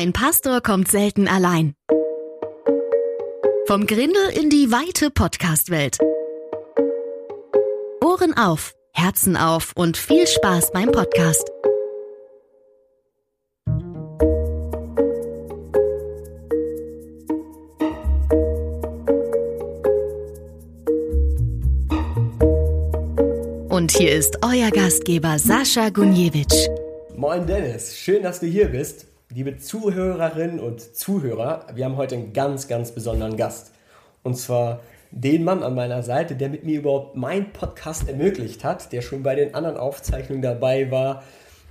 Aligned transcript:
Ein 0.00 0.12
Pastor 0.12 0.60
kommt 0.60 0.86
selten 0.86 1.26
allein. 1.26 1.74
Vom 3.66 3.84
Grindel 3.84 4.28
in 4.32 4.48
die 4.48 4.70
weite 4.70 5.10
Podcast-Welt. 5.10 5.98
Ohren 8.00 8.36
auf, 8.36 8.76
Herzen 8.92 9.36
auf 9.36 9.72
und 9.74 9.96
viel 9.96 10.28
Spaß 10.28 10.70
beim 10.70 10.92
Podcast. 10.92 11.50
Und 23.68 23.90
hier 23.90 24.12
ist 24.12 24.38
euer 24.44 24.70
Gastgeber 24.70 25.40
Sascha 25.40 25.88
Gunjewitsch. 25.88 26.68
Moin 27.16 27.44
Dennis, 27.44 27.98
schön, 27.98 28.22
dass 28.22 28.38
du 28.38 28.46
hier 28.46 28.68
bist. 28.68 29.07
Liebe 29.38 29.56
Zuhörerinnen 29.56 30.58
und 30.58 30.80
Zuhörer, 30.96 31.64
wir 31.72 31.84
haben 31.84 31.96
heute 31.96 32.16
einen 32.16 32.32
ganz, 32.32 32.66
ganz 32.66 32.90
besonderen 32.90 33.36
Gast. 33.36 33.70
Und 34.24 34.36
zwar 34.36 34.80
den 35.12 35.44
Mann 35.44 35.62
an 35.62 35.76
meiner 35.76 36.02
Seite, 36.02 36.34
der 36.34 36.48
mit 36.48 36.64
mir 36.64 36.80
überhaupt 36.80 37.14
meinen 37.14 37.52
Podcast 37.52 38.08
ermöglicht 38.08 38.64
hat, 38.64 38.90
der 38.90 39.00
schon 39.00 39.22
bei 39.22 39.36
den 39.36 39.54
anderen 39.54 39.76
Aufzeichnungen 39.76 40.42
dabei 40.42 40.90
war, 40.90 41.22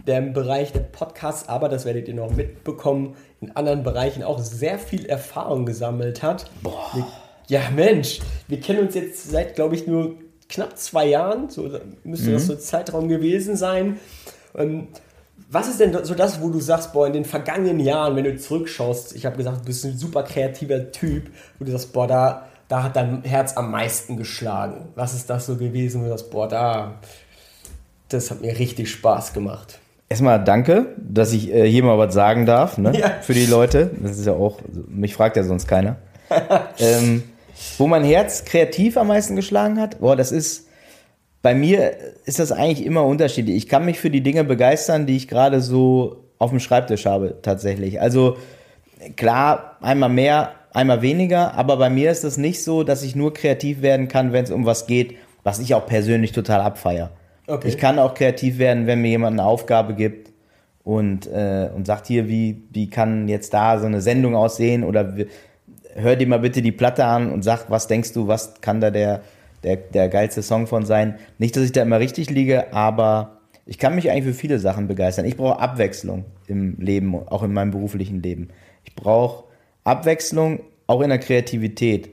der 0.08 0.20
im 0.20 0.32
Bereich 0.32 0.72
der 0.72 0.80
Podcasts, 0.80 1.50
aber 1.50 1.68
das 1.68 1.84
werdet 1.84 2.08
ihr 2.08 2.14
noch 2.14 2.34
mitbekommen, 2.34 3.18
in 3.42 3.52
anderen 3.52 3.84
Bereichen 3.84 4.24
auch 4.24 4.40
sehr 4.40 4.80
viel 4.80 5.06
Erfahrung 5.06 5.66
gesammelt 5.66 6.24
hat. 6.24 6.50
Boah. 6.64 7.06
Ja, 7.48 7.64
Mensch, 7.76 8.22
wir 8.48 8.62
kennen 8.62 8.80
uns 8.80 8.96
jetzt 8.96 9.30
seit, 9.30 9.56
glaube 9.56 9.76
ich, 9.76 9.88
nur 9.88 10.16
knapp 10.48 10.78
zwei 10.78 11.08
Jahren, 11.08 11.50
so 11.50 11.70
müsste 12.06 12.30
mhm. 12.30 12.34
das 12.34 12.48
so 12.48 12.56
Zeitraum 12.56 13.10
gewesen 13.10 13.58
sein. 13.58 14.00
Ähm, 14.56 14.88
was 15.50 15.68
ist 15.68 15.80
denn 15.80 15.98
so 16.04 16.14
das, 16.14 16.42
wo 16.42 16.50
du 16.50 16.60
sagst, 16.60 16.94
boah, 16.94 17.08
in 17.08 17.14
den 17.14 17.26
vergangenen 17.26 17.80
Jahren, 17.80 18.16
wenn 18.16 18.26
du 18.26 18.38
zurückschaust, 18.38 19.16
ich 19.16 19.26
habe 19.26 19.38
gesagt, 19.38 19.62
du 19.62 19.66
bist 19.66 19.86
ein 19.86 19.98
super 19.98 20.24
kreativer 20.24 20.92
Typ, 20.92 21.30
wo 21.58 21.66
du 21.66 21.72
sagst, 21.72 21.94
boah, 21.94 22.08
da, 22.08 22.48
da 22.68 22.84
hat 22.84 22.96
dein 22.96 23.24
Herz 23.24 23.56
am 23.56 23.72
meisten 23.72 24.18
geschlagen. 24.18 24.90
Was 24.96 25.14
ist 25.14 25.30
das 25.30 25.46
so 25.46 25.56
gewesen, 25.56 26.02
wo 26.02 26.06
du 26.06 26.10
sagst, 26.10 26.32
boah, 26.32 26.48
da, 26.48 26.96
das 28.10 28.30
hat 28.30 28.42
mir 28.42 28.58
richtig 28.60 28.92
Spaß 28.92 29.34
gemacht. 29.34 29.80
Erstmal 30.10 30.44
danke, 30.44 30.96
dass 30.98 31.34
ich 31.34 31.54
äh, 31.54 31.70
hier 31.70 31.84
mal 31.84 31.98
was 31.98 32.14
sagen 32.14 32.46
darf, 32.46 32.78
ne? 32.78 32.98
Ja. 32.98 33.10
Für 33.22 33.34
die 33.34 33.46
Leute. 33.46 33.92
Das 34.02 34.18
ist 34.18 34.26
ja 34.26 34.34
auch, 34.34 34.60
mich 34.88 35.14
fragt 35.14 35.36
ja 35.36 35.44
sonst 35.44 35.68
keiner. 35.68 35.98
ähm, 36.80 37.24
wo 37.78 37.88
mein 37.88 38.04
Herz 38.04 38.46
kreativ 38.46 38.98
am 38.98 39.08
meisten 39.08 39.36
geschlagen 39.36 39.80
hat, 39.80 40.00
boah, 40.00 40.16
das 40.16 40.32
ist, 40.32 40.67
bei 41.42 41.54
mir 41.54 41.94
ist 42.26 42.40
das 42.40 42.52
eigentlich 42.52 42.86
immer 42.86 43.06
unterschiedlich. 43.06 43.56
Ich 43.56 43.68
kann 43.68 43.86
mich 43.86 44.00
für 44.00 44.10
die 44.10 44.22
Dinge 44.22 44.44
begeistern, 44.44 45.06
die 45.06 45.16
ich 45.16 45.28
gerade 45.28 45.62
so 45.62 46.24
auf 46.40 46.50
dem 46.50 46.60
Schreibtisch 46.60 47.06
habe, 47.06 47.36
tatsächlich. 47.42 48.02
Also, 48.02 48.38
klar, 49.16 49.78
einmal 49.82 50.10
mehr, 50.10 50.52
einmal 50.74 51.02
weniger, 51.02 51.56
aber 51.56 51.78
bei 51.78 51.90
mir 51.90 52.12
ist 52.12 52.24
es 52.24 52.38
nicht 52.38 52.64
so, 52.64 52.84
dass 52.84 53.04
ich 53.04 53.16
nur 53.16 53.34
kreativ 53.34 53.82
werden 53.82 54.08
kann, 54.08 54.34
wenn 54.34 54.44
es 54.44 54.52
um 54.52 54.66
was 54.66 54.88
geht, 54.88 55.16
was 55.44 55.60
ich 55.60 55.74
auch 55.74 55.86
persönlich 55.86 56.32
total 56.32 56.62
abfeier. 56.62 57.12
Okay. 57.48 57.70
Ich 57.70 57.78
kann 57.78 57.98
auch 57.98 58.14
kreativ 58.14 58.58
werden, 58.60 58.88
wenn 58.88 59.02
mir 59.02 59.10
jemand 59.10 59.40
eine 59.40 59.48
Aufgabe 59.48 59.94
gibt 59.94 60.32
und, 60.84 61.28
äh, 61.28 61.70
und 61.74 61.88
sagt 61.88 62.08
hier, 62.08 62.28
wie, 62.28 62.64
wie 62.72 62.90
kann 62.90 63.28
jetzt 63.28 63.54
da 63.54 63.80
so 63.80 63.86
eine 63.86 64.02
Sendung 64.02 64.36
aussehen 64.36 64.84
oder 64.84 65.16
hör 65.96 66.16
dir 66.16 66.28
mal 66.28 66.40
bitte 66.40 66.62
die 66.62 66.72
Platte 66.72 67.06
an 67.06 67.32
und 67.32 67.44
sag, 67.44 67.70
was 67.70 67.88
denkst 67.88 68.14
du, 68.14 68.28
was 68.28 68.60
kann 68.62 68.82
da 68.82 68.92
der, 68.92 69.22
der, 69.64 69.78
der 69.78 70.10
geilste 70.10 70.42
Song 70.42 70.68
von 70.68 70.86
sein. 70.86 71.16
Nicht, 71.38 71.56
dass 71.56 71.64
ich 71.64 71.72
da 71.72 71.82
immer 71.82 72.00
richtig 72.00 72.30
liege, 72.30 72.74
aber 72.74 73.38
ich 73.66 73.78
kann 73.78 73.96
mich 73.96 74.10
eigentlich 74.10 74.24
für 74.24 74.34
viele 74.34 74.60
Sachen 74.60 74.88
begeistern. 74.88 75.26
Ich 75.26 75.38
brauche 75.38 75.60
Abwechslung 75.60 76.26
im 76.48 76.78
Leben, 76.80 77.16
auch 77.16 77.44
in 77.44 77.54
meinem 77.54 77.72
beruflichen 77.72 78.22
Leben. 78.22 78.50
Ich 78.84 78.96
brauche 78.96 79.46
Abwechslung, 79.84 80.62
auch 80.88 81.02
in 81.02 81.10
der 81.10 81.20
Kreativität. 81.20 82.10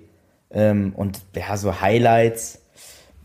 Ähm, 0.51 0.93
und 0.97 1.21
ja, 1.35 1.57
so 1.57 1.81
Highlights, 1.81 2.63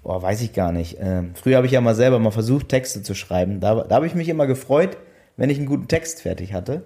boah, 0.04 0.22
weiß 0.22 0.42
ich 0.42 0.54
gar 0.54 0.72
nicht. 0.72 0.98
Ähm, 1.00 1.32
früher 1.34 1.58
habe 1.58 1.68
ich 1.68 1.74
ja 1.74 1.82
mal 1.82 1.96
selber 1.96 2.20
mal 2.20 2.32
versucht, 2.32 2.70
Texte 2.70 3.02
zu 3.04 3.16
schreiben. 3.16 3.60
Da, 3.60 3.84
da 3.84 3.96
habe 3.96 4.08
ich 4.08 4.16
mich 4.16 4.30
immer 4.30 4.48
gefreut, 4.48 4.98
wenn 5.38 5.50
ich 5.50 5.58
einen 5.58 5.68
guten 5.68 5.88
Text 5.88 6.22
fertig 6.22 6.54
hatte. 6.54 6.84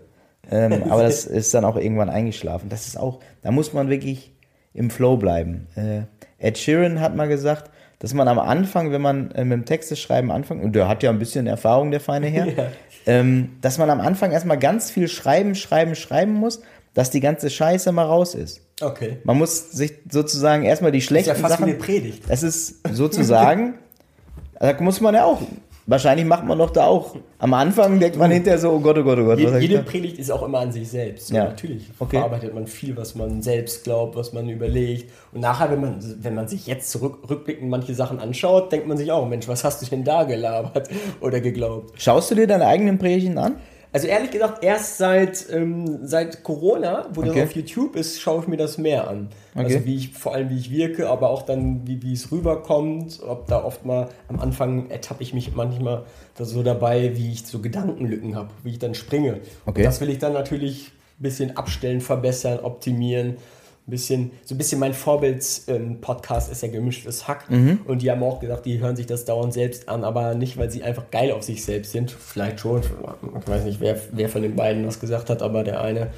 Ähm, 0.49 0.83
aber 0.89 1.03
das 1.03 1.25
ist 1.25 1.53
dann 1.53 1.65
auch 1.65 1.77
irgendwann 1.77 2.09
eingeschlafen. 2.09 2.69
Das 2.69 2.87
ist 2.87 2.97
auch, 2.97 3.19
da 3.41 3.51
muss 3.51 3.73
man 3.73 3.89
wirklich 3.89 4.32
im 4.73 4.89
Flow 4.89 5.17
bleiben. 5.17 5.67
Äh, 5.75 6.01
Ed 6.37 6.57
Sheeran 6.57 6.99
hat 6.99 7.15
mal 7.15 7.27
gesagt, 7.27 7.69
dass 7.99 8.13
man 8.13 8.27
am 8.27 8.39
Anfang, 8.39 8.91
wenn 8.91 9.01
man 9.01 9.31
äh, 9.31 9.45
mit 9.45 9.53
dem 9.53 9.65
Texteschreiben 9.65 10.29
anfängt, 10.29 10.63
und 10.63 10.75
der 10.75 10.87
hat 10.87 11.03
ja 11.03 11.09
ein 11.09 11.19
bisschen 11.19 11.47
Erfahrung, 11.47 11.91
der 11.91 12.01
feine 12.01 12.27
Herr, 12.27 12.47
ja. 12.57 12.65
ähm, 13.05 13.57
dass 13.61 13.77
man 13.77 13.89
am 13.89 14.01
Anfang 14.01 14.31
erstmal 14.31 14.59
ganz 14.59 14.91
viel 14.91 15.07
schreiben, 15.07 15.55
schreiben, 15.55 15.95
schreiben 15.95 16.33
muss, 16.33 16.61
dass 16.93 17.11
die 17.11 17.21
ganze 17.21 17.49
Scheiße 17.49 17.91
mal 17.91 18.05
raus 18.05 18.35
ist. 18.35 18.61
Okay. 18.81 19.17
Man 19.23 19.37
muss 19.37 19.71
sich 19.71 19.93
sozusagen 20.09 20.63
erstmal 20.63 20.91
die 20.91 21.01
schlechten 21.01 21.29
das 21.29 21.37
ist 21.37 21.43
ja 21.43 21.47
fast 21.47 21.59
Sachen. 21.59 21.67
Wie 21.67 21.75
eine 21.75 21.79
Predigt. 21.79 22.23
Das 22.27 22.43
ist 22.43 22.87
sozusagen, 22.93 23.75
da 24.59 24.79
muss 24.81 24.99
man 24.99 25.15
ja 25.15 25.25
auch 25.25 25.41
Wahrscheinlich 25.85 26.25
macht 26.25 26.45
man 26.45 26.57
doch 26.57 26.69
da 26.69 26.85
auch. 26.85 27.15
Am 27.39 27.53
Anfang 27.53 27.99
denkt 27.99 28.17
man 28.17 28.31
hinterher 28.31 28.57
so, 28.57 28.71
oh 28.71 28.79
Gott, 28.79 28.97
oh 28.97 29.03
Gott, 29.03 29.19
oh 29.19 29.25
Gott. 29.25 29.39
Je, 29.39 29.57
jede 29.59 29.83
Predigt 29.83 30.17
ist 30.17 30.31
auch 30.31 30.43
immer 30.43 30.59
an 30.59 30.71
sich 30.71 30.87
selbst. 30.87 31.29
Ja. 31.29 31.45
Natürlich 31.45 31.89
okay. 31.99 32.17
verarbeitet 32.17 32.53
man 32.53 32.67
viel, 32.67 32.95
was 32.95 33.15
man 33.15 33.41
selbst 33.41 33.83
glaubt, 33.83 34.15
was 34.15 34.31
man 34.31 34.47
überlegt. 34.47 35.11
Und 35.33 35.41
nachher, 35.41 35.69
wenn 35.71 35.81
man, 35.81 35.99
wenn 36.21 36.35
man 36.35 36.47
sich 36.47 36.67
jetzt 36.67 36.89
zurückblickend 36.89 37.69
manche 37.69 37.93
Sachen 37.93 38.19
anschaut, 38.19 38.71
denkt 38.71 38.87
man 38.87 38.97
sich 38.97 39.11
auch, 39.11 39.27
Mensch, 39.27 39.47
was 39.49 39.65
hast 39.65 39.81
du 39.81 39.85
denn 39.85 40.05
da 40.05 40.23
gelabert 40.23 40.89
oder 41.19 41.41
geglaubt? 41.41 41.91
Schaust 42.01 42.31
du 42.31 42.35
dir 42.35 42.47
deine 42.47 42.65
eigenen 42.65 42.97
Predigten 42.97 43.37
an? 43.37 43.55
Also 43.93 44.07
ehrlich 44.07 44.31
gesagt, 44.31 44.63
erst 44.63 44.97
seit, 44.97 45.45
ähm, 45.51 45.99
seit 46.01 46.43
Corona, 46.43 47.07
wo 47.13 47.21
okay. 47.21 47.29
das 47.29 47.49
auf 47.49 47.55
YouTube 47.55 47.95
ist, 47.95 48.19
schaue 48.19 48.41
ich 48.41 48.47
mir 48.47 48.57
das 48.57 48.79
mehr 48.79 49.07
an. 49.07 49.29
Also 49.53 49.67
okay. 49.67 49.75
Also 49.75 49.85
wie 49.85 49.95
ich, 49.95 50.13
vor 50.13 50.33
allem 50.33 50.49
wie 50.49 50.57
ich 50.57 50.71
wirke, 50.71 51.07
aber 51.09 51.29
auch 51.29 51.43
dann, 51.43 51.87
wie, 51.87 52.01
wie 52.01 52.13
es 52.13 52.31
rüberkommt. 52.31 53.21
Ob 53.25 53.45
da 53.45 53.63
oft 53.63 53.85
mal 53.85 54.09
am 54.27 54.39
Anfang 54.39 54.89
ertappe 54.89 55.21
ich 55.21 55.35
mich 55.35 55.55
manchmal 55.55 56.05
da 56.35 56.43
so 56.43 56.63
dabei, 56.63 57.15
wie 57.15 57.31
ich 57.31 57.45
so 57.45 57.59
Gedankenlücken 57.59 58.35
habe, 58.35 58.49
wie 58.63 58.71
ich 58.71 58.79
dann 58.79 58.95
springe. 58.95 59.41
Okay. 59.67 59.81
Und 59.81 59.85
das 59.85 60.01
will 60.01 60.09
ich 60.09 60.17
dann 60.17 60.33
natürlich 60.33 60.87
ein 61.19 61.23
bisschen 61.23 61.55
abstellen, 61.55 62.01
verbessern, 62.01 62.61
optimieren 62.61 63.37
ein 63.85 63.91
bisschen, 63.91 64.31
so 64.45 64.55
ein 64.55 64.57
bisschen 64.57 64.79
mein 64.79 64.93
Vorbild-Podcast 64.93 66.47
ähm, 66.47 66.51
ist 66.53 66.63
ja 66.63 66.69
gemischtes 66.69 67.27
Hack. 67.27 67.49
Mhm. 67.49 67.81
Und 67.85 68.01
die 68.01 68.09
haben 68.09 68.23
auch 68.23 68.39
gesagt, 68.39 68.65
die 68.65 68.79
hören 68.79 68.95
sich 68.95 69.07
das 69.07 69.25
dauernd 69.25 69.51
selbst 69.51 69.89
an, 69.89 70.05
aber 70.05 70.35
nicht, 70.35 70.57
weil 70.57 70.71
sie 70.71 70.83
einfach 70.83 71.11
geil 71.11 71.33
auf 71.33 71.43
sich 71.43 71.65
selbst 71.65 71.91
sind. 71.91 72.09
Vielleicht 72.11 72.61
schon. 72.61 72.81
Ich 72.81 73.47
weiß 73.47 73.65
nicht, 73.65 73.81
wer, 73.81 73.99
wer 74.11 74.29
von 74.29 74.41
den 74.41 74.55
beiden 74.55 74.87
was 74.87 75.01
gesagt 75.01 75.29
hat, 75.29 75.41
aber 75.41 75.65
der 75.65 75.81
eine 75.81 76.11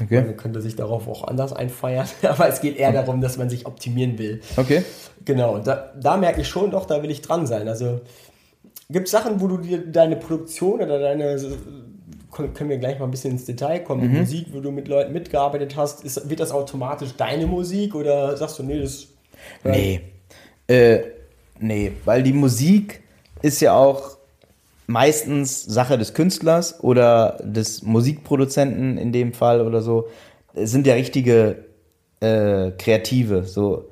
okay. 0.00 0.32
könnte 0.34 0.62
sich 0.62 0.76
darauf 0.76 1.08
auch 1.08 1.24
anders 1.28 1.52
einfeiern. 1.52 2.08
aber 2.22 2.48
es 2.48 2.62
geht 2.62 2.78
eher 2.78 2.92
darum, 2.92 3.20
dass 3.20 3.36
man 3.36 3.50
sich 3.50 3.66
optimieren 3.66 4.18
will. 4.18 4.40
Okay. 4.56 4.82
Genau. 5.26 5.56
Und 5.56 5.66
da, 5.66 5.92
da 6.00 6.16
merke 6.16 6.40
ich 6.40 6.48
schon 6.48 6.70
doch, 6.70 6.86
da 6.86 7.02
will 7.02 7.10
ich 7.10 7.20
dran 7.20 7.46
sein. 7.46 7.68
Also 7.68 8.00
gibt 8.88 9.06
es 9.06 9.12
Sachen, 9.12 9.42
wo 9.42 9.46
du 9.46 9.58
dir 9.58 9.86
deine 9.86 10.16
Produktion 10.16 10.80
oder 10.80 10.98
deine 10.98 11.38
können 12.30 12.70
wir 12.70 12.78
gleich 12.78 12.98
mal 12.98 13.06
ein 13.06 13.10
bisschen 13.10 13.32
ins 13.32 13.44
Detail 13.44 13.80
kommen. 13.80 14.10
Mhm. 14.10 14.20
Musik, 14.20 14.46
wo 14.52 14.60
du 14.60 14.70
mit 14.70 14.88
Leuten 14.88 15.12
mitgearbeitet 15.12 15.76
hast, 15.76 16.04
ist, 16.04 16.28
wird 16.30 16.40
das 16.40 16.52
automatisch 16.52 17.10
deine 17.16 17.46
Musik 17.46 17.94
oder 17.94 18.36
sagst 18.36 18.58
du, 18.58 18.62
nee, 18.62 18.80
das. 18.80 19.08
Nee. 19.64 20.00
Äh, 20.68 21.00
nee, 21.58 21.92
weil 22.04 22.22
die 22.22 22.32
Musik 22.32 23.02
ist 23.42 23.60
ja 23.60 23.74
auch 23.74 24.16
meistens 24.86 25.64
Sache 25.64 25.98
des 25.98 26.14
Künstlers 26.14 26.82
oder 26.82 27.38
des 27.42 27.82
Musikproduzenten 27.82 28.98
in 28.98 29.12
dem 29.12 29.32
Fall 29.32 29.60
oder 29.60 29.82
so. 29.82 30.08
Es 30.54 30.72
sind 30.72 30.86
ja 30.86 30.94
richtige 30.94 31.64
äh, 32.20 32.72
Kreative, 32.72 33.44
so 33.44 33.86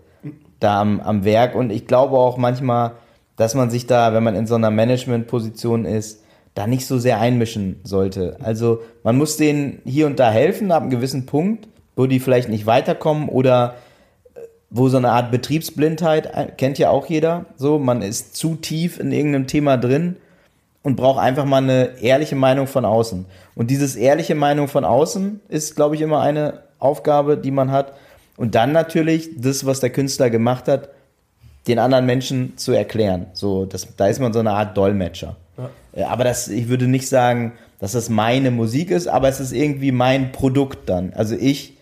da 0.60 0.80
am, 0.80 1.00
am 1.00 1.24
Werk. 1.24 1.54
Und 1.54 1.70
ich 1.70 1.86
glaube 1.86 2.18
auch 2.18 2.36
manchmal, 2.36 2.92
dass 3.36 3.54
man 3.54 3.70
sich 3.70 3.86
da, 3.86 4.12
wenn 4.12 4.24
man 4.24 4.34
in 4.34 4.46
so 4.46 4.56
einer 4.56 4.70
Managementposition 4.70 5.84
ist, 5.84 6.24
da 6.54 6.66
nicht 6.66 6.86
so 6.86 6.98
sehr 6.98 7.20
einmischen 7.20 7.80
sollte. 7.84 8.36
Also 8.42 8.80
man 9.02 9.16
muss 9.16 9.36
denen 9.36 9.80
hier 9.84 10.06
und 10.06 10.18
da 10.18 10.30
helfen 10.30 10.72
ab 10.72 10.82
einem 10.82 10.90
gewissen 10.90 11.26
Punkt, 11.26 11.68
wo 11.96 12.06
die 12.06 12.20
vielleicht 12.20 12.48
nicht 12.48 12.66
weiterkommen 12.66 13.28
oder 13.28 13.74
äh, 14.34 14.40
wo 14.70 14.88
so 14.88 14.96
eine 14.96 15.10
Art 15.10 15.30
Betriebsblindheit, 15.30 16.26
äh, 16.26 16.46
kennt 16.56 16.78
ja 16.78 16.90
auch 16.90 17.06
jeder, 17.06 17.46
so, 17.56 17.78
man 17.78 18.02
ist 18.02 18.36
zu 18.36 18.56
tief 18.56 18.98
in 18.98 19.12
irgendeinem 19.12 19.46
Thema 19.46 19.76
drin 19.76 20.16
und 20.82 20.96
braucht 20.96 21.20
einfach 21.20 21.44
mal 21.44 21.62
eine 21.62 22.00
ehrliche 22.00 22.36
Meinung 22.36 22.66
von 22.66 22.84
außen. 22.84 23.26
Und 23.54 23.70
dieses 23.70 23.96
ehrliche 23.96 24.34
Meinung 24.34 24.68
von 24.68 24.84
außen 24.84 25.40
ist, 25.48 25.76
glaube 25.76 25.96
ich, 25.96 26.00
immer 26.00 26.20
eine 26.20 26.62
Aufgabe, 26.78 27.36
die 27.36 27.50
man 27.50 27.70
hat. 27.70 27.92
Und 28.36 28.54
dann 28.54 28.72
natürlich 28.72 29.30
das, 29.36 29.66
was 29.66 29.80
der 29.80 29.90
Künstler 29.90 30.30
gemacht 30.30 30.68
hat, 30.68 30.90
den 31.66 31.78
anderen 31.78 32.06
Menschen 32.06 32.56
zu 32.56 32.72
erklären. 32.72 33.26
So, 33.32 33.66
das, 33.66 33.96
da 33.96 34.06
ist 34.06 34.20
man 34.20 34.32
so 34.32 34.38
eine 34.38 34.52
Art 34.52 34.76
Dolmetscher. 34.76 35.36
Äh, 35.98 36.04
aber 36.04 36.24
das, 36.24 36.48
ich 36.48 36.68
würde 36.68 36.86
nicht 36.86 37.08
sagen, 37.08 37.52
dass 37.78 37.92
das 37.92 38.08
meine 38.08 38.50
Musik 38.50 38.90
ist, 38.90 39.08
aber 39.08 39.28
es 39.28 39.40
ist 39.40 39.52
irgendwie 39.52 39.92
mein 39.92 40.32
Produkt 40.32 40.88
dann. 40.88 41.12
Also 41.14 41.34
ich, 41.34 41.76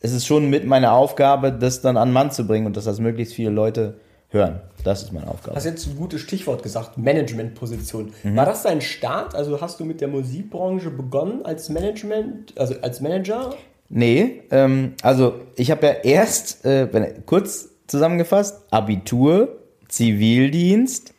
es 0.00 0.12
ist 0.12 0.26
schon 0.26 0.50
mit 0.50 0.66
meiner 0.66 0.92
Aufgabe, 0.92 1.52
das 1.52 1.80
dann 1.80 1.96
an 1.96 2.12
Mann 2.12 2.30
zu 2.30 2.46
bringen 2.46 2.66
und 2.66 2.76
dass 2.76 2.84
das 2.84 3.00
möglichst 3.00 3.34
viele 3.34 3.50
Leute 3.50 3.98
hören. 4.30 4.60
Das 4.82 5.02
ist 5.02 5.12
meine 5.12 5.28
Aufgabe. 5.28 5.56
Hast 5.56 5.64
jetzt 5.64 5.86
ein 5.86 5.96
gutes 5.96 6.20
Stichwort 6.20 6.62
gesagt, 6.62 6.98
Managementposition. 6.98 8.12
Mhm. 8.22 8.36
War 8.36 8.44
das 8.44 8.62
dein 8.62 8.80
Start? 8.80 9.34
Also 9.34 9.60
hast 9.60 9.80
du 9.80 9.84
mit 9.84 10.00
der 10.00 10.08
Musikbranche 10.08 10.90
begonnen 10.90 11.44
als 11.44 11.68
Management, 11.68 12.52
also 12.58 12.74
als 12.82 13.00
Manager? 13.00 13.54
Nee, 13.88 14.42
ähm, 14.50 14.94
also 15.02 15.40
ich 15.56 15.70
habe 15.70 15.86
ja 15.86 15.92
erst, 15.92 16.64
äh, 16.64 16.88
kurz 17.26 17.70
zusammengefasst, 17.86 18.62
Abitur, 18.70 19.60
Zivildienst, 19.88 21.14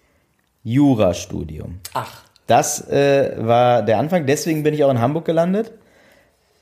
Jurastudium. 0.63 1.79
Ach. 1.93 2.24
Das 2.47 2.87
äh, 2.89 3.33
war 3.37 3.81
der 3.81 3.97
Anfang, 3.97 4.25
deswegen 4.25 4.63
bin 4.63 4.73
ich 4.73 4.83
auch 4.83 4.91
in 4.91 4.99
Hamburg 4.99 5.25
gelandet 5.25 5.71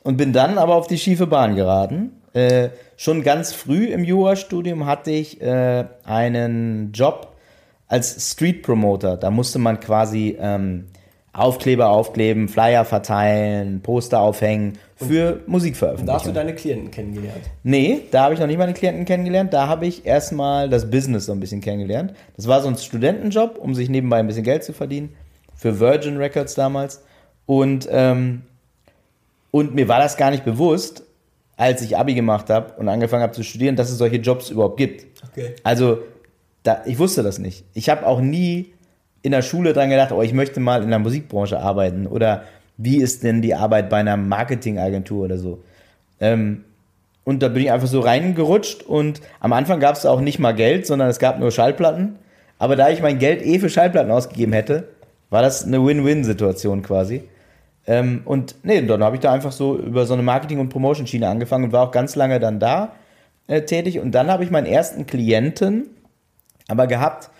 und 0.03 0.17
bin 0.17 0.33
dann 0.33 0.57
aber 0.57 0.75
auf 0.75 0.87
die 0.87 0.97
schiefe 0.97 1.27
Bahn 1.27 1.55
geraten. 1.55 2.21
Äh, 2.33 2.69
schon 2.97 3.23
ganz 3.23 3.53
früh 3.53 3.85
im 3.85 4.03
Jurastudium 4.03 4.85
hatte 4.85 5.11
ich 5.11 5.41
äh, 5.41 5.85
einen 6.03 6.91
Job 6.93 7.33
als 7.87 8.31
Street 8.31 8.63
Promoter. 8.63 9.17
Da 9.17 9.29
musste 9.29 9.59
man 9.59 9.79
quasi 9.79 10.37
ähm, 10.39 10.85
Aufkleber 11.33 11.89
aufkleben, 11.89 12.47
Flyer 12.47 12.85
verteilen, 12.85 13.81
Poster 13.81 14.19
aufhängen 14.19 14.77
für 14.95 15.33
und 15.33 15.47
Musikveröffentlichungen. 15.47 16.07
Da 16.07 16.13
hast 16.13 16.27
du 16.27 16.31
deine 16.31 16.53
Klienten 16.53 16.91
kennengelernt? 16.91 17.41
Nee, 17.63 18.01
da 18.11 18.23
habe 18.23 18.35
ich 18.35 18.39
noch 18.39 18.47
nicht 18.47 18.59
meine 18.59 18.73
Klienten 18.73 19.05
kennengelernt. 19.05 19.51
Da 19.51 19.67
habe 19.67 19.87
ich 19.87 20.05
erstmal 20.05 20.69
das 20.69 20.89
Business 20.89 21.25
so 21.25 21.31
ein 21.31 21.39
bisschen 21.39 21.59
kennengelernt. 21.59 22.13
Das 22.35 22.47
war 22.47 22.61
so 22.61 22.67
ein 22.67 22.77
Studentenjob, 22.77 23.57
um 23.57 23.73
sich 23.73 23.89
nebenbei 23.89 24.19
ein 24.19 24.27
bisschen 24.27 24.43
Geld 24.43 24.63
zu 24.63 24.73
verdienen. 24.73 25.15
Für 25.63 25.79
Virgin 25.79 26.17
Records 26.17 26.55
damals. 26.55 27.01
Und, 27.45 27.87
ähm, 27.89 28.41
und 29.49 29.73
mir 29.73 29.87
war 29.87 29.99
das 29.99 30.17
gar 30.17 30.29
nicht 30.29 30.43
bewusst, 30.43 31.03
als 31.55 31.81
ich 31.81 31.97
Abi 31.97 32.15
gemacht 32.15 32.49
habe 32.49 32.73
und 32.73 32.89
angefangen 32.89 33.23
habe 33.23 33.31
zu 33.31 33.43
studieren, 33.43 33.77
dass 33.77 33.89
es 33.89 33.97
solche 33.97 34.17
Jobs 34.17 34.49
überhaupt 34.49 34.75
gibt. 34.75 35.05
Okay. 35.31 35.55
Also, 35.63 35.99
da, 36.63 36.81
ich 36.85 36.99
wusste 36.99 37.23
das 37.23 37.39
nicht. 37.39 37.63
Ich 37.73 37.87
habe 37.87 38.05
auch 38.05 38.19
nie 38.19 38.73
in 39.21 39.31
der 39.31 39.41
Schule 39.41 39.71
dran 39.71 39.89
gedacht, 39.89 40.11
oh, 40.11 40.21
ich 40.21 40.33
möchte 40.33 40.59
mal 40.59 40.83
in 40.83 40.89
der 40.89 40.99
Musikbranche 40.99 41.57
arbeiten 41.57 42.07
oder 42.07 42.43
wie 42.75 42.97
ist 42.97 43.23
denn 43.23 43.41
die 43.41 43.55
Arbeit 43.55 43.89
bei 43.89 43.99
einer 43.99 44.17
Marketingagentur 44.17 45.23
oder 45.23 45.37
so. 45.37 45.63
Ähm, 46.19 46.65
und 47.23 47.41
da 47.41 47.47
bin 47.47 47.63
ich 47.63 47.71
einfach 47.71 47.87
so 47.87 48.01
reingerutscht 48.01 48.83
und 48.83 49.21
am 49.39 49.53
Anfang 49.53 49.79
gab 49.79 49.95
es 49.95 50.05
auch 50.05 50.19
nicht 50.19 50.39
mal 50.39 50.53
Geld, 50.53 50.85
sondern 50.85 51.07
es 51.07 51.19
gab 51.19 51.39
nur 51.39 51.51
Schallplatten. 51.51 52.17
Aber 52.59 52.75
da 52.75 52.89
ich 52.89 53.01
mein 53.01 53.17
Geld 53.17 53.41
eh 53.45 53.59
für 53.59 53.69
Schallplatten 53.69 54.11
ausgegeben 54.11 54.51
hätte, 54.51 54.89
war 55.33 55.41
das 55.41 55.65
eine 55.65 55.83
Win-Win-Situation 55.83 56.83
quasi. 56.83 57.23
Ähm, 57.87 58.21
und 58.25 58.55
nee, 58.63 58.79
dann 58.81 59.03
habe 59.03 59.15
ich 59.15 59.21
da 59.21 59.33
einfach 59.33 59.51
so 59.51 59.77
über 59.77 60.05
so 60.05 60.13
eine 60.13 60.21
Marketing- 60.21 60.59
und 60.59 60.69
Promotion-Schiene 60.69 61.27
angefangen 61.27 61.65
und 61.65 61.71
war 61.73 61.87
auch 61.87 61.91
ganz 61.91 62.15
lange 62.15 62.39
dann 62.39 62.59
da 62.59 62.93
äh, 63.47 63.63
tätig. 63.63 63.99
Und 63.99 64.11
dann 64.11 64.27
habe 64.27 64.43
ich 64.43 64.51
meinen 64.51 64.67
ersten 64.67 65.07
Klienten 65.07 65.89
aber 66.67 66.85
gehabt. 66.85 67.31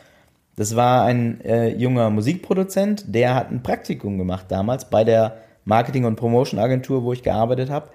Das 0.56 0.76
war 0.76 1.06
ein 1.06 1.42
äh, 1.42 1.70
junger 1.70 2.10
Musikproduzent, 2.10 3.06
der 3.14 3.36
hat 3.36 3.52
ein 3.52 3.62
Praktikum 3.62 4.18
gemacht 4.18 4.48
damals 4.50 4.90
bei 4.90 5.04
der 5.04 5.38
Marketing- 5.64 6.06
und 6.06 6.16
Promotion-Agentur, 6.16 7.04
wo 7.04 7.14
ich 7.14 7.24
gearbeitet 7.24 7.70
habe. 7.70 7.90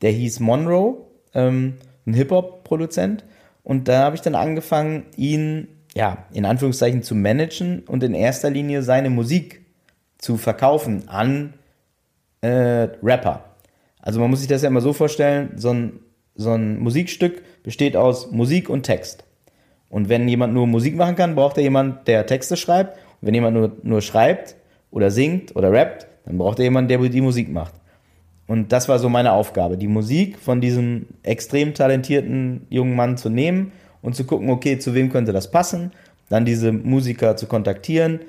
Der 0.00 0.10
hieß 0.10 0.40
Monroe, 0.40 0.96
ähm, 1.34 1.74
ein 2.06 2.14
Hip-Hop-Produzent. 2.14 3.24
Und 3.62 3.88
da 3.88 4.04
habe 4.04 4.16
ich 4.16 4.22
dann 4.22 4.34
angefangen, 4.34 5.04
ihn, 5.16 5.68
ja, 5.94 6.26
in 6.32 6.44
Anführungszeichen 6.44 7.02
zu 7.02 7.14
managen 7.14 7.84
und 7.86 8.02
in 8.02 8.14
erster 8.14 8.50
Linie 8.50 8.82
seine 8.82 9.10
Musik 9.10 9.64
zu 10.18 10.36
verkaufen 10.36 11.08
an 11.08 11.54
äh, 12.40 12.88
Rapper. 13.02 13.44
Also 14.00 14.20
man 14.20 14.30
muss 14.30 14.40
sich 14.40 14.48
das 14.48 14.62
ja 14.62 14.68
immer 14.68 14.80
so 14.80 14.92
vorstellen, 14.92 15.52
so 15.56 15.72
ein, 15.72 16.00
so 16.34 16.52
ein 16.52 16.78
Musikstück 16.78 17.42
besteht 17.62 17.96
aus 17.96 18.30
Musik 18.32 18.68
und 18.68 18.82
Text. 18.82 19.24
Und 19.88 20.08
wenn 20.08 20.26
jemand 20.26 20.52
nur 20.52 20.66
Musik 20.66 20.96
machen 20.96 21.14
kann, 21.14 21.36
braucht 21.36 21.56
er 21.56 21.62
jemand, 21.62 22.08
der 22.08 22.26
Texte 22.26 22.56
schreibt. 22.56 22.98
Und 23.20 23.28
wenn 23.28 23.34
jemand 23.34 23.56
nur, 23.56 23.72
nur 23.82 24.02
schreibt 24.02 24.56
oder 24.90 25.10
singt 25.10 25.54
oder 25.54 25.70
rappt, 25.70 26.08
dann 26.26 26.38
braucht 26.38 26.58
er 26.58 26.64
jemanden, 26.64 26.88
der 26.88 26.98
die 26.98 27.20
Musik 27.20 27.50
macht. 27.50 27.74
Und 28.46 28.72
das 28.72 28.88
war 28.88 28.98
so 28.98 29.08
meine 29.08 29.32
Aufgabe, 29.32 29.78
die 29.78 29.88
Musik 29.88 30.38
von 30.38 30.60
diesem 30.60 31.06
extrem 31.22 31.72
talentierten 31.72 32.66
jungen 32.68 32.96
Mann 32.96 33.16
zu 33.16 33.30
nehmen 33.30 33.72
und 34.04 34.14
zu 34.14 34.24
gucken, 34.24 34.50
okay, 34.50 34.78
zu 34.78 34.94
wem 34.94 35.10
könnte 35.10 35.32
das 35.32 35.50
passen, 35.50 35.90
dann 36.28 36.44
diese 36.44 36.70
Musiker 36.70 37.36
zu 37.36 37.46
kontaktieren, 37.46 38.20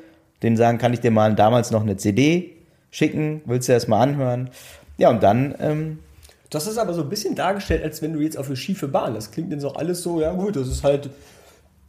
denen 0.41 0.57
sagen, 0.57 0.77
kann 0.77 0.93
ich 0.93 1.01
dir 1.01 1.11
mal 1.11 1.35
damals 1.35 1.69
noch 1.69 1.83
eine 1.83 1.97
CD 1.97 2.51
schicken, 2.91 3.41
willst 3.45 3.69
du 3.69 3.73
das 3.73 3.87
mal 3.87 4.01
anhören? 4.01 4.49
Ja, 4.97 5.09
und 5.09 5.21
dann. 5.21 5.53
Ähm, 5.59 5.99
das 6.49 6.67
ist 6.67 6.77
aber 6.77 6.93
so 6.93 7.01
ein 7.01 7.09
bisschen 7.09 7.35
dargestellt, 7.35 7.83
als 7.83 8.01
wenn 8.01 8.13
du 8.13 8.21
jetzt 8.21 8.37
auf 8.37 8.47
eine 8.47 8.55
schiefe 8.55 8.87
Bahn. 8.87 9.13
Das 9.13 9.31
klingt 9.31 9.51
jetzt 9.51 9.65
auch 9.65 9.75
alles 9.75 10.01
so, 10.01 10.21
ja 10.21 10.31
gut, 10.31 10.55
das 10.55 10.69
ist 10.69 10.83
halt 10.83 11.09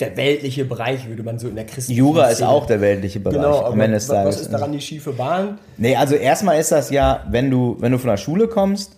der 0.00 0.16
weltliche 0.16 0.64
Bereich, 0.64 1.08
würde 1.08 1.22
man 1.22 1.38
so 1.38 1.48
in 1.48 1.54
der 1.54 1.64
christlichen 1.64 1.98
Jura 1.98 2.28
ist 2.28 2.42
auch 2.42 2.66
der 2.66 2.80
weltliche 2.80 3.20
Bereich. 3.20 3.36
Genau, 3.36 3.64
aber 3.64 3.78
was, 3.78 4.08
was 4.08 4.40
ist 4.40 4.52
daran 4.52 4.72
die 4.72 4.80
schiefe 4.80 5.12
Bahn? 5.12 5.58
Nee, 5.78 5.94
also 5.96 6.16
erstmal 6.16 6.58
ist 6.58 6.72
das 6.72 6.90
ja, 6.90 7.24
wenn 7.30 7.50
du, 7.50 7.76
wenn 7.78 7.92
du 7.92 7.98
von 7.98 8.10
der 8.10 8.16
Schule 8.16 8.48
kommst, 8.48 8.95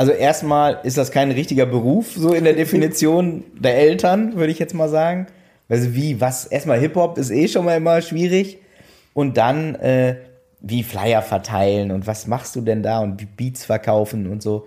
also 0.00 0.12
erstmal 0.12 0.80
ist 0.82 0.96
das 0.96 1.10
kein 1.10 1.30
richtiger 1.30 1.66
Beruf, 1.66 2.14
so 2.16 2.32
in 2.32 2.44
der 2.44 2.54
Definition 2.54 3.44
der 3.60 3.76
Eltern, 3.76 4.34
würde 4.36 4.50
ich 4.50 4.58
jetzt 4.58 4.72
mal 4.72 4.88
sagen. 4.88 5.26
Also 5.68 5.94
wie, 5.94 6.22
was, 6.22 6.46
erstmal 6.46 6.80
Hip-Hop 6.80 7.18
ist 7.18 7.30
eh 7.30 7.48
schon 7.48 7.66
mal 7.66 7.76
immer 7.76 8.00
schwierig. 8.00 8.56
Und 9.12 9.36
dann 9.36 9.74
äh, 9.74 10.16
wie 10.62 10.84
Flyer 10.84 11.20
verteilen 11.20 11.90
und 11.90 12.06
was 12.06 12.26
machst 12.26 12.56
du 12.56 12.62
denn 12.62 12.82
da 12.82 13.00
und 13.00 13.36
Beats 13.36 13.66
verkaufen 13.66 14.26
und 14.26 14.42
so. 14.42 14.66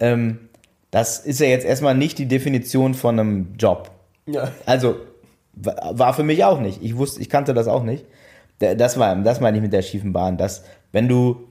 Ähm, 0.00 0.48
das 0.90 1.18
ist 1.18 1.40
ja 1.40 1.48
jetzt 1.48 1.66
erstmal 1.66 1.94
nicht 1.94 2.16
die 2.16 2.26
Definition 2.26 2.94
von 2.94 3.20
einem 3.20 3.48
Job. 3.58 3.90
Ja. 4.24 4.52
Also 4.64 4.96
war 5.52 6.14
für 6.14 6.22
mich 6.22 6.44
auch 6.44 6.60
nicht. 6.60 6.82
Ich 6.82 6.96
wusste, 6.96 7.20
ich 7.20 7.28
kannte 7.28 7.52
das 7.52 7.68
auch 7.68 7.82
nicht. 7.82 8.06
Das 8.58 8.98
war, 8.98 9.14
das 9.16 9.38
meine 9.42 9.58
ich 9.58 9.62
mit 9.62 9.74
der 9.74 9.82
schiefen 9.82 10.14
Bahn, 10.14 10.38
dass 10.38 10.64
wenn 10.92 11.08
du 11.08 11.46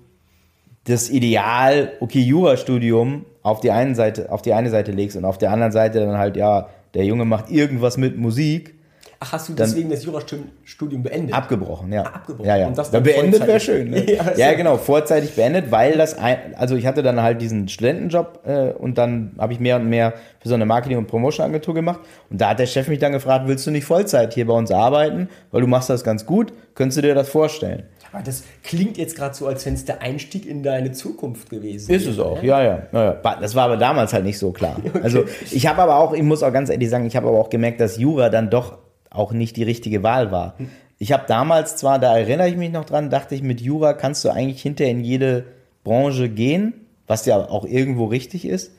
das 0.85 1.09
Ideal, 1.09 1.93
okay, 1.99 2.21
Jurastudium 2.21 3.25
auf 3.43 3.59
die 3.59 3.71
einen 3.71 3.95
Seite, 3.95 4.31
auf 4.31 4.41
die 4.41 4.53
eine 4.53 4.69
Seite 4.69 4.91
legst 4.91 5.17
und 5.17 5.25
auf 5.25 5.37
der 5.37 5.51
anderen 5.51 5.71
Seite 5.71 5.99
dann 5.99 6.17
halt, 6.17 6.37
ja, 6.37 6.69
der 6.93 7.05
Junge 7.05 7.25
macht 7.25 7.49
irgendwas 7.49 7.97
mit 7.97 8.17
Musik, 8.17 8.75
Ach, 9.23 9.33
hast 9.33 9.49
du 9.49 9.53
deswegen 9.53 9.91
das 9.91 10.03
Jurastudium 10.03 11.03
beendet? 11.03 11.35
Abgebrochen, 11.35 11.93
ja. 11.93 12.05
Ah, 12.05 12.15
abgebrochen. 12.15 12.47
Ja, 12.47 12.57
ja. 12.57 12.65
Und 12.65 12.75
das 12.75 12.89
dann 12.89 13.03
beendet 13.03 13.45
wäre 13.45 13.59
schön. 13.59 13.91
Ne? 13.91 14.11
ja, 14.15 14.33
ja, 14.35 14.53
genau, 14.53 14.77
vorzeitig 14.77 15.35
beendet, 15.35 15.69
weil 15.69 15.95
das, 15.95 16.17
ein, 16.17 16.55
also 16.57 16.75
ich 16.75 16.87
hatte 16.87 17.03
dann 17.03 17.21
halt 17.21 17.39
diesen 17.39 17.67
Studentenjob 17.67 18.39
äh, 18.47 18.71
und 18.71 18.97
dann 18.97 19.33
habe 19.37 19.53
ich 19.53 19.59
mehr 19.59 19.75
und 19.75 19.87
mehr 19.87 20.13
für 20.39 20.49
so 20.49 20.55
eine 20.55 20.65
Marketing- 20.65 20.97
und 20.97 21.05
Promotion-Agentur 21.05 21.75
gemacht. 21.75 21.99
Und 22.31 22.41
da 22.41 22.49
hat 22.49 22.57
der 22.57 22.65
Chef 22.65 22.87
mich 22.87 22.97
dann 22.97 23.11
gefragt, 23.11 23.47
willst 23.47 23.67
du 23.67 23.69
nicht 23.69 23.85
Vollzeit 23.85 24.33
hier 24.33 24.47
bei 24.47 24.55
uns 24.55 24.71
arbeiten? 24.71 25.29
Weil 25.51 25.61
du 25.61 25.67
machst 25.67 25.91
das 25.91 26.03
ganz 26.03 26.25
gut, 26.25 26.51
könntest 26.73 26.97
du 26.97 27.03
dir 27.03 27.13
das 27.13 27.29
vorstellen? 27.29 27.83
Aber 28.11 28.23
das 28.23 28.43
klingt 28.63 28.97
jetzt 28.97 29.15
gerade 29.15 29.33
so, 29.33 29.47
als 29.47 29.65
wenn 29.65 29.73
es 29.73 29.85
der 29.85 30.01
Einstieg 30.01 30.45
in 30.45 30.63
deine 30.63 30.91
Zukunft 30.91 31.49
gewesen 31.49 31.93
Ist 31.93 32.07
es 32.07 32.19
auch, 32.19 32.41
ne? 32.41 32.47
ja, 32.47 32.63
ja, 32.63 32.83
ja. 32.91 33.13
Das 33.39 33.55
war 33.55 33.65
aber 33.65 33.77
damals 33.77 34.13
halt 34.13 34.25
nicht 34.25 34.37
so 34.37 34.51
klar. 34.51 34.77
Okay. 34.91 34.99
Also 35.03 35.23
ich 35.51 35.67
habe 35.67 35.81
aber 35.81 35.97
auch, 35.97 36.13
ich 36.13 36.23
muss 36.23 36.43
auch 36.43 36.51
ganz 36.51 36.69
ehrlich 36.69 36.89
sagen, 36.89 37.05
ich 37.05 37.15
habe 37.15 37.27
aber 37.27 37.39
auch 37.39 37.49
gemerkt, 37.49 37.79
dass 37.79 37.97
Jura 37.97 38.29
dann 38.29 38.49
doch 38.49 38.77
auch 39.09 39.31
nicht 39.31 39.55
die 39.55 39.63
richtige 39.63 40.03
Wahl 40.03 40.31
war. 40.31 40.55
Ich 40.97 41.11
habe 41.11 41.23
damals 41.27 41.77
zwar, 41.77 41.97
da 41.97 42.17
erinnere 42.17 42.49
ich 42.49 42.57
mich 42.57 42.71
noch 42.71 42.85
dran, 42.85 43.09
dachte 43.09 43.35
ich, 43.35 43.41
mit 43.41 43.61
Jura 43.61 43.93
kannst 43.93 44.25
du 44.25 44.29
eigentlich 44.29 44.61
hinterher 44.61 44.91
in 44.91 45.03
jede 45.03 45.45
Branche 45.83 46.29
gehen, 46.29 46.73
was 47.07 47.25
ja 47.25 47.37
auch 47.37 47.65
irgendwo 47.65 48.05
richtig 48.05 48.45
ist. 48.45 48.71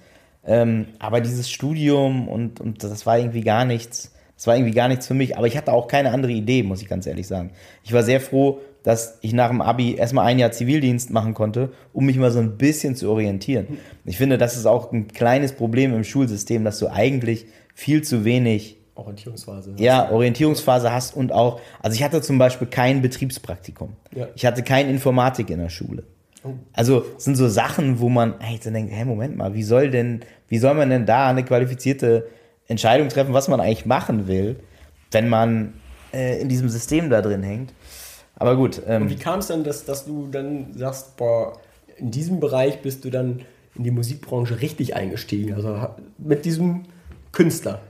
Ähm, 0.44 0.86
aber 0.98 1.20
dieses 1.20 1.50
Studium 1.50 2.28
und, 2.28 2.60
und 2.60 2.82
das 2.82 3.06
war 3.06 3.18
irgendwie 3.18 3.42
gar 3.42 3.64
nichts, 3.64 4.12
das 4.36 4.46
war 4.46 4.56
irgendwie 4.56 4.74
gar 4.74 4.88
nichts 4.88 5.06
für 5.06 5.14
mich. 5.14 5.36
Aber 5.36 5.46
ich 5.46 5.56
hatte 5.56 5.72
auch 5.72 5.88
keine 5.88 6.10
andere 6.10 6.32
Idee, 6.32 6.62
muss 6.62 6.82
ich 6.82 6.88
ganz 6.88 7.06
ehrlich 7.06 7.26
sagen. 7.26 7.50
Ich 7.84 7.92
war 7.92 8.02
sehr 8.02 8.20
froh, 8.20 8.60
dass 8.82 9.18
ich 9.20 9.32
nach 9.32 9.48
dem 9.48 9.60
Abi 9.60 9.94
erstmal 9.94 10.26
ein 10.26 10.38
Jahr 10.38 10.52
Zivildienst 10.52 11.10
machen 11.10 11.34
konnte, 11.34 11.72
um 11.92 12.06
mich 12.06 12.16
mal 12.16 12.30
so 12.30 12.40
ein 12.40 12.56
bisschen 12.58 12.96
zu 12.96 13.10
orientieren. 13.10 13.78
Ich 14.04 14.18
finde, 14.18 14.38
das 14.38 14.56
ist 14.56 14.66
auch 14.66 14.92
ein 14.92 15.08
kleines 15.08 15.52
Problem 15.52 15.94
im 15.94 16.04
Schulsystem, 16.04 16.64
dass 16.64 16.78
du 16.78 16.88
eigentlich 16.88 17.46
viel 17.74 18.02
zu 18.02 18.24
wenig 18.24 18.76
Orientierungsphase. 18.94 19.74
Ja, 19.78 20.10
Orientierungsphase 20.10 20.92
hast 20.92 21.16
und 21.16 21.32
auch, 21.32 21.60
also 21.80 21.94
ich 21.94 22.02
hatte 22.02 22.20
zum 22.20 22.38
Beispiel 22.38 22.66
kein 22.66 23.00
Betriebspraktikum. 23.00 23.94
Ja. 24.14 24.28
Ich 24.34 24.44
hatte 24.44 24.62
kein 24.62 24.88
Informatik 24.88 25.50
in 25.50 25.58
der 25.58 25.70
Schule. 25.70 26.04
Oh. 26.44 26.54
Also 26.72 27.06
sind 27.18 27.36
so 27.36 27.48
Sachen, 27.48 28.00
wo 28.00 28.08
man 28.08 28.34
hey, 28.40 28.58
dann 28.62 28.74
denkt, 28.74 28.92
hey, 28.92 29.04
Moment 29.04 29.36
mal, 29.36 29.54
wie 29.54 29.62
soll 29.62 29.90
denn, 29.90 30.20
wie 30.48 30.58
soll 30.58 30.74
man 30.74 30.90
denn 30.90 31.06
da 31.06 31.30
eine 31.30 31.44
qualifizierte 31.44 32.28
Entscheidung 32.68 33.08
treffen, 33.08 33.32
was 33.32 33.48
man 33.48 33.60
eigentlich 33.60 33.86
machen 33.86 34.26
will, 34.26 34.56
wenn 35.10 35.28
man 35.28 35.74
äh, 36.12 36.40
in 36.40 36.48
diesem 36.48 36.68
System 36.68 37.10
da 37.10 37.22
drin 37.22 37.42
hängt? 37.42 37.72
Aber 38.42 38.56
gut. 38.56 38.82
Ähm, 38.86 39.02
und 39.02 39.10
wie 39.10 39.16
kam 39.16 39.40
es 39.40 39.48
dann, 39.48 39.64
dass, 39.64 39.84
dass 39.84 40.04
du 40.04 40.28
dann 40.30 40.74
sagst, 40.74 41.16
boah, 41.16 41.54
in 41.96 42.10
diesem 42.10 42.40
Bereich 42.40 42.82
bist 42.82 43.04
du 43.04 43.10
dann 43.10 43.40
in 43.74 43.84
die 43.84 43.90
Musikbranche 43.90 44.60
richtig 44.60 44.94
eingestiegen, 44.94 45.54
also 45.54 45.88
mit 46.18 46.44
diesem 46.44 46.84
Künstler? 47.32 47.80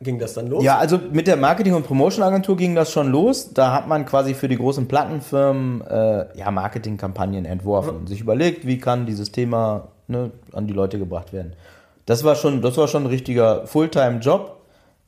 ging 0.00 0.18
das 0.18 0.34
dann 0.34 0.48
los? 0.48 0.62
Ja, 0.64 0.78
also 0.78 0.98
mit 1.12 1.26
der 1.26 1.36
Marketing- 1.36 1.74
und 1.74 1.84
Promotion-Agentur 1.86 2.56
ging 2.56 2.74
das 2.74 2.92
schon 2.92 3.10
los. 3.10 3.52
Da 3.52 3.72
hat 3.72 3.88
man 3.88 4.06
quasi 4.06 4.34
für 4.34 4.48
die 4.48 4.56
großen 4.56 4.86
Plattenfirmen 4.86 5.82
äh, 5.82 6.38
ja, 6.38 6.50
Marketingkampagnen 6.50 7.44
entworfen. 7.44 8.02
Mhm. 8.02 8.06
Sich 8.06 8.20
überlegt, 8.20 8.66
wie 8.66 8.78
kann 8.78 9.06
dieses 9.06 9.32
Thema 9.32 9.88
ne, 10.06 10.30
an 10.52 10.66
die 10.66 10.72
Leute 10.72 10.98
gebracht 10.98 11.32
werden. 11.32 11.54
Das 12.06 12.24
war 12.24 12.36
schon, 12.36 12.62
das 12.62 12.76
war 12.76 12.88
schon 12.88 13.04
ein 13.04 13.08
richtiger 13.08 13.66
Fulltime-Job. 13.66 14.56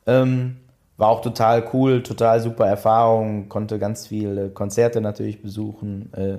Ähm, 0.06 0.56
war 1.00 1.08
auch 1.08 1.22
total 1.22 1.66
cool, 1.72 2.02
total 2.02 2.40
super 2.40 2.66
Erfahrung, 2.66 3.48
konnte 3.48 3.78
ganz 3.78 4.06
viele 4.06 4.50
Konzerte 4.50 5.00
natürlich 5.00 5.40
besuchen, 5.40 6.12
äh, 6.14 6.38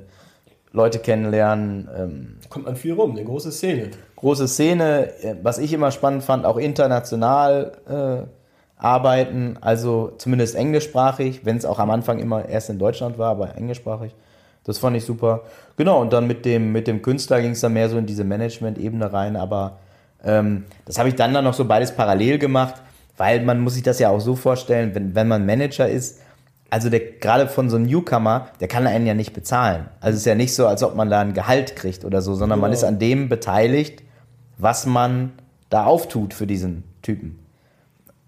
Leute 0.72 1.00
kennenlernen. 1.00 1.90
Ähm, 1.98 2.38
Kommt 2.48 2.66
man 2.66 2.76
viel 2.76 2.94
rum, 2.94 3.12
eine 3.12 3.26
große 3.26 3.52
Szene. 3.52 3.90
Große 4.18 4.48
Szene, 4.48 5.10
äh, 5.24 5.36
was 5.42 5.58
ich 5.58 5.74
immer 5.74 5.90
spannend 5.90 6.24
fand, 6.24 6.46
auch 6.46 6.58
international 6.58 7.72
äh, 7.90 8.28
arbeiten, 8.78 9.58
also 9.62 10.14
zumindest 10.20 10.56
englischsprachig, 10.56 11.44
wenn 11.44 11.58
es 11.58 11.66
auch 11.66 11.80
am 11.80 11.90
Anfang 11.90 12.20
immer 12.20 12.48
erst 12.48 12.70
in 12.70 12.78
Deutschland 12.78 13.18
war, 13.18 13.32
aber 13.32 13.58
englischsprachig. 13.58 14.14
Das 14.64 14.78
fand 14.78 14.96
ich 14.96 15.06
super. 15.06 15.42
Genau, 15.76 16.00
und 16.00 16.14
dann 16.14 16.28
mit 16.28 16.46
dem, 16.46 16.72
mit 16.72 16.86
dem 16.86 17.02
Künstler 17.02 17.42
ging 17.42 17.52
es 17.52 17.62
dann 17.62 17.74
mehr 17.74 17.90
so 17.90 17.98
in 17.98 18.06
diese 18.06 18.24
Management-Ebene 18.24 19.12
rein, 19.12 19.36
aber 19.36 19.80
ähm, 20.24 20.66
das 20.86 21.00
habe 21.00 21.10
ich 21.10 21.16
dann, 21.16 21.34
dann 21.34 21.46
noch 21.46 21.56
so 21.56 21.66
beides 21.66 21.92
parallel 21.92 22.38
gemacht 22.38 22.76
weil 23.18 23.44
man 23.44 23.60
muss 23.60 23.74
sich 23.74 23.84
das 23.84 24.00
ja 24.00 24.10
auch 24.10 24.20
so 24.20 24.36
vorstellen, 24.36 24.96
wenn, 24.96 25.16
wenn 25.16 25.28
man 25.28 25.46
Manager 25.46 25.88
ist, 25.88 26.20
also 26.70 26.90
der 26.90 27.02
gerade 27.02 27.48
von 27.48 27.70
so 27.70 27.76
einem 27.76 27.86
Newcomer, 27.86 28.48
der 28.60 28.68
kann 28.68 28.88
einen 28.88 29.06
ja 29.06 29.14
nicht 29.14 29.34
bezahlen. 29.34 29.88
Also 30.00 30.16
es 30.16 30.22
ist 30.22 30.26
ja 30.26 30.36
nicht 30.36 30.56
so, 30.56 30.68
als 30.68 30.84
ob 30.84 30.96
man 30.96 31.10
da 31.10 31.20
ein 31.20 31.34
Gehalt 31.34 31.76
kriegt 31.76 32.06
oder 32.06 32.22
so, 32.22 32.34
sondern 32.34 32.60
genau. 32.60 32.68
man 32.68 32.74
ist 32.74 32.84
an 32.84 32.98
dem 32.98 33.28
beteiligt, 33.28 34.04
was 34.58 34.86
man 34.86 35.34
da 35.70 35.86
auftut 35.86 36.34
für 36.34 36.48
diesen 36.48 36.84
Typen. 37.02 37.40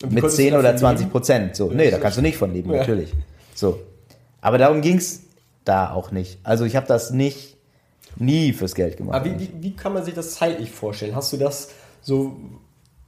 Mit 0.10 0.30
10 0.30 0.56
oder 0.56 0.76
20 0.76 1.10
Prozent. 1.10 1.56
So, 1.56 1.72
nee, 1.72 1.90
da 1.90 1.98
kannst 1.98 2.18
du 2.18 2.22
nicht 2.22 2.38
von 2.38 2.54
leben, 2.54 2.72
ja. 2.72 2.80
natürlich. 2.80 3.14
So. 3.56 3.80
Aber 4.42 4.58
darum 4.58 4.82
ging 4.82 4.98
es 4.98 5.22
da 5.64 5.92
auch 5.92 6.12
nicht. 6.12 6.40
Also 6.44 6.66
ich 6.66 6.76
habe 6.76 6.88
das 6.88 7.12
nicht 7.12 7.56
nie 8.18 8.52
fürs 8.52 8.76
Geld 8.76 8.98
gemacht. 8.98 9.16
Aber 9.16 9.26
wie, 9.26 9.40
wie, 9.40 9.50
wie 9.62 9.76
kann 9.76 9.94
man 9.94 10.04
sich 10.04 10.14
das 10.14 10.34
zeitlich 10.36 10.72
vorstellen? 10.72 11.16
Hast 11.16 11.32
du 11.32 11.38
das 11.38 11.70
so 12.02 12.36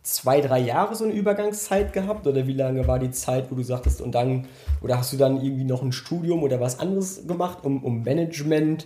zwei, 0.06 0.40
drei 0.40 0.60
Jahre 0.60 0.96
so 0.96 1.04
eine 1.04 1.14
Übergangszeit 1.14 1.92
gehabt? 1.92 2.28
Oder 2.28 2.48
wie 2.48 2.54
lange 2.54 2.88
war 2.88 3.00
die 3.00 3.12
Zeit, 3.12 3.52
wo 3.52 3.56
du 3.56 3.64
sagtest, 3.64 4.02
und 4.02 4.14
dann, 4.14 4.48
oder 4.82 4.98
hast 4.98 5.12
du 5.12 5.18
dann 5.18 5.42
irgendwie 5.42 5.64
noch 5.64 5.82
ein 5.82 5.92
Studium 5.92 6.44
oder 6.44 6.60
was 6.60 6.80
anderes 6.80 7.28
gemacht, 7.28 7.60
um, 7.64 7.84
um 7.84 8.04
Management 8.04 8.86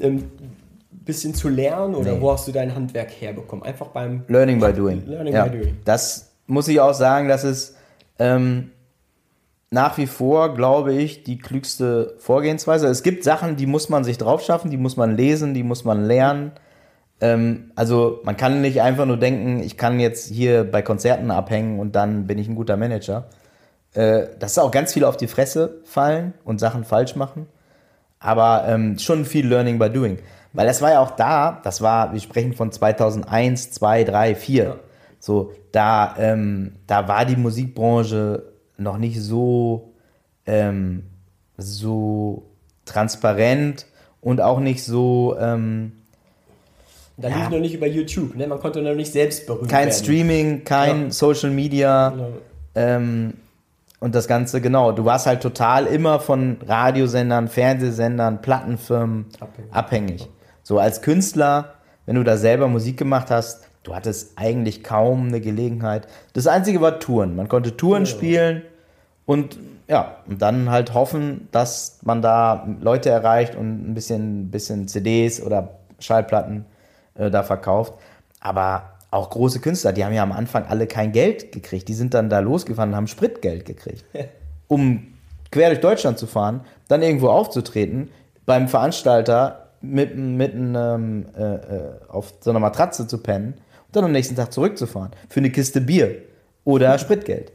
ähm, 0.00 0.24
bisschen 0.90 1.34
zu 1.34 1.48
lernen? 1.48 1.94
Oder 1.94 2.14
nee. 2.14 2.20
wo 2.20 2.32
hast 2.32 2.48
du 2.48 2.52
dein 2.52 2.74
Handwerk 2.74 3.10
herbekommen? 3.20 3.64
Einfach 3.64 3.88
beim 3.88 4.24
Learning 4.28 4.58
by 4.58 4.72
Doing. 4.72 5.06
Learning 5.06 5.32
ja. 5.32 5.44
by 5.44 5.56
Doing. 5.56 5.76
Das 5.84 6.32
muss 6.46 6.68
ich 6.68 6.80
auch 6.80 6.94
sagen, 6.94 7.28
dass 7.28 7.44
es 7.44 7.76
ähm, 8.18 8.72
nach 9.70 9.98
wie 9.98 10.06
vor, 10.06 10.54
glaube 10.54 10.94
ich, 10.94 11.22
die 11.22 11.38
klügste 11.38 12.14
Vorgehensweise. 12.18 12.88
Es 12.88 13.02
gibt 13.02 13.22
Sachen, 13.22 13.56
die 13.56 13.66
muss 13.66 13.88
man 13.88 14.04
sich 14.04 14.18
drauf 14.18 14.42
schaffen, 14.42 14.70
die 14.70 14.76
muss 14.76 14.96
man 14.96 15.16
lesen, 15.16 15.54
die 15.54 15.62
muss 15.62 15.84
man 15.84 16.04
lernen. 16.04 16.52
Ähm, 17.20 17.72
also 17.74 18.20
man 18.24 18.36
kann 18.36 18.60
nicht 18.60 18.82
einfach 18.82 19.06
nur 19.06 19.16
denken, 19.16 19.60
ich 19.60 19.76
kann 19.76 20.00
jetzt 20.00 20.28
hier 20.28 20.64
bei 20.64 20.82
Konzerten 20.82 21.30
abhängen 21.30 21.78
und 21.78 21.96
dann 21.96 22.26
bin 22.26 22.38
ich 22.38 22.48
ein 22.48 22.54
guter 22.54 22.76
Manager. 22.76 23.28
Äh, 23.94 24.28
das 24.38 24.52
ist 24.52 24.58
auch 24.58 24.70
ganz 24.70 24.92
viel 24.92 25.04
auf 25.04 25.16
die 25.16 25.26
Fresse 25.26 25.80
fallen 25.84 26.34
und 26.44 26.60
Sachen 26.60 26.84
falsch 26.84 27.16
machen. 27.16 27.46
Aber 28.18 28.64
ähm, 28.66 28.98
schon 28.98 29.24
viel 29.24 29.46
Learning 29.46 29.78
by 29.78 29.90
Doing. 29.90 30.18
Weil 30.52 30.66
das 30.66 30.80
war 30.80 30.90
ja 30.90 31.00
auch 31.00 31.10
da, 31.10 31.60
das 31.64 31.82
war, 31.82 32.12
wir 32.12 32.20
sprechen 32.20 32.54
von 32.54 32.72
2001, 32.72 33.72
2, 33.72 34.04
3, 34.04 34.34
4. 34.34 34.64
Ja. 34.64 34.76
So, 35.18 35.52
da, 35.72 36.14
ähm, 36.18 36.76
da 36.86 37.08
war 37.08 37.24
die 37.24 37.36
Musikbranche 37.36 38.44
noch 38.78 38.96
nicht 38.96 39.20
so, 39.20 39.92
ähm, 40.46 41.04
so 41.58 42.50
transparent 42.84 43.86
und 44.20 44.40
auch 44.40 44.60
nicht 44.60 44.84
so, 44.84 45.36
ähm, 45.38 45.92
da 47.16 47.28
ja. 47.28 47.36
lief 47.36 47.50
noch 47.50 47.58
nicht 47.58 47.74
über 47.74 47.86
YouTube, 47.86 48.36
ne? 48.36 48.46
man 48.46 48.60
konnte 48.60 48.82
noch 48.82 48.94
nicht 48.94 49.12
selbst 49.12 49.46
berühmt 49.46 49.70
kein 49.70 49.86
werden. 49.86 49.90
Kein 49.90 50.04
Streaming, 50.04 50.64
kein 50.64 51.04
ja. 51.04 51.10
Social 51.10 51.50
Media. 51.50 52.10
Genau. 52.10 52.28
Ähm, 52.74 53.34
und 54.00 54.14
das 54.14 54.28
Ganze, 54.28 54.60
genau, 54.60 54.92
du 54.92 55.04
warst 55.06 55.26
halt 55.26 55.40
total 55.40 55.86
immer 55.86 56.20
von 56.20 56.58
Radiosendern, 56.66 57.48
Fernsehsendern, 57.48 58.42
Plattenfirmen 58.42 59.26
abhängig. 59.40 59.72
abhängig. 59.72 60.28
So 60.62 60.78
als 60.78 61.00
Künstler, 61.00 61.74
wenn 62.04 62.16
du 62.16 62.22
da 62.22 62.36
selber 62.36 62.68
Musik 62.68 62.98
gemacht 62.98 63.30
hast, 63.30 63.64
du 63.82 63.94
hattest 63.94 64.36
eigentlich 64.36 64.84
kaum 64.84 65.28
eine 65.28 65.40
Gelegenheit. 65.40 66.08
Das 66.34 66.46
Einzige 66.46 66.82
war 66.82 66.98
Touren. 66.98 67.34
Man 67.34 67.48
konnte 67.48 67.76
Touren 67.76 68.04
ja. 68.04 68.10
spielen 68.10 68.62
und 69.24 69.58
ja, 69.88 70.16
und 70.26 70.42
dann 70.42 70.70
halt 70.70 70.94
hoffen, 70.94 71.48
dass 71.52 72.00
man 72.02 72.20
da 72.20 72.68
Leute 72.80 73.08
erreicht 73.08 73.54
und 73.54 73.90
ein 73.90 73.94
bisschen, 73.94 74.50
bisschen 74.50 74.88
CDs 74.88 75.40
oder 75.40 75.78
Schallplatten 76.00 76.66
äh, 77.18 77.30
da 77.30 77.42
verkauft. 77.42 77.94
Aber 78.40 78.96
auch 79.10 79.30
große 79.30 79.60
Künstler, 79.60 79.92
die 79.92 80.04
haben 80.04 80.12
ja 80.12 80.22
am 80.22 80.32
Anfang 80.32 80.64
alle 80.66 80.86
kein 80.86 81.12
Geld 81.12 81.52
gekriegt. 81.52 81.88
Die 81.88 81.94
sind 81.94 82.14
dann 82.14 82.28
da 82.28 82.40
losgefahren 82.40 82.90
und 82.90 82.96
haben 82.96 83.06
Spritgeld 83.06 83.64
gekriegt, 83.64 84.04
um 84.68 85.14
quer 85.50 85.68
durch 85.68 85.80
Deutschland 85.80 86.18
zu 86.18 86.26
fahren, 86.26 86.60
dann 86.88 87.02
irgendwo 87.02 87.28
aufzutreten, 87.28 88.10
beim 88.44 88.68
Veranstalter 88.68 89.70
mit, 89.80 90.16
mit 90.16 90.54
einem, 90.54 91.26
äh, 91.36 91.54
äh, 91.54 91.58
auf 92.08 92.34
so 92.40 92.50
einer 92.50 92.60
Matratze 92.60 93.06
zu 93.06 93.18
pennen 93.18 93.54
und 93.86 93.96
dann 93.96 94.04
am 94.04 94.12
nächsten 94.12 94.36
Tag 94.36 94.52
zurückzufahren 94.52 95.12
für 95.28 95.40
eine 95.40 95.50
Kiste 95.50 95.80
Bier 95.80 96.22
oder 96.64 96.98
Spritgeld. 96.98 97.52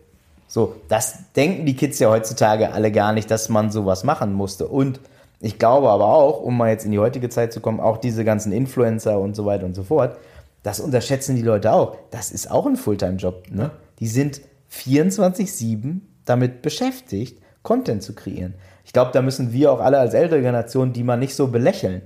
So, 0.47 0.75
das 0.89 1.31
denken 1.35 1.65
die 1.65 1.75
Kids 1.75 1.99
ja 1.99 2.09
heutzutage 2.09 2.73
alle 2.73 2.91
gar 2.91 3.13
nicht, 3.13 3.31
dass 3.31 3.47
man 3.47 3.71
sowas 3.71 4.03
machen 4.03 4.33
musste. 4.33 4.67
Und 4.67 4.99
ich 5.41 5.57
glaube 5.57 5.89
aber 5.89 6.05
auch, 6.05 6.41
um 6.41 6.55
mal 6.55 6.69
jetzt 6.69 6.85
in 6.85 6.91
die 6.91 6.99
heutige 6.99 7.29
Zeit 7.29 7.51
zu 7.51 7.61
kommen, 7.61 7.79
auch 7.79 7.97
diese 7.97 8.23
ganzen 8.23 8.51
Influencer 8.51 9.19
und 9.19 9.35
so 9.35 9.45
weiter 9.45 9.65
und 9.65 9.73
so 9.73 9.83
fort, 9.83 10.17
das 10.63 10.79
unterschätzen 10.79 11.35
die 11.35 11.41
Leute 11.41 11.73
auch. 11.73 11.97
Das 12.11 12.31
ist 12.31 12.51
auch 12.51 12.67
ein 12.67 12.75
Fulltime-Job. 12.75 13.45
Ne? 13.49 13.71
Die 13.99 14.07
sind 14.07 14.41
24-7 14.71 16.01
damit 16.25 16.61
beschäftigt, 16.61 17.41
Content 17.63 18.03
zu 18.03 18.13
kreieren. 18.13 18.53
Ich 18.85 18.93
glaube, 18.93 19.11
da 19.13 19.21
müssen 19.21 19.51
wir 19.51 19.71
auch 19.71 19.79
alle 19.79 19.99
als 19.99 20.13
ältere 20.13 20.41
Generation 20.41 20.93
die 20.93 21.03
mal 21.03 21.17
nicht 21.17 21.35
so 21.35 21.47
belächeln, 21.47 22.03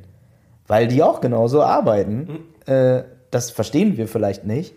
weil 0.67 0.87
die 0.87 1.03
auch 1.03 1.19
genauso 1.19 1.61
arbeiten. 1.61 2.45
Mhm. 2.67 2.73
Äh, 2.73 3.03
das 3.31 3.51
verstehen 3.51 3.97
wir 3.97 4.07
vielleicht 4.07 4.45
nicht, 4.45 4.75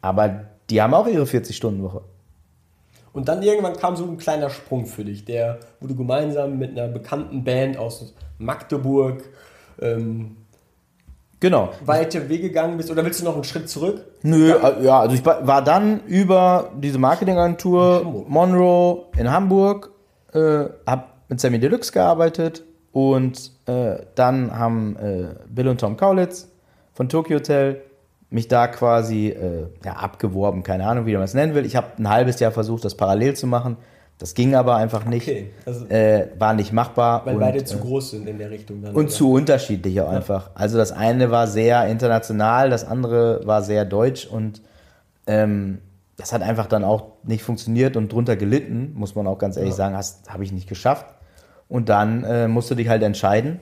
aber 0.00 0.46
die 0.70 0.82
haben 0.82 0.94
auch 0.94 1.06
ihre 1.06 1.24
40-Stunden-Woche. 1.24 2.02
Und 3.14 3.28
dann 3.28 3.42
irgendwann 3.42 3.76
kam 3.76 3.94
so 3.94 4.04
ein 4.04 4.18
kleiner 4.18 4.50
Sprung 4.50 4.86
für 4.86 5.04
dich, 5.04 5.24
der, 5.24 5.60
wo 5.80 5.86
du 5.86 5.94
gemeinsam 5.94 6.58
mit 6.58 6.72
einer 6.72 6.88
bekannten 6.88 7.44
Band 7.44 7.78
aus 7.78 8.12
Magdeburg 8.38 9.22
ähm, 9.80 10.36
genau. 11.38 11.70
weite 11.84 12.28
Wege 12.28 12.48
gegangen 12.48 12.76
bist. 12.76 12.90
Oder 12.90 13.04
willst 13.04 13.20
du 13.20 13.24
noch 13.24 13.36
einen 13.36 13.44
Schritt 13.44 13.68
zurück? 13.68 14.04
Nö, 14.22 14.48
ja, 14.48 14.68
äh, 14.68 14.84
ja 14.84 15.00
also 15.00 15.14
ich 15.14 15.24
war 15.24 15.62
dann 15.62 16.00
über 16.06 16.72
diese 16.76 16.98
Marketingagentur 16.98 18.24
Monroe 18.26 19.06
in 19.16 19.30
Hamburg, 19.30 19.92
äh, 20.32 20.64
habe 20.84 21.04
mit 21.28 21.40
Sammy 21.40 21.60
Deluxe 21.60 21.92
gearbeitet 21.92 22.64
und 22.90 23.52
äh, 23.66 23.98
dann 24.16 24.58
haben 24.58 24.96
äh, 24.96 25.36
Bill 25.48 25.68
und 25.68 25.80
Tom 25.80 25.96
Kaulitz 25.96 26.48
von 26.92 27.08
Tokyo 27.08 27.36
Hotel 27.36 27.80
mich 28.34 28.48
da 28.48 28.66
quasi 28.66 29.28
äh, 29.28 29.68
ja, 29.84 29.92
abgeworben, 29.92 30.64
keine 30.64 30.86
Ahnung, 30.86 31.06
wie 31.06 31.14
man 31.14 31.22
es 31.22 31.34
nennen 31.34 31.54
will. 31.54 31.64
Ich 31.64 31.76
habe 31.76 31.86
ein 31.98 32.10
halbes 32.10 32.40
Jahr 32.40 32.50
versucht, 32.50 32.84
das 32.84 32.96
parallel 32.96 33.34
zu 33.36 33.46
machen. 33.46 33.76
Das 34.18 34.34
ging 34.34 34.56
aber 34.56 34.74
einfach 34.74 35.04
nicht. 35.04 35.28
Okay, 35.28 35.50
also 35.64 35.86
äh, 35.86 36.28
war 36.36 36.52
nicht 36.54 36.72
machbar. 36.72 37.24
Weil 37.26 37.34
und, 37.34 37.40
beide 37.40 37.64
zu 37.64 37.76
äh, 37.76 37.80
groß 37.80 38.10
sind 38.10 38.28
in 38.28 38.38
der 38.38 38.50
Richtung. 38.50 38.82
Dann, 38.82 38.94
und 38.94 39.04
oder? 39.04 39.08
zu 39.08 39.30
unterschiedlich 39.30 40.00
auch 40.00 40.10
ja. 40.10 40.16
einfach. 40.16 40.50
Also 40.54 40.76
das 40.78 40.90
eine 40.90 41.30
war 41.30 41.46
sehr 41.46 41.86
international, 41.86 42.70
das 42.70 42.84
andere 42.84 43.46
war 43.46 43.62
sehr 43.62 43.84
deutsch 43.84 44.26
und 44.26 44.62
ähm, 45.28 45.78
das 46.16 46.32
hat 46.32 46.42
einfach 46.42 46.66
dann 46.66 46.82
auch 46.82 47.12
nicht 47.22 47.44
funktioniert 47.44 47.96
und 47.96 48.12
drunter 48.12 48.36
gelitten, 48.36 48.92
muss 48.94 49.14
man 49.14 49.28
auch 49.28 49.38
ganz 49.38 49.56
ehrlich 49.56 49.76
ja. 49.76 49.90
sagen, 49.92 49.96
habe 50.28 50.44
ich 50.44 50.52
nicht 50.52 50.68
geschafft. 50.68 51.06
Und 51.68 51.88
dann 51.88 52.24
äh, 52.24 52.48
musst 52.48 52.70
du 52.70 52.74
dich 52.74 52.88
halt 52.88 53.02
entscheiden. 53.02 53.60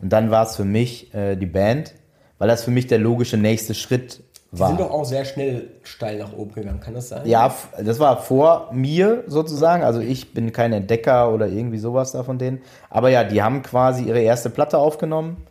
Und 0.00 0.12
dann 0.12 0.30
war 0.30 0.44
es 0.44 0.56
für 0.56 0.64
mich 0.64 1.12
äh, 1.14 1.36
die 1.36 1.46
Band, 1.46 1.94
weil 2.38 2.48
das 2.48 2.64
für 2.64 2.70
mich 2.70 2.86
der 2.86 2.98
logische 2.98 3.36
nächste 3.36 3.74
Schritt 3.74 4.22
war. 4.58 4.70
Die 4.70 4.76
sind 4.76 4.86
doch 4.86 4.92
auch 4.92 5.04
sehr 5.04 5.24
schnell 5.24 5.68
steil 5.82 6.18
nach 6.18 6.32
oben 6.32 6.54
gegangen, 6.54 6.80
kann 6.80 6.94
das 6.94 7.08
sein? 7.08 7.26
Ja, 7.26 7.54
das 7.82 7.98
war 7.98 8.20
vor 8.22 8.70
mir 8.72 9.24
sozusagen. 9.26 9.82
Also 9.82 10.00
ich 10.00 10.32
bin 10.34 10.52
kein 10.52 10.72
Entdecker 10.72 11.32
oder 11.32 11.48
irgendwie 11.48 11.78
sowas 11.78 12.12
da 12.12 12.22
von 12.22 12.38
denen. 12.38 12.60
Aber 12.90 13.08
ja, 13.10 13.24
die 13.24 13.42
haben 13.42 13.62
quasi 13.62 14.04
ihre 14.04 14.20
erste 14.20 14.50
Platte 14.50 14.78
aufgenommen 14.78 15.46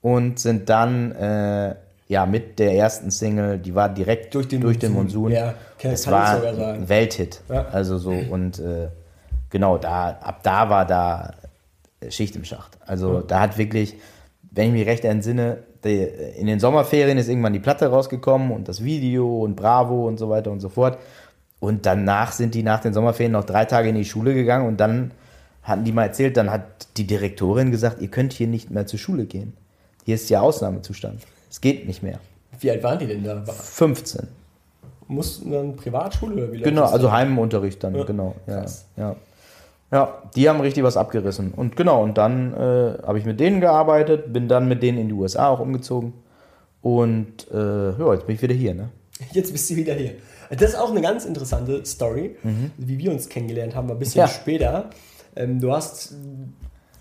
und 0.00 0.38
sind 0.38 0.68
dann 0.68 1.12
äh, 1.12 1.74
ja 2.08 2.26
mit 2.26 2.58
der 2.58 2.74
ersten 2.74 3.10
Single, 3.10 3.58
die 3.58 3.74
war 3.74 3.88
direkt 3.88 4.34
durch 4.34 4.48
den, 4.48 4.60
durch 4.60 4.78
den 4.78 4.92
Monsun. 4.92 5.32
Ja, 5.32 5.54
kann, 5.78 5.92
es 5.92 6.04
kann 6.04 6.12
war 6.14 6.74
ein 6.74 6.88
Welthit. 6.88 7.40
Ja. 7.48 7.66
Also 7.72 7.98
so 7.98 8.10
und 8.10 8.58
äh, 8.58 8.88
genau 9.50 9.78
da 9.78 10.18
ab 10.20 10.40
da 10.42 10.70
war 10.70 10.86
da 10.86 11.32
Schicht 12.08 12.36
im 12.36 12.44
Schacht. 12.44 12.78
Also 12.86 13.10
mhm. 13.10 13.26
da 13.26 13.40
hat 13.40 13.58
wirklich, 13.58 13.96
wenn 14.50 14.68
ich 14.68 14.72
mich 14.72 14.86
recht 14.86 15.04
entsinne, 15.04 15.58
in 15.84 16.46
den 16.46 16.60
Sommerferien 16.60 17.18
ist 17.18 17.28
irgendwann 17.28 17.52
die 17.52 17.60
Platte 17.60 17.86
rausgekommen 17.86 18.50
und 18.50 18.68
das 18.68 18.82
Video 18.82 19.42
und 19.42 19.56
Bravo 19.56 20.06
und 20.06 20.18
so 20.18 20.28
weiter 20.30 20.50
und 20.50 20.60
so 20.60 20.68
fort. 20.68 20.98
Und 21.60 21.86
danach 21.86 22.32
sind 22.32 22.54
die 22.54 22.62
nach 22.62 22.80
den 22.80 22.92
Sommerferien 22.92 23.32
noch 23.32 23.44
drei 23.44 23.64
Tage 23.64 23.88
in 23.88 23.94
die 23.94 24.04
Schule 24.04 24.34
gegangen 24.34 24.66
und 24.66 24.78
dann 24.78 25.12
hatten 25.62 25.84
die 25.84 25.92
mal 25.92 26.04
erzählt, 26.04 26.36
dann 26.36 26.50
hat 26.50 26.86
die 26.96 27.06
Direktorin 27.06 27.70
gesagt, 27.70 28.00
ihr 28.00 28.08
könnt 28.08 28.32
hier 28.32 28.46
nicht 28.46 28.70
mehr 28.70 28.86
zur 28.86 28.98
Schule 28.98 29.26
gehen. 29.26 29.54
Hier 30.04 30.14
ist 30.14 30.30
ja 30.30 30.40
Ausnahmezustand. 30.40 31.22
Es 31.50 31.60
geht 31.60 31.86
nicht 31.86 32.02
mehr. 32.02 32.20
Wie 32.60 32.70
alt 32.70 32.82
waren 32.82 32.98
die 32.98 33.06
denn 33.06 33.24
da? 33.24 33.44
15. 33.44 34.28
mussten 35.08 35.50
dann 35.50 35.76
Privatschule 35.76 36.34
oder 36.34 36.52
wie 36.52 36.60
Genau, 36.60 36.84
also 36.84 37.10
Heimunterricht 37.10 37.82
dann, 37.82 37.96
ja. 37.96 38.04
genau. 38.04 38.36
Ja, 38.46 38.64
ja. 38.96 39.16
Ja, 39.92 40.22
die 40.34 40.48
haben 40.48 40.60
richtig 40.60 40.82
was 40.82 40.96
abgerissen. 40.96 41.52
Und 41.52 41.76
genau, 41.76 42.02
und 42.02 42.18
dann 42.18 42.52
äh, 42.54 43.02
habe 43.06 43.18
ich 43.18 43.24
mit 43.24 43.38
denen 43.38 43.60
gearbeitet, 43.60 44.32
bin 44.32 44.48
dann 44.48 44.68
mit 44.68 44.82
denen 44.82 44.98
in 44.98 45.08
die 45.08 45.14
USA 45.14 45.48
auch 45.48 45.60
umgezogen. 45.60 46.12
Und 46.82 47.50
äh, 47.52 47.90
ja, 47.98 48.14
jetzt 48.14 48.26
bin 48.26 48.36
ich 48.36 48.42
wieder 48.42 48.54
hier, 48.54 48.74
ne? 48.74 48.90
Jetzt 49.32 49.52
bist 49.52 49.70
du 49.70 49.76
wieder 49.76 49.94
hier. 49.94 50.12
Das 50.50 50.70
ist 50.70 50.76
auch 50.76 50.90
eine 50.90 51.00
ganz 51.00 51.24
interessante 51.24 51.84
Story, 51.84 52.36
mhm. 52.42 52.70
wie 52.76 52.98
wir 52.98 53.10
uns 53.10 53.28
kennengelernt 53.28 53.74
haben, 53.74 53.90
ein 53.90 53.98
bisschen 53.98 54.20
ja. 54.20 54.28
später. 54.28 54.90
Ähm, 55.34 55.60
du 55.60 55.72
hast 55.72 56.14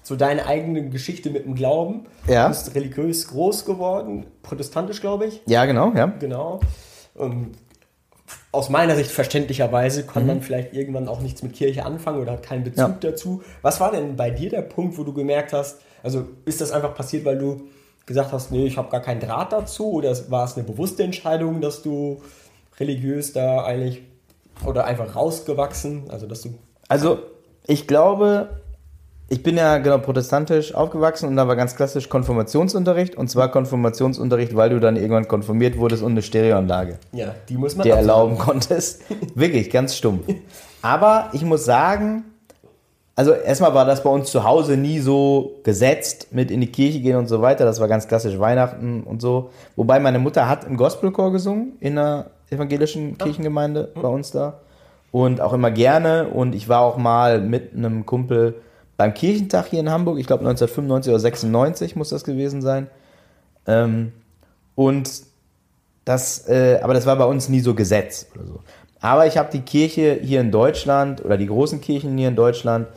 so 0.02 0.16
deine 0.16 0.46
eigene 0.46 0.90
Geschichte 0.90 1.30
mit 1.30 1.46
dem 1.46 1.56
Glauben. 1.56 2.06
Ja. 2.28 2.44
Du 2.44 2.50
bist 2.50 2.74
religiös 2.76 3.28
groß 3.28 3.66
geworden, 3.66 4.26
protestantisch, 4.44 5.02
glaube 5.02 5.26
ich. 5.26 5.42
Ja, 5.48 5.66
genau, 5.66 5.94
ja. 5.96 6.08
Genau. 6.20 6.60
Und 7.16 7.52
aus 8.56 8.70
meiner 8.70 8.96
Sicht 8.96 9.12
verständlicherweise 9.12 10.06
kann 10.06 10.24
mhm. 10.24 10.28
man 10.28 10.42
vielleicht 10.42 10.74
irgendwann 10.74 11.08
auch 11.08 11.20
nichts 11.22 11.44
mit 11.44 11.54
Kirche 11.54 11.86
anfangen 11.86 12.22
oder 12.22 12.34
hat 12.34 12.44
keinen 12.44 12.64
Bezug 12.64 12.78
ja. 12.78 12.98
dazu. 13.02 13.44
Was 13.62 13.80
war 13.80 13.92
denn 13.92 14.16
bei 14.16 14.32
dir 14.32 14.50
der 14.50 14.62
Punkt, 14.62 14.98
wo 14.98 15.04
du 15.04 15.14
gemerkt 15.14 15.54
hast, 15.54 15.82
also 16.02 16.28
ist 16.46 16.62
das 16.62 16.72
einfach 16.72 16.96
passiert, 16.96 17.26
weil 17.26 17.38
du 17.38 17.68
gesagt 18.06 18.32
hast, 18.32 18.52
nee, 18.52 18.66
ich 18.66 18.78
habe 18.78 18.90
gar 18.90 19.02
keinen 19.02 19.20
Draht 19.20 19.52
dazu 19.52 19.92
oder 19.92 20.16
war 20.30 20.46
es 20.46 20.56
eine 20.56 20.66
bewusste 20.66 21.04
Entscheidung, 21.04 21.62
dass 21.62 21.82
du 21.82 22.22
religiös 22.80 23.34
da 23.34 23.64
eigentlich 23.64 24.02
oder 24.66 24.86
einfach 24.86 25.16
rausgewachsen, 25.16 26.04
also 26.10 26.28
dass 26.28 26.42
du 26.42 26.54
Also, 26.88 27.20
ich 27.68 27.88
glaube, 27.88 28.62
ich 29.28 29.42
bin 29.42 29.58
ja 29.58 29.80
genau 29.80 29.98
protestantisch 29.98 30.76
aufgewachsen 30.76 31.28
und 31.28 31.36
da 31.36 31.48
war 31.48 31.56
ganz 31.56 31.76
klassisch 31.76 32.10
Konfirmationsunterricht 32.10 33.16
und 33.16 33.30
zwar 33.30 33.50
Konfirmationsunterricht, 33.50 34.56
weil 34.56 34.70
du 34.70 34.80
dann 34.80 34.96
irgendwann 34.96 35.28
konfirmiert 35.28 35.78
wurdest 35.78 36.04
und 36.04 36.12
eine 36.12 36.22
Stereoanlage. 36.22 37.00
Ja, 37.12 37.34
die 37.50 37.58
muss 37.58 37.76
man 37.76 37.86
dir 37.86 37.96
erlauben 37.96 38.38
konntest. 38.38 39.04
Wirklich, 39.36 39.72
ganz 39.72 39.96
stumpf. 39.96 40.26
Aber 40.82 41.30
ich 41.34 41.44
muss 41.44 41.66
sagen, 41.66 42.26
also 43.16 43.32
erstmal 43.32 43.74
war 43.74 43.86
das 43.86 44.04
bei 44.04 44.10
uns 44.10 44.30
zu 44.30 44.44
Hause 44.44 44.78
nie 44.78 45.00
so 45.00 45.56
gesetzt 45.64 46.28
mit 46.32 46.52
in 46.52 46.62
die 46.62 46.72
Kirche 46.72 47.00
gehen 47.00 47.16
und 47.16 47.28
so 47.28 47.42
weiter. 47.42 47.66
Das 47.66 47.80
war 47.80 47.88
ganz 47.88 48.08
klassisch 48.08 48.38
Weihnachten 48.38 49.02
und 49.04 49.22
so. 49.22 49.50
Wobei 49.76 50.00
meine 50.00 50.20
Mutter 50.20 50.48
hat 50.48 50.66
im 50.66 50.78
Gospelchor 50.78 51.32
gesungen 51.32 51.74
in 51.80 51.98
einer 51.98 52.28
evangelischen 52.52 53.18
Kirchengemeinde 53.18 53.92
bei 53.96 54.08
uns 54.08 54.32
da 54.32 54.60
und 55.12 55.42
auch 55.42 55.54
immer 55.54 55.72
gerne 55.72 56.28
und 56.28 56.54
ich 56.54 56.70
war 56.70 56.82
auch 56.82 56.98
mal 56.98 57.42
mit 57.42 57.74
einem 57.74 58.06
Kumpel 58.06 58.56
beim 58.98 59.14
Kirchentag 59.14 59.68
hier 59.68 59.80
in 59.80 59.90
Hamburg, 59.90 60.20
ich 60.20 60.28
glaube 60.28 60.42
1995 60.42 61.12
oder 61.12 61.20
96 61.20 61.96
muss 61.96 62.10
das 62.10 62.24
gewesen 62.24 62.62
sein. 62.62 62.88
Ähm, 63.68 64.12
und 64.76 65.10
das, 66.06 66.48
äh, 66.48 66.80
aber 66.82 66.94
das 66.94 67.06
war 67.06 67.16
bei 67.16 67.26
uns 67.26 67.50
nie 67.50 67.60
so 67.60 67.74
Gesetz 67.74 68.28
oder 68.36 68.46
so. 68.46 68.60
Aber 69.02 69.28
ich 69.28 69.38
habe 69.38 69.50
die 69.52 69.62
Kirche 69.62 70.20
hier 70.22 70.42
in 70.42 70.52
Deutschland 70.52 71.24
oder 71.24 71.38
die 71.38 71.48
großen 71.48 71.82
Kirchen 71.82 72.18
hier 72.18 72.30
in 72.30 72.36
Deutschland 72.36 72.88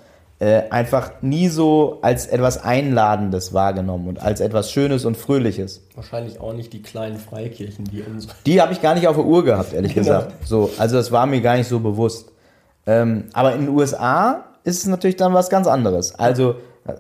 äh, 0.41 0.63
einfach 0.71 1.21
nie 1.21 1.49
so 1.49 1.99
als 2.03 2.27
etwas 2.27 2.63
Einladendes 2.63 3.53
wahrgenommen 3.53 4.09
und 4.09 4.23
als 4.23 4.41
etwas 4.41 4.71
Schönes 4.71 5.05
und 5.05 5.17
Fröhliches. 5.17 5.83
Wahrscheinlich 5.97 6.41
auch 6.41 6.53
nicht 6.53 6.73
die 6.73 6.81
kleinen 6.81 7.17
Freikirchen, 7.17 7.85
die 7.87 8.03
unsere. 8.03 8.35
Die 8.47 8.61
habe 8.63 8.73
ich 8.73 8.81
gar 8.81 8.95
nicht 8.95 9.09
auf 9.09 9.17
der 9.17 9.25
Uhr 9.25 9.45
gehabt, 9.45 9.73
ehrlich 9.73 9.95
genau. 9.95 10.07
gesagt. 10.07 10.47
So, 10.47 10.71
also 10.79 10.97
das 10.97 11.11
war 11.11 11.27
mir 11.27 11.41
gar 11.41 11.57
nicht 11.57 11.69
so 11.69 11.81
bewusst. 11.81 12.31
Ähm, 12.87 13.25
aber 13.33 13.55
in 13.55 13.63
den 13.63 13.69
USA 13.71 14.45
ist 14.65 14.79
es 14.79 14.87
natürlich 14.87 15.17
dann 15.17 15.35
was 15.35 15.51
ganz 15.51 15.67
anderes. 15.67 16.15
Also, 16.15 16.57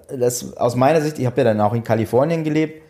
das 0.09 0.57
aus 0.57 0.77
meiner 0.77 1.01
Sicht, 1.01 1.19
ich 1.19 1.27
habe 1.27 1.39
ja 1.39 1.45
dann 1.45 1.61
auch 1.61 1.73
in 1.73 1.83
Kalifornien 1.83 2.45
gelebt, 2.45 2.83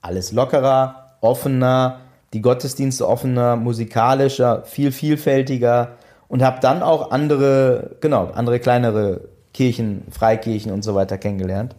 alles 0.00 0.32
lockerer, 0.32 1.16
offener, 1.20 2.00
die 2.32 2.42
Gottesdienste 2.42 3.06
offener, 3.08 3.56
musikalischer, 3.56 4.62
viel 4.64 4.92
vielfältiger 4.92 5.92
und 6.28 6.42
habe 6.42 6.60
dann 6.60 6.82
auch 6.82 7.10
andere, 7.10 7.96
genau, 8.00 8.30
andere 8.34 8.60
kleinere 8.60 9.22
Kirchen, 9.54 10.04
Freikirchen 10.10 10.72
und 10.72 10.82
so 10.82 10.94
weiter 10.94 11.18
kennengelernt. 11.18 11.74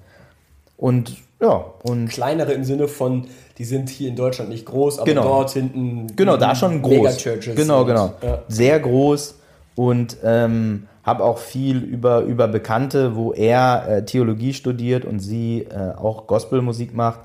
Und 0.78 1.18
ja, 1.42 1.64
und. 1.84 2.10
Kleinere 2.10 2.54
im 2.54 2.64
Sinne 2.64 2.88
von, 2.88 3.28
die 3.58 3.64
sind 3.64 3.90
hier 3.90 4.10
in 4.10 4.16
Deutschland 4.16 4.50
nicht 4.50 4.66
groß, 4.66 5.00
aber 5.00 5.06
genau. 5.06 5.24
dort 5.24 5.52
hinten. 5.52 6.08
Genau, 6.16 6.38
da 6.38 6.56
schon 6.56 6.82
groß. 6.82 6.98
Megachurches. 6.98 7.56
Genau, 7.56 7.86
genau. 7.86 8.14
Ja. 8.22 8.40
Sehr 8.48 8.80
groß 8.80 9.36
und 9.76 10.18
ähm, 10.24 10.88
habe 11.10 11.24
auch 11.24 11.40
viel 11.40 11.80
über, 11.80 12.22
über 12.22 12.48
Bekannte, 12.48 13.16
wo 13.16 13.34
er 13.34 13.86
äh, 13.88 14.06
Theologie 14.06 14.54
studiert 14.54 15.04
und 15.04 15.20
sie 15.20 15.64
äh, 15.64 15.96
auch 15.98 16.28
Gospelmusik 16.28 16.94
macht. 16.94 17.22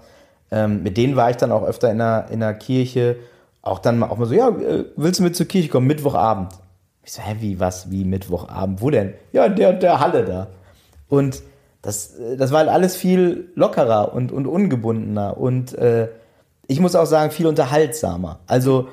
Ähm, 0.51 0.83
mit 0.83 0.97
denen 0.97 1.17
war 1.17 1.31
ich 1.31 1.37
dann 1.37 1.53
auch 1.53 1.63
öfter 1.63 1.91
in 1.91 1.99
der, 1.99 2.27
in 2.31 2.41
der 2.41 2.55
Kirche. 2.55 3.17
Auch 3.63 3.79
dann 3.79 4.03
auch 4.03 4.17
mal 4.17 4.27
so, 4.27 4.35
ja, 4.35 4.49
äh, 4.49 4.87
willst 4.97 5.21
du 5.21 5.25
mit 5.25 5.37
zur 5.37 5.47
Kirche 5.47 5.69
kommen? 5.69 5.87
Mittwochabend. 5.87 6.53
Ich 7.05 7.13
so, 7.13 7.23
hä, 7.23 7.37
wie, 7.41 7.61
was, 7.61 7.91
wie 7.91 8.05
Mittwochabend? 8.05 8.81
Wo 8.81 8.91
denn? 8.91 9.13
Ja, 9.33 9.45
in 9.45 9.57
der 9.57 9.71
und 9.71 9.83
der 9.83 10.01
Halle 10.01 10.25
da. 10.25 10.47
Und 11.09 11.43
das, 11.83 12.17
äh, 12.19 12.37
das 12.37 12.51
war 12.51 12.61
halt 12.61 12.71
alles 12.71 12.97
viel 12.97 13.51
lockerer 13.55 14.15
und, 14.15 14.33
und 14.33 14.47
ungebundener 14.47 15.37
und 15.37 15.77
äh, 15.77 16.09
ich 16.67 16.81
muss 16.81 16.97
auch 16.97 17.05
sagen, 17.05 17.31
viel 17.31 17.47
unterhaltsamer. 17.47 18.39
Also, 18.47 18.89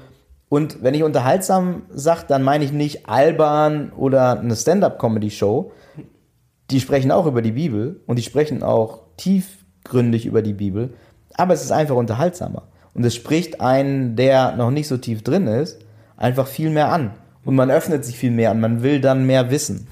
und 0.51 0.83
wenn 0.83 0.93
ich 0.93 1.03
unterhaltsam 1.03 1.83
sage, 1.93 2.25
dann 2.27 2.43
meine 2.43 2.65
ich 2.65 2.73
nicht 2.73 3.07
albern 3.07 3.93
oder 3.95 4.37
eine 4.37 4.53
Stand-up-Comedy-Show. 4.53 5.71
Die 6.69 6.81
sprechen 6.81 7.09
auch 7.13 7.25
über 7.25 7.41
die 7.41 7.53
Bibel 7.53 8.01
und 8.05 8.19
die 8.19 8.21
sprechen 8.21 8.61
auch 8.61 9.03
tiefgründig 9.15 10.25
über 10.25 10.41
die 10.41 10.51
Bibel, 10.51 10.93
aber 11.35 11.53
es 11.53 11.63
ist 11.63 11.71
einfach 11.71 11.95
unterhaltsamer. 11.95 12.63
Und 12.93 13.05
es 13.05 13.15
spricht 13.15 13.61
einen, 13.61 14.17
der 14.17 14.57
noch 14.57 14.71
nicht 14.71 14.89
so 14.89 14.97
tief 14.97 15.23
drin 15.23 15.47
ist, 15.47 15.79
einfach 16.17 16.47
viel 16.47 16.69
mehr 16.69 16.91
an. 16.91 17.11
Und 17.45 17.55
man 17.55 17.71
öffnet 17.71 18.03
sich 18.03 18.17
viel 18.17 18.31
mehr 18.31 18.51
und 18.51 18.59
man 18.59 18.83
will 18.83 18.99
dann 18.99 19.25
mehr 19.25 19.51
wissen. 19.51 19.87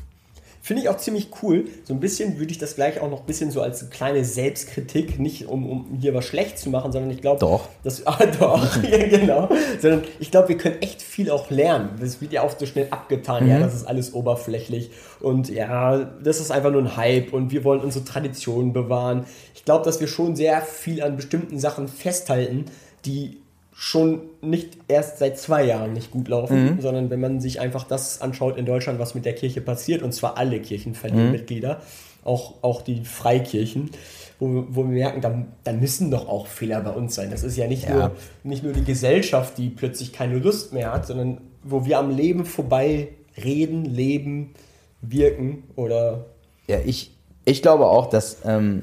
Finde 0.62 0.84
ich 0.84 0.90
auch 0.90 0.98
ziemlich 0.98 1.30
cool. 1.42 1.66
So 1.86 1.94
ein 1.94 2.00
bisschen 2.00 2.38
würde 2.38 2.52
ich 2.52 2.58
das 2.58 2.76
gleich 2.76 3.00
auch 3.00 3.10
noch 3.10 3.22
ein 3.22 3.26
bisschen 3.26 3.50
so 3.50 3.62
als 3.62 3.90
kleine 3.90 4.26
Selbstkritik, 4.26 5.18
nicht 5.18 5.48
um, 5.48 5.70
um 5.70 5.98
hier 6.00 6.14
was 6.14 6.26
schlecht 6.26 6.60
zu 6.60 6.70
machen, 6.70 6.92
sondern 6.92 7.12
ich 7.12 7.22
glaube, 7.22 7.40
doch. 7.40 7.70
Dass, 7.84 8.06
ah, 8.08 8.26
doch, 8.40 8.84
ja, 8.84 9.08
genau. 9.08 9.50
Sondern 9.82 10.04
ich 10.20 10.32
glaube, 10.32 10.50
wir 10.50 10.58
können 10.58 10.82
echt 10.82 11.02
viel 11.02 11.32
auch 11.32 11.50
lernen. 11.50 11.92
Das 12.00 12.20
wird 12.22 12.34
ja 12.34 12.42
auch 12.42 12.58
so 12.58 12.66
schnell 12.66 12.88
abgetan, 12.92 13.46
mhm. 13.46 13.52
ja, 13.52 13.60
das 13.60 13.74
ist 13.74 13.86
alles 13.86 14.14
oberflächlich 14.14 14.92
und 15.22 15.50
ja, 15.50 15.98
das 15.98 16.40
ist 16.40 16.52
einfach 16.52 16.72
nur 16.72 16.82
ein 16.82 16.98
Hype 16.98 17.34
und 17.34 17.52
wir 17.52 17.64
wollen 17.64 17.82
unsere 17.82 18.04
Traditionen 18.04 18.74
bewahren. 18.74 19.26
Ich 19.56 19.66
glaube, 19.66 19.86
dass 19.86 20.00
wir 20.00 20.08
schon 20.08 20.36
sehr 20.36 20.62
viel 20.62 21.02
an 21.02 21.16
bestimmten 21.16 21.60
Sachen 21.60 21.88
festhalten, 21.88 22.66
die 23.06 23.42
schon 23.82 24.24
nicht 24.42 24.78
erst 24.90 25.20
seit 25.20 25.40
zwei 25.40 25.64
Jahren 25.64 25.94
nicht 25.94 26.12
gut 26.12 26.28
laufen, 26.28 26.76
mhm. 26.76 26.82
sondern 26.82 27.10
wenn 27.10 27.22
man 27.22 27.40
sich 27.40 27.62
einfach 27.62 27.86
das 27.86 28.20
anschaut 28.20 28.58
in 28.58 28.66
Deutschland, 28.66 29.00
was 29.00 29.16
mit 29.16 29.24
der 29.24 29.34
Kirche 29.34 29.62
passiert, 29.62 30.04
und 30.04 30.12
zwar 30.12 30.38
alle 30.38 30.60
Kirchen 30.60 30.96
verlieren 30.96 31.28
mhm. 31.28 31.32
Mitglieder, 31.32 31.82
auch, 32.26 32.56
auch 32.62 32.82
die 32.82 33.06
Freikirchen, 33.06 33.92
wo, 34.38 34.66
wo 34.68 34.84
wir 34.84 34.92
merken, 34.92 35.22
da, 35.22 35.46
da 35.64 35.72
müssen 35.72 36.12
doch 36.12 36.28
auch 36.28 36.48
Fehler 36.48 36.82
bei 36.82 36.92
uns 36.92 37.16
sein. 37.16 37.32
Das 37.32 37.44
ist 37.44 37.56
ja 37.56 37.68
nicht, 37.68 37.88
ja. 37.88 37.94
Nur, 37.96 38.12
nicht 38.44 38.66
nur 38.66 38.74
die 38.74 38.84
Gesellschaft, 38.84 39.58
die 39.58 39.70
plötzlich 39.70 40.12
keine 40.12 40.40
Lust 40.40 40.74
mehr 40.74 40.92
hat, 40.92 41.08
sondern 41.08 41.40
wo 41.64 41.86
wir 41.86 42.00
am 42.00 42.10
Leben 42.10 42.44
vorbei 42.44 43.08
reden, 43.42 43.86
leben, 43.86 44.56
wirken 45.00 45.64
oder. 45.78 46.26
Ja, 46.68 46.80
ich, 46.86 47.16
ich 47.46 47.62
glaube 47.62 47.86
auch, 47.86 48.10
dass 48.10 48.40
ähm, 48.44 48.82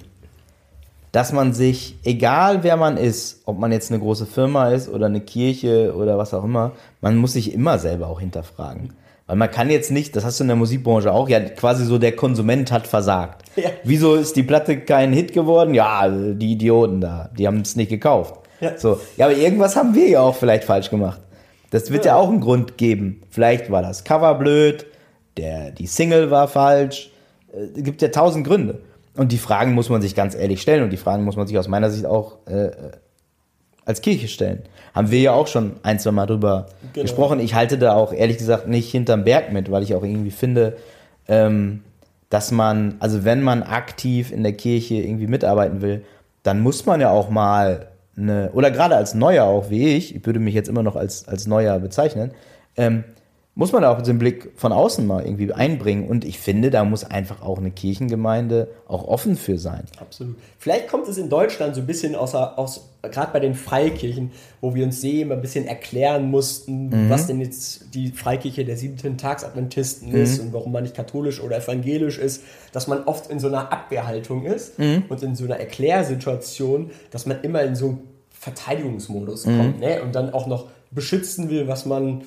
dass 1.17 1.33
man 1.33 1.55
sich, 1.55 1.97
egal 2.05 2.63
wer 2.63 2.77
man 2.77 2.99
ist, 2.99 3.41
ob 3.47 3.59
man 3.59 3.73
jetzt 3.73 3.91
eine 3.91 3.99
große 3.99 4.27
Firma 4.27 4.69
ist 4.69 4.87
oder 4.87 5.07
eine 5.07 5.23
Kirche 5.23 5.95
oder 5.97 6.19
was 6.19 6.35
auch 6.35 6.45
immer, 6.45 6.73
man 7.01 7.17
muss 7.17 7.33
sich 7.33 7.55
immer 7.55 7.79
selber 7.79 8.09
auch 8.09 8.21
hinterfragen. 8.21 8.93
Weil 9.27 9.37
man 9.37 9.51
kann 9.51 9.71
jetzt 9.71 9.91
nicht, 9.91 10.15
das 10.15 10.27
hast 10.27 10.41
du 10.41 10.45
in 10.45 10.49
der 10.49 10.59
Musikbranche 10.59 11.11
auch, 11.11 11.31
ja 11.31 11.41
quasi 11.41 11.87
so 11.87 11.97
der 11.97 12.15
Konsument 12.15 12.71
hat 12.71 12.87
versagt. 12.87 13.45
Ja. 13.57 13.71
Wieso 13.83 14.15
ist 14.15 14.37
die 14.37 14.43
Platte 14.43 14.79
kein 14.79 15.15
Hit 15.15 15.33
geworden? 15.33 15.73
Ja, 15.73 16.07
die 16.07 16.53
Idioten 16.53 17.01
da, 17.01 17.31
die 17.39 17.47
haben 17.47 17.63
es 17.63 17.77
nicht 17.77 17.89
gekauft. 17.89 18.35
Ja. 18.61 18.77
So, 18.77 19.01
ja, 19.17 19.25
aber 19.25 19.37
irgendwas 19.37 19.75
haben 19.75 19.95
wir 19.95 20.11
ja 20.11 20.21
auch 20.21 20.35
vielleicht 20.35 20.65
falsch 20.65 20.91
gemacht. 20.91 21.23
Das 21.71 21.91
wird 21.91 22.05
ja, 22.05 22.13
ja 22.13 22.19
auch 22.19 22.29
einen 22.29 22.43
Grund 22.43 22.77
geben. 22.77 23.23
Vielleicht 23.31 23.71
war 23.71 23.81
das 23.81 24.05
Cover 24.05 24.35
blöd, 24.35 24.85
der, 25.39 25.71
die 25.71 25.87
Single 25.87 26.31
war 26.31 26.47
falsch. 26.47 27.11
Es 27.55 27.79
äh, 27.79 27.83
gibt 27.83 28.03
ja 28.03 28.09
tausend 28.09 28.47
Gründe. 28.47 28.81
Und 29.17 29.33
die 29.33 29.39
Fragen 29.39 29.73
muss 29.73 29.89
man 29.89 30.03
sich 30.03 30.15
ganz 30.15 30.35
ehrlich 30.35 30.61
stellen 30.61 30.83
und 30.83 30.91
die 30.91 30.97
Fragen 30.97 31.25
muss 31.25 31.37
man 31.37 31.47
sich 31.47 31.59
aus 31.59 31.69
meiner 31.69 31.91
Sicht 31.91 32.07
auch 32.07 32.47
äh, 32.47 32.71
als 33.85 34.03
Kirche 34.03 34.29
stellen. 34.29 34.63
Haben 34.95 35.11
wir 35.11 35.21
ja 35.21 35.33
auch 35.33 35.47
schon 35.47 35.77
ein, 35.83 35.99
zwei 35.99 36.11
Mal 36.11 36.27
drüber 36.27 36.67
genau. 36.93 37.03
gesprochen. 37.03 37.41
Ich 37.41 37.55
halte 37.55 37.79
da 37.79 37.95
auch 37.95 38.13
ehrlich 38.13 38.37
gesagt 38.39 38.69
nicht 38.69 38.91
hinterm 38.91 39.25
Berg 39.25 39.53
mit, 39.53 39.71
weil 39.71 39.83
ich 39.83 39.95
auch 39.95 40.03
irgendwie 40.03 40.31
finde, 40.31 40.77
ähm, 41.29 41.83
dass 42.29 42.51
man, 42.51 42.97
also 42.99 43.25
wenn 43.25 43.43
man 43.43 43.63
aktiv 43.63 44.33
in 44.33 44.43
der 44.43 44.53
Kirche 44.53 44.97
irgendwie 44.97 45.29
mitarbeiten 45.29 45.81
will, 45.81 46.05
dann 46.43 46.61
muss 46.61 46.85
man 46.87 47.01
ja 47.01 47.11
auch 47.11 47.31
mal 47.31 47.89
eine, 48.17 48.51
oder 48.53 48.71
gerade 48.71 48.97
als 48.97 49.15
Neuer 49.15 49.45
auch 49.45 49.71
wie 49.71 49.97
ich, 49.97 50.15
ich 50.15 50.27
würde 50.27 50.41
mich 50.41 50.55
jetzt 50.55 50.69
immer 50.69 50.83
noch 50.83 50.97
als, 50.97 51.29
als 51.29 51.47
Neuer 51.47 51.79
bezeichnen, 51.79 52.33
ähm, 52.77 53.05
muss 53.59 53.73
man 53.73 53.85
auch 53.85 54.03
den 54.03 54.19
Blick 54.19 54.53
von 54.57 54.71
außen 54.71 55.07
mal 55.07 55.25
irgendwie 55.25 55.51
einbringen. 55.51 56.07
Und 56.07 56.27
ich 56.27 56.39
finde, 56.39 56.69
da 56.69 56.85
muss 56.85 57.05
einfach 57.05 57.41
auch 57.41 57.57
eine 57.57 57.71
Kirchengemeinde 57.71 58.69
auch 58.87 59.09
offen 59.09 59.35
für 59.35 59.57
sein. 59.57 59.85
Absolut. 59.99 60.37
Vielleicht 60.59 60.89
kommt 60.89 61.09
es 61.09 61.17
in 61.17 61.31
Deutschland 61.31 61.75
so 61.75 61.81
ein 61.81 61.87
bisschen 61.87 62.15
aus, 62.15 62.35
aus 62.35 62.91
gerade 63.01 63.33
bei 63.33 63.41
den 63.41 63.55
Freikirchen, 63.55 64.31
wo 64.61 64.75
wir 64.75 64.85
uns 64.85 65.01
sehen, 65.01 65.33
ein 65.33 65.41
bisschen 65.41 65.67
erklären 65.67 66.31
mussten, 66.31 66.91
mhm. 66.91 67.11
was 67.11 67.29
denn 67.29 67.41
jetzt 67.41 67.95
die 67.95 68.11
Freikirche 68.11 68.67
der 68.67 68.77
siebten 68.77 69.17
Tagsadventisten 69.17 70.11
mhm. 70.11 70.17
ist 70.17 70.39
und 70.39 70.53
warum 70.53 70.73
man 70.73 70.83
nicht 70.83 70.95
katholisch 70.95 71.41
oder 71.41 71.57
evangelisch 71.57 72.19
ist, 72.19 72.43
dass 72.73 72.89
man 72.89 73.05
oft 73.05 73.31
in 73.31 73.41
so 73.41 73.49
einer 73.49 73.73
Abwehrhaltung 73.73 74.45
ist 74.45 74.79
mhm. 74.79 75.05
und 75.09 75.23
in 75.23 75.35
so 75.35 75.45
einer 75.45 75.57
Erklärsituation, 75.57 76.91
dass 77.11 77.25
man 77.25 77.41
immer 77.41 77.63
in 77.63 77.75
so 77.75 77.87
einen 77.87 77.99
Verteidigungsmodus 78.39 79.47
mhm. 79.47 79.59
kommt 79.59 79.81
ne? 79.81 80.03
und 80.03 80.15
dann 80.15 80.35
auch 80.35 80.47
noch 80.47 80.67
beschützen 80.91 81.49
will, 81.49 81.69
was 81.69 81.87
man 81.87 82.23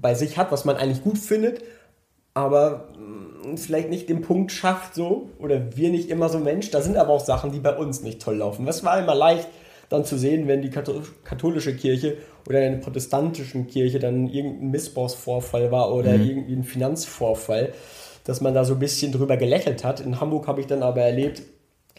bei 0.00 0.14
sich 0.14 0.36
hat, 0.36 0.52
was 0.52 0.64
man 0.64 0.76
eigentlich 0.76 1.02
gut 1.02 1.18
findet, 1.18 1.62
aber 2.34 2.88
mm, 2.98 3.56
vielleicht 3.56 3.88
nicht 3.88 4.08
den 4.08 4.20
Punkt 4.20 4.52
schafft 4.52 4.94
so 4.94 5.30
oder 5.38 5.76
wir 5.76 5.90
nicht 5.90 6.10
immer 6.10 6.28
so 6.28 6.38
Mensch. 6.38 6.70
Da 6.70 6.82
sind 6.82 6.96
aber 6.96 7.12
auch 7.12 7.24
Sachen, 7.24 7.52
die 7.52 7.60
bei 7.60 7.76
uns 7.76 8.02
nicht 8.02 8.20
toll 8.20 8.36
laufen. 8.36 8.66
Es 8.68 8.84
war 8.84 8.98
immer 8.98 9.14
leicht 9.14 9.48
dann 9.88 10.04
zu 10.04 10.18
sehen, 10.18 10.48
wenn 10.48 10.62
die 10.62 10.70
katholische 10.70 11.76
Kirche 11.76 12.16
oder 12.48 12.58
eine 12.58 12.78
protestantischen 12.78 13.68
Kirche 13.68 13.98
dann 13.98 14.28
irgendein 14.28 14.70
Missbrauchsvorfall 14.70 15.70
war 15.70 15.94
oder 15.94 16.12
mhm. 16.12 16.24
irgendwie 16.24 16.54
ein 16.54 16.64
Finanzvorfall, 16.64 17.72
dass 18.24 18.40
man 18.40 18.52
da 18.52 18.64
so 18.64 18.74
ein 18.74 18.80
bisschen 18.80 19.12
drüber 19.12 19.36
gelächelt 19.36 19.84
hat. 19.84 20.00
In 20.00 20.20
Hamburg 20.20 20.48
habe 20.48 20.60
ich 20.60 20.66
dann 20.66 20.82
aber 20.82 21.02
erlebt, 21.02 21.42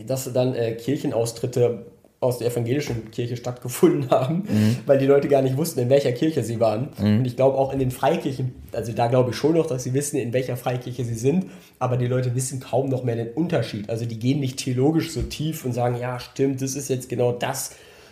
dass 0.06 0.32
dann 0.34 0.54
äh, 0.54 0.74
Kirchenaustritte 0.74 1.86
aus 2.20 2.40
der 2.40 2.48
evangelischen 2.48 3.12
Kirche 3.12 3.38
stattgefunden 3.38 4.10
haben, 4.10 4.44
mhm. 4.48 4.78
weil 4.86 4.98
die 4.98 5.06
Leute 5.06 5.28
gar 5.28 5.42
nicht 5.42 5.58
wussten, 5.58 5.80
in 5.82 5.90
welcher 5.90 6.12
Kirche 6.12 6.44
sie 6.44 6.60
waren. 6.60 6.90
Mhm. 6.98 7.20
Und 7.20 7.26
ich 7.26 7.36
glaube 7.36 7.58
auch 7.58 7.72
in 7.72 7.80
den 7.80 7.92
Freikirchen, 7.92 8.56
also 8.72 8.92
da 8.92 9.08
glaube 9.08 9.32
ich 9.32 9.36
schon 9.36 9.54
noch, 9.54 9.68
dass 9.68 9.84
sie 9.84 9.94
wissen, 9.94 10.18
in 10.18 10.34
welcher 10.34 10.58
Freikirche 10.58 11.06
sie 11.06 11.16
sind, 11.16 11.46
aber 11.80 11.98
die 11.98 12.08
Leute 12.08 12.34
wissen 12.34 12.60
kaum 12.60 12.90
noch 12.90 13.04
mehr 13.04 13.16
den 13.16 13.30
Unterschied. 13.30 13.90
Also 13.90 14.06
die 14.06 14.18
gehen 14.18 14.40
nicht 14.40 14.58
theologisch 14.58 15.12
so 15.12 15.22
tief 15.22 15.64
und 15.64 15.74
sagen, 15.74 15.98
ja, 16.00 16.20
stimmt, 16.20 16.62
das 16.62 16.76
ist 16.76 16.90
jetzt 16.90 17.08
genau 17.08 17.32
das, 17.34 17.72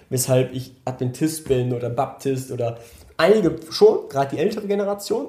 weshalb 0.10 0.54
ich 0.54 0.74
Adventist 0.86 1.48
bin 1.48 1.74
oder 1.74 1.89
Baptist 1.89 2.52
oder 2.52 2.78
einige 3.18 3.56
schon, 3.72 4.08
gerade 4.10 4.36
die 4.36 4.41
ältere 4.41 4.68
Generation, 4.68 5.28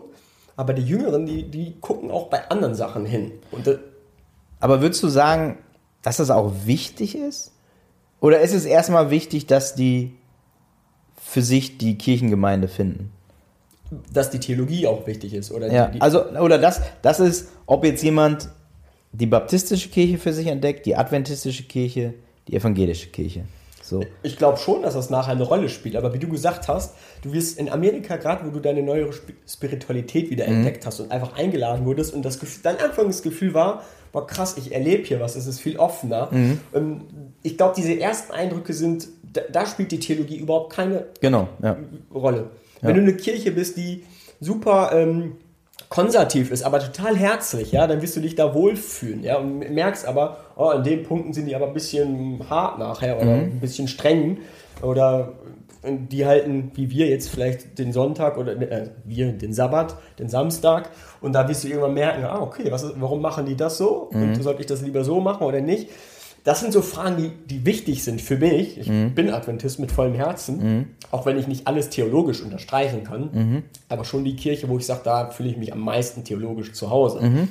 aber 0.55 0.75
die 0.75 0.83
Jüngeren, 0.83 1.25
die, 1.25 1.45
die 1.45 1.77
gucken 1.81 2.11
auch 2.11 2.29
bei 2.29 2.51
anderen 2.51 2.75
Sachen 2.75 3.07
hin. 3.07 3.33
Und 3.51 3.79
aber 4.61 4.81
würdest 4.81 5.03
du 5.03 5.09
sagen, 5.09 5.59
dass 6.03 6.17
das 6.19 6.31
auch 6.31 6.53
wichtig 6.65 7.17
ist? 7.17 7.53
Oder 8.21 8.41
ist 8.41 8.55
es 8.55 8.65
erstmal 8.65 9.11
wichtig, 9.11 9.47
dass 9.47 9.75
die 9.75 10.15
für 11.17 11.43
sich 11.43 11.79
die 11.79 11.99
Kirchengemeinde 11.99 12.69
finden? 12.69 13.13
Dass 14.13 14.31
die 14.31 14.41
Theologie 14.41 14.87
auch 14.87 15.07
wichtig 15.07 15.35
ist, 15.35 15.53
oder? 15.53 15.73
Ja, 15.73 15.87
die, 15.87 15.95
die 15.95 16.01
also, 16.01 16.31
oder 16.31 16.59
das, 16.59 16.81
das 17.03 17.21
ist, 17.21 17.49
ob 17.67 17.85
jetzt 17.85 18.03
jemand 18.03 18.49
die 19.13 19.27
baptistische 19.27 19.89
Kirche 19.89 20.19
für 20.19 20.33
sich 20.33 20.47
entdeckt, 20.47 20.87
die 20.87 20.97
adventistische 20.97 21.65
Kirche, 21.65 22.15
die 22.49 22.55
evangelische 22.55 23.09
Kirche. 23.09 23.45
So. 23.83 24.05
Ich 24.25 24.37
glaube 24.37 24.59
schon, 24.59 24.83
dass 24.83 24.95
das 24.95 25.11
nachher 25.11 25.33
eine 25.33 25.45
Rolle 25.45 25.69
spielt, 25.69 25.95
aber 25.95 26.13
wie 26.13 26.19
du 26.19 26.29
gesagt 26.29 26.67
hast, 26.67 26.97
du 27.23 27.33
wirst 27.33 27.57
in 27.57 27.69
Amerika, 27.69 28.17
gerade 28.17 28.45
wo 28.45 28.51
du 28.51 28.59
deine 28.59 28.83
neue 28.83 29.09
Spiritualität 29.47 30.29
wieder 30.29 30.49
mhm. 30.49 30.57
entdeckt 30.57 30.85
hast 30.85 30.99
und 30.99 31.13
einfach 31.13 31.37
eingeladen 31.37 31.87
wurdest 31.87 32.13
und 32.13 32.25
das 32.25 32.41
Gefühl, 32.41 32.63
dein 32.65 32.81
Anfangsgefühl 32.81 33.55
war, 33.55 33.85
boah 34.17 34.27
krass, 34.27 34.57
ich 34.57 34.73
erlebe 34.73 35.05
hier 35.05 35.21
was, 35.21 35.37
es 35.37 35.47
ist 35.47 35.61
viel 35.61 35.77
offener. 35.77 36.31
Mhm. 36.31 36.61
Ähm, 36.75 37.01
ich 37.43 37.59
glaube, 37.59 37.75
diese 37.77 38.01
ersten 38.01 38.33
Eindrücke 38.33 38.73
sind, 38.73 39.09
da, 39.31 39.43
da, 39.53 39.67
spielt 39.67 39.93
die 39.93 40.01
Theologie 40.01 40.39
überhaupt 40.39 40.73
keine 40.73 41.05
genau, 41.21 41.49
ja. 41.63 41.77
Rolle. 42.15 42.47
Ja. 42.81 42.89
Wenn 42.89 42.95
du 42.95 43.03
eine 43.03 43.15
Kirche 43.15 43.53
bist, 43.53 43.77
die 43.77 44.05
super 44.41 44.91
ähm, 44.95 45.33
konservativ 45.91 46.51
ist, 46.51 46.63
aber 46.63 46.81
total 46.81 47.15
herzlich, 47.15 47.73
ja, 47.73 47.87
dann 47.87 48.01
wirst 48.01 48.17
du 48.17 48.21
dich 48.21 48.35
da 48.35 48.55
wohlfühlen, 48.55 49.23
ja, 49.23 49.37
und 49.37 49.59
merkst 49.59 50.07
aber, 50.07 50.39
oh, 50.57 50.71
in 50.71 50.83
den 50.83 51.03
Punkten 51.03 51.35
sind 51.35 51.45
die 51.45 51.55
aber 51.55 51.67
ein 51.67 51.75
bisschen 51.75 52.41
hart 52.49 52.79
nachher 52.79 53.19
oder 53.19 53.37
mhm. 53.37 53.43
ein 53.43 53.61
bisschen 53.61 53.87
streng 53.87 54.39
oder 54.81 55.35
die 55.87 56.27
halten, 56.27 56.71
wie 56.75 56.91
wir 56.91 57.07
jetzt 57.07 57.29
vielleicht 57.29 57.79
den 57.79 57.93
Sonntag 57.93 58.39
oder 58.39 58.61
äh, 58.61 58.91
wir 59.05 59.33
den 59.33 59.53
Sabbat, 59.53 59.97
den 60.19 60.29
Samstag 60.29 60.91
und 61.21 61.33
da 61.33 61.49
wirst 61.49 61.65
du 61.65 61.69
irgendwann 61.69 61.95
merken, 61.95 62.25
ah, 62.25 62.41
okay, 62.41 62.71
was 62.71 62.83
ist, 62.83 62.95
warum 62.97 63.21
machen 63.21 63.47
die 63.47 63.57
das 63.57 63.79
so 63.79 64.11
mhm. 64.13 64.23
und 64.23 64.43
sollte 64.43 64.61
ich 64.61 64.67
das 64.67 64.83
lieber 64.83 65.05
so 65.05 65.21
machen 65.21 65.45
oder 65.45 65.61
nicht? 65.61 65.89
Das 66.45 66.61
sind 66.61 66.73
so 66.73 66.81
Fragen, 66.81 67.17
die, 67.17 67.31
die 67.31 67.67
wichtig 67.67 68.05
sind 68.05 68.21
für 68.21 68.37
mich. 68.37 68.79
Ich 68.79 68.89
mhm. 68.89 69.15
bin 69.17 69.31
Adventist 69.31 69.81
mit 69.81 69.91
vollem 69.91 70.15
Herzen, 70.15 70.59
mhm. 70.59 70.87
auch 71.11 71.27
wenn 71.27 71.37
ich 71.39 71.49
nicht 71.49 71.67
alles 71.67 71.91
theologisch 71.91 72.41
unterstreichen 72.41 73.03
kann, 73.03 73.31
mhm. 73.33 73.63
aber 73.89 74.05
schon 74.05 74.25
die 74.25 74.37
Kirche, 74.37 74.69
wo 74.69 74.79
ich 74.79 74.87
sage, 74.87 75.01
da 75.03 75.31
fühle 75.31 75.49
ich 75.49 75.57
mich 75.57 75.73
am 75.73 75.81
meisten 75.81 76.23
theologisch 76.23 76.73
zu 76.73 76.91
Hause. 76.91 77.21
Mhm. 77.21 77.49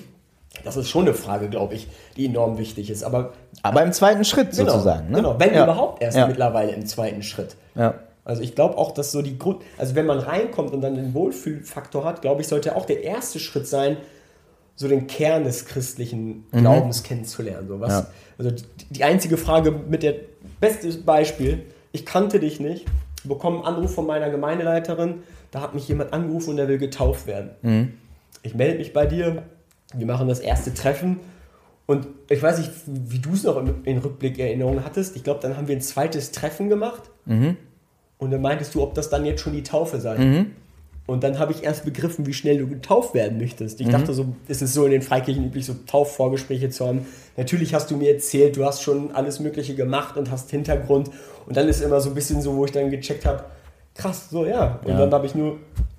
Das 0.63 0.77
ist 0.77 0.89
schon 0.89 1.01
eine 1.01 1.13
Frage, 1.13 1.49
glaube 1.49 1.73
ich, 1.73 1.87
die 2.15 2.27
enorm 2.27 2.57
wichtig 2.57 2.89
ist. 2.89 3.03
Aber, 3.03 3.33
aber 3.61 3.83
im 3.83 3.91
zweiten 3.91 4.23
Schritt 4.23 4.51
genau, 4.51 4.71
sozusagen. 4.71 5.09
Ne? 5.09 5.17
Genau, 5.17 5.39
wenn 5.39 5.53
ja. 5.53 5.63
überhaupt 5.63 6.01
erst 6.01 6.17
ja. 6.17 6.27
mittlerweile 6.27 6.71
im 6.71 6.85
zweiten 6.85 7.21
Schritt. 7.23 7.57
Ja. 7.75 7.95
Also 8.25 8.41
ich 8.41 8.55
glaube 8.55 8.77
auch, 8.77 8.91
dass 8.91 9.11
so 9.11 9.21
die 9.21 9.37
Grund, 9.37 9.61
also 9.77 9.95
wenn 9.95 10.07
man 10.07 10.19
reinkommt 10.19 10.73
und 10.73 10.81
dann 10.81 10.95
den 10.95 11.13
Wohlfühlfaktor 11.13 12.03
hat, 12.03 12.23
glaube 12.23 12.41
ich, 12.41 12.47
sollte 12.47 12.75
auch 12.75 12.85
der 12.85 13.03
erste 13.03 13.39
Schritt 13.39 13.67
sein, 13.67 13.97
so 14.75 14.87
den 14.87 15.07
Kern 15.07 15.43
des 15.43 15.65
christlichen 15.65 16.45
mhm. 16.51 16.59
Glaubens 16.59 17.01
mhm. 17.01 17.07
kennenzulernen. 17.07 17.67
So 17.67 17.79
was, 17.79 17.91
ja. 17.91 18.07
Also 18.37 18.51
die, 18.51 18.63
die, 18.89 19.03
einzige 19.03 19.37
Frage 19.37 19.71
mit 19.71 20.03
der 20.03 20.15
beste 20.59 20.91
Beispiel, 20.97 21.63
ich 21.91 22.05
kannte 22.05 22.39
dich 22.39 22.59
nicht, 22.59 22.85
bekomme 23.23 23.57
einen 23.57 23.75
Anruf 23.75 23.93
von 23.93 24.07
meiner 24.07 24.29
Gemeindeleiterin, 24.31 25.23
da 25.51 25.61
hat 25.61 25.75
mich 25.75 25.87
jemand 25.87 26.11
angerufen 26.11 26.49
und 26.49 26.57
der 26.57 26.67
will 26.67 26.79
getauft 26.79 27.27
werden. 27.27 27.51
Mhm. 27.61 27.93
Ich 28.41 28.55
melde 28.55 28.79
mich 28.79 28.91
bei 28.91 29.05
dir, 29.05 29.43
wir 29.93 30.05
machen 30.05 30.27
das 30.27 30.39
erste 30.39 30.73
Treffen 30.73 31.19
und 31.85 32.07
ich 32.29 32.41
weiß 32.41 32.57
nicht, 32.57 32.71
wie 32.87 33.19
du 33.19 33.33
es 33.33 33.43
noch 33.43 33.63
in 33.83 33.97
Rückblick 33.99 34.39
Erinnerung 34.39 34.83
hattest. 34.83 35.15
Ich 35.15 35.23
glaube, 35.23 35.39
dann 35.41 35.55
haben 35.55 35.67
wir 35.67 35.75
ein 35.75 35.81
zweites 35.81 36.31
Treffen 36.31 36.69
gemacht. 36.69 37.03
Mhm. 37.25 37.57
Und 38.17 38.31
dann 38.31 38.41
meintest 38.41 38.75
du, 38.75 38.81
ob 38.81 38.93
das 38.93 39.09
dann 39.09 39.25
jetzt 39.25 39.41
schon 39.41 39.53
die 39.53 39.63
Taufe 39.63 39.99
sei. 39.99 40.17
Mhm. 40.17 40.45
Und 41.07 41.23
dann 41.23 41.37
habe 41.37 41.51
ich 41.51 41.63
erst 41.63 41.85
begriffen, 41.85 42.25
wie 42.25 42.33
schnell 42.33 42.57
du 42.57 42.67
getauft 42.67 43.13
werden 43.13 43.37
möchtest. 43.37 43.79
Ich 43.79 43.87
mhm. 43.87 43.91
dachte 43.91 44.13
so, 44.13 44.25
ist 44.47 44.63
es 44.63 44.73
so 44.73 44.85
in 44.85 44.91
den 44.91 45.03
Freikirchen 45.03 45.45
üblich, 45.45 45.65
so 45.65 45.75
Taufvorgespräche 45.85 46.69
zu 46.69 46.87
haben. 46.87 47.05
Natürlich 47.37 47.75
hast 47.75 47.91
du 47.91 47.97
mir 47.97 48.11
erzählt, 48.11 48.57
du 48.57 48.65
hast 48.65 48.81
schon 48.81 49.11
alles 49.13 49.39
Mögliche 49.39 49.75
gemacht 49.75 50.17
und 50.17 50.31
hast 50.31 50.49
Hintergrund. 50.49 51.11
Und 51.45 51.57
dann 51.57 51.67
ist 51.67 51.81
immer 51.81 52.01
so 52.01 52.09
ein 52.09 52.15
bisschen 52.15 52.41
so, 52.41 52.55
wo 52.55 52.65
ich 52.65 52.71
dann 52.71 52.89
gecheckt 52.89 53.25
habe, 53.25 53.43
krass, 53.93 54.29
so 54.31 54.45
ja. 54.45 54.79
Und 54.83 54.91
ja. 54.91 54.97
dann 54.97 55.11
habe 55.11 55.27
ich 55.27 55.35
nur. 55.35 55.57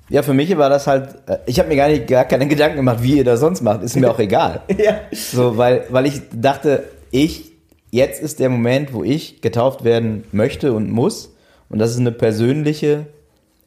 Ja, 0.09 0.22
für 0.22 0.35
mich 0.35 0.57
war 0.57 0.70
das 0.70 0.88
halt, 0.88 1.16
äh, 1.26 1.38
ich 1.46 1.59
habe 1.61 1.68
mir 1.68 1.76
gar, 1.76 1.88
nicht, 1.88 2.09
gar 2.09 2.24
keine 2.24 2.48
Gedanken 2.48 2.76
gemacht, 2.76 3.02
wie 3.02 3.18
ihr 3.18 3.24
das 3.24 3.40
sonst 3.40 3.61
macht. 3.61 3.83
Ist 3.83 3.96
mir 3.96 4.11
auch 4.11 4.18
egal. 4.18 4.62
ja. 4.76 5.00
So, 5.12 5.57
weil, 5.57 5.85
weil 5.90 6.07
ich 6.07 6.22
dachte, 6.33 6.85
ich, 7.12 7.52
jetzt 7.92 8.20
ist 8.20 8.40
der 8.40 8.48
Moment, 8.48 8.92
wo 8.92 9.05
ich 9.05 9.40
getauft 9.40 9.85
werden 9.85 10.24
möchte 10.33 10.72
und 10.72 10.90
muss. 10.90 11.36
Und 11.68 11.79
das 11.79 11.90
ist 11.90 11.98
eine 11.98 12.12
persönliche 12.12 13.07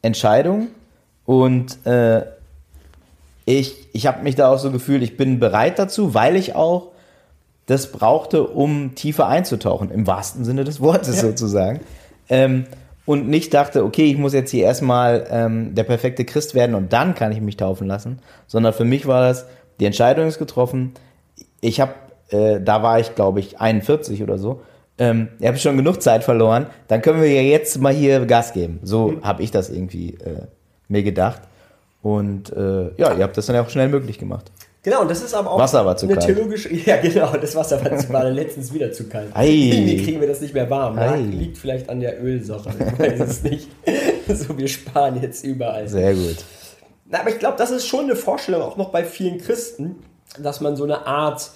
Entscheidung. 0.02 0.68
Und 1.24 1.84
äh, 1.86 2.22
ich, 3.44 3.88
ich 3.92 4.06
habe 4.06 4.22
mich 4.22 4.34
da 4.34 4.52
auch 4.52 4.58
so 4.58 4.70
gefühlt, 4.70 5.02
ich 5.02 5.16
bin 5.16 5.40
bereit 5.40 5.78
dazu, 5.78 6.14
weil 6.14 6.36
ich 6.36 6.54
auch 6.54 6.88
das 7.66 7.92
brauchte, 7.92 8.46
um 8.46 8.94
tiefer 8.94 9.28
einzutauchen, 9.28 9.90
im 9.90 10.06
wahrsten 10.06 10.44
Sinne 10.44 10.64
des 10.64 10.80
Wortes 10.80 11.16
ja. 11.16 11.22
sozusagen. 11.22 11.80
Ähm, 12.28 12.66
und 13.06 13.28
nicht 13.28 13.54
dachte, 13.54 13.84
okay, 13.84 14.04
ich 14.04 14.18
muss 14.18 14.32
jetzt 14.32 14.50
hier 14.50 14.64
erstmal 14.64 15.26
ähm, 15.30 15.74
der 15.74 15.84
perfekte 15.84 16.24
Christ 16.24 16.54
werden 16.54 16.74
und 16.74 16.92
dann 16.92 17.14
kann 17.14 17.32
ich 17.32 17.40
mich 17.40 17.56
taufen 17.56 17.86
lassen, 17.86 18.20
sondern 18.46 18.72
für 18.72 18.84
mich 18.84 19.06
war 19.06 19.22
das, 19.22 19.46
die 19.80 19.86
Entscheidung 19.86 20.26
ist 20.26 20.38
getroffen. 20.38 20.92
Ich 21.60 21.80
habe, 21.80 21.94
äh, 22.28 22.60
da 22.60 22.82
war 22.82 23.00
ich 23.00 23.14
glaube 23.14 23.40
ich 23.40 23.60
41 23.60 24.22
oder 24.22 24.38
so, 24.38 24.62
ähm, 25.00 25.28
ihr 25.40 25.48
habt 25.48 25.58
schon 25.58 25.76
genug 25.76 26.02
Zeit 26.02 26.22
verloren, 26.22 26.66
dann 26.86 27.02
können 27.02 27.20
wir 27.20 27.32
ja 27.32 27.40
jetzt 27.40 27.80
mal 27.80 27.92
hier 27.92 28.24
Gas 28.26 28.52
geben. 28.52 28.78
So 28.82 29.08
mhm. 29.08 29.24
habe 29.24 29.42
ich 29.42 29.50
das 29.50 29.70
irgendwie 29.70 30.10
äh, 30.14 30.42
mir 30.88 31.02
gedacht. 31.02 31.40
Und 32.02 32.52
äh, 32.52 32.90
ja, 32.96 33.14
ihr 33.14 33.22
habt 33.24 33.36
das 33.36 33.46
dann 33.46 33.56
ja 33.56 33.62
auch 33.62 33.70
schnell 33.70 33.88
möglich 33.88 34.18
gemacht. 34.18 34.52
Genau, 34.82 35.02
und 35.02 35.10
das 35.10 35.22
ist 35.22 35.34
aber 35.34 35.50
auch 35.50 35.58
Wasser 35.58 35.84
war 35.84 35.96
zu 35.96 36.06
eine 36.06 36.14
kalt. 36.14 36.26
theologische. 36.26 36.70
Ja, 36.86 36.96
genau, 36.98 37.32
das 37.36 37.54
Wasser 37.54 37.82
war, 37.84 37.98
zu, 37.98 38.12
war 38.12 38.24
letztens 38.24 38.72
wieder 38.72 38.92
zu 38.92 39.08
kalt. 39.08 39.28
Ei. 39.34 39.48
Irgendwie 39.72 40.04
kriegen 40.04 40.20
wir 40.20 40.28
das 40.28 40.40
nicht 40.40 40.54
mehr 40.54 40.68
warm. 40.70 40.96
Ja, 40.96 41.14
liegt 41.14 41.58
vielleicht 41.58 41.88
an 41.88 42.00
der 42.00 42.22
Ölsache. 42.22 42.70
Ich 42.78 42.98
weiß 42.98 43.20
es 43.20 43.42
nicht. 43.42 43.68
so, 44.28 44.56
wir 44.56 44.68
sparen 44.68 45.20
jetzt 45.20 45.44
überall. 45.44 45.88
Sehr 45.88 46.14
gut. 46.14 46.36
Na, 47.06 47.20
aber 47.20 47.30
ich 47.30 47.38
glaube, 47.38 47.56
das 47.58 47.70
ist 47.70 47.86
schon 47.86 48.04
eine 48.04 48.16
Vorstellung, 48.16 48.62
auch 48.62 48.76
noch 48.76 48.90
bei 48.90 49.04
vielen 49.04 49.38
Christen, 49.38 49.96
dass 50.38 50.60
man 50.60 50.76
so 50.76 50.84
eine 50.84 51.06
Art 51.06 51.50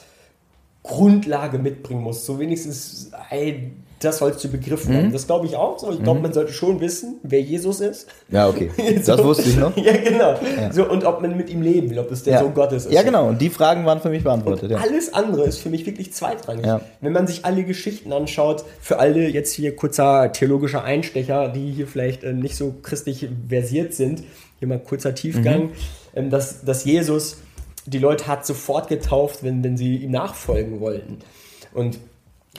Grundlage 0.84 1.58
mitbringen 1.58 2.02
musst. 2.02 2.26
So 2.26 2.38
wenigstens, 2.38 3.10
ey, 3.30 3.72
das 4.00 4.18
sollst 4.18 4.44
du 4.44 4.48
begriffen 4.48 4.92
Mhm. 4.92 4.96
haben. 4.98 5.12
Das 5.14 5.26
glaube 5.26 5.46
ich 5.46 5.56
auch 5.56 5.78
so. 5.78 5.90
Ich 5.90 6.02
glaube, 6.02 6.20
man 6.20 6.34
sollte 6.34 6.52
schon 6.52 6.78
wissen, 6.80 7.14
wer 7.22 7.40
Jesus 7.40 7.80
ist. 7.80 8.06
Ja, 8.28 8.48
okay. 8.48 8.70
So. 9.02 9.16
Das 9.16 9.24
wusste 9.24 9.48
ich 9.48 9.56
noch. 9.56 9.74
Ja, 9.78 9.96
genau. 9.96 10.34
So, 10.72 10.90
und 10.90 11.04
ob 11.06 11.22
man 11.22 11.34
mit 11.38 11.48
ihm 11.48 11.62
leben 11.62 11.88
will, 11.88 11.98
ob 11.98 12.10
es 12.12 12.22
der 12.22 12.34
Ja. 12.34 12.40
Sohn 12.40 12.52
Gottes 12.52 12.84
ist. 12.84 12.92
Ja, 12.92 13.02
genau. 13.02 13.28
Und 13.28 13.40
die 13.40 13.48
Fragen 13.48 13.86
waren 13.86 14.00
für 14.02 14.10
mich 14.10 14.22
beantwortet. 14.22 14.70
Ja. 14.72 14.76
Alles 14.76 15.14
andere 15.14 15.44
ist 15.46 15.56
für 15.58 15.70
mich 15.70 15.86
wirklich 15.86 16.12
zweitrangig. 16.12 16.66
Ja. 16.66 16.82
Wenn 17.00 17.12
man 17.12 17.26
sich 17.26 17.46
alle 17.46 17.64
Geschichten 17.64 18.12
anschaut, 18.12 18.62
für 18.78 18.98
alle 18.98 19.26
jetzt 19.26 19.54
hier 19.54 19.74
kurzer 19.74 20.32
theologischer 20.32 20.84
Einstecher, 20.84 21.48
die 21.48 21.70
hier 21.72 21.86
vielleicht 21.86 22.24
äh, 22.24 22.34
nicht 22.34 22.56
so 22.56 22.74
christlich 22.82 23.26
versiert 23.48 23.94
sind, 23.94 24.22
hier 24.58 24.68
mal 24.68 24.80
kurzer 24.80 25.14
Tiefgang, 25.14 25.70
ähm, 26.14 26.28
dass, 26.28 26.62
dass 26.62 26.84
Jesus 26.84 27.38
die 27.86 27.98
Leute 27.98 28.26
hat 28.26 28.46
sofort 28.46 28.88
getauft, 28.88 29.42
wenn, 29.42 29.62
wenn 29.62 29.76
sie 29.76 29.96
ihm 29.96 30.10
nachfolgen 30.10 30.80
wollten. 30.80 31.18
Und 31.72 31.98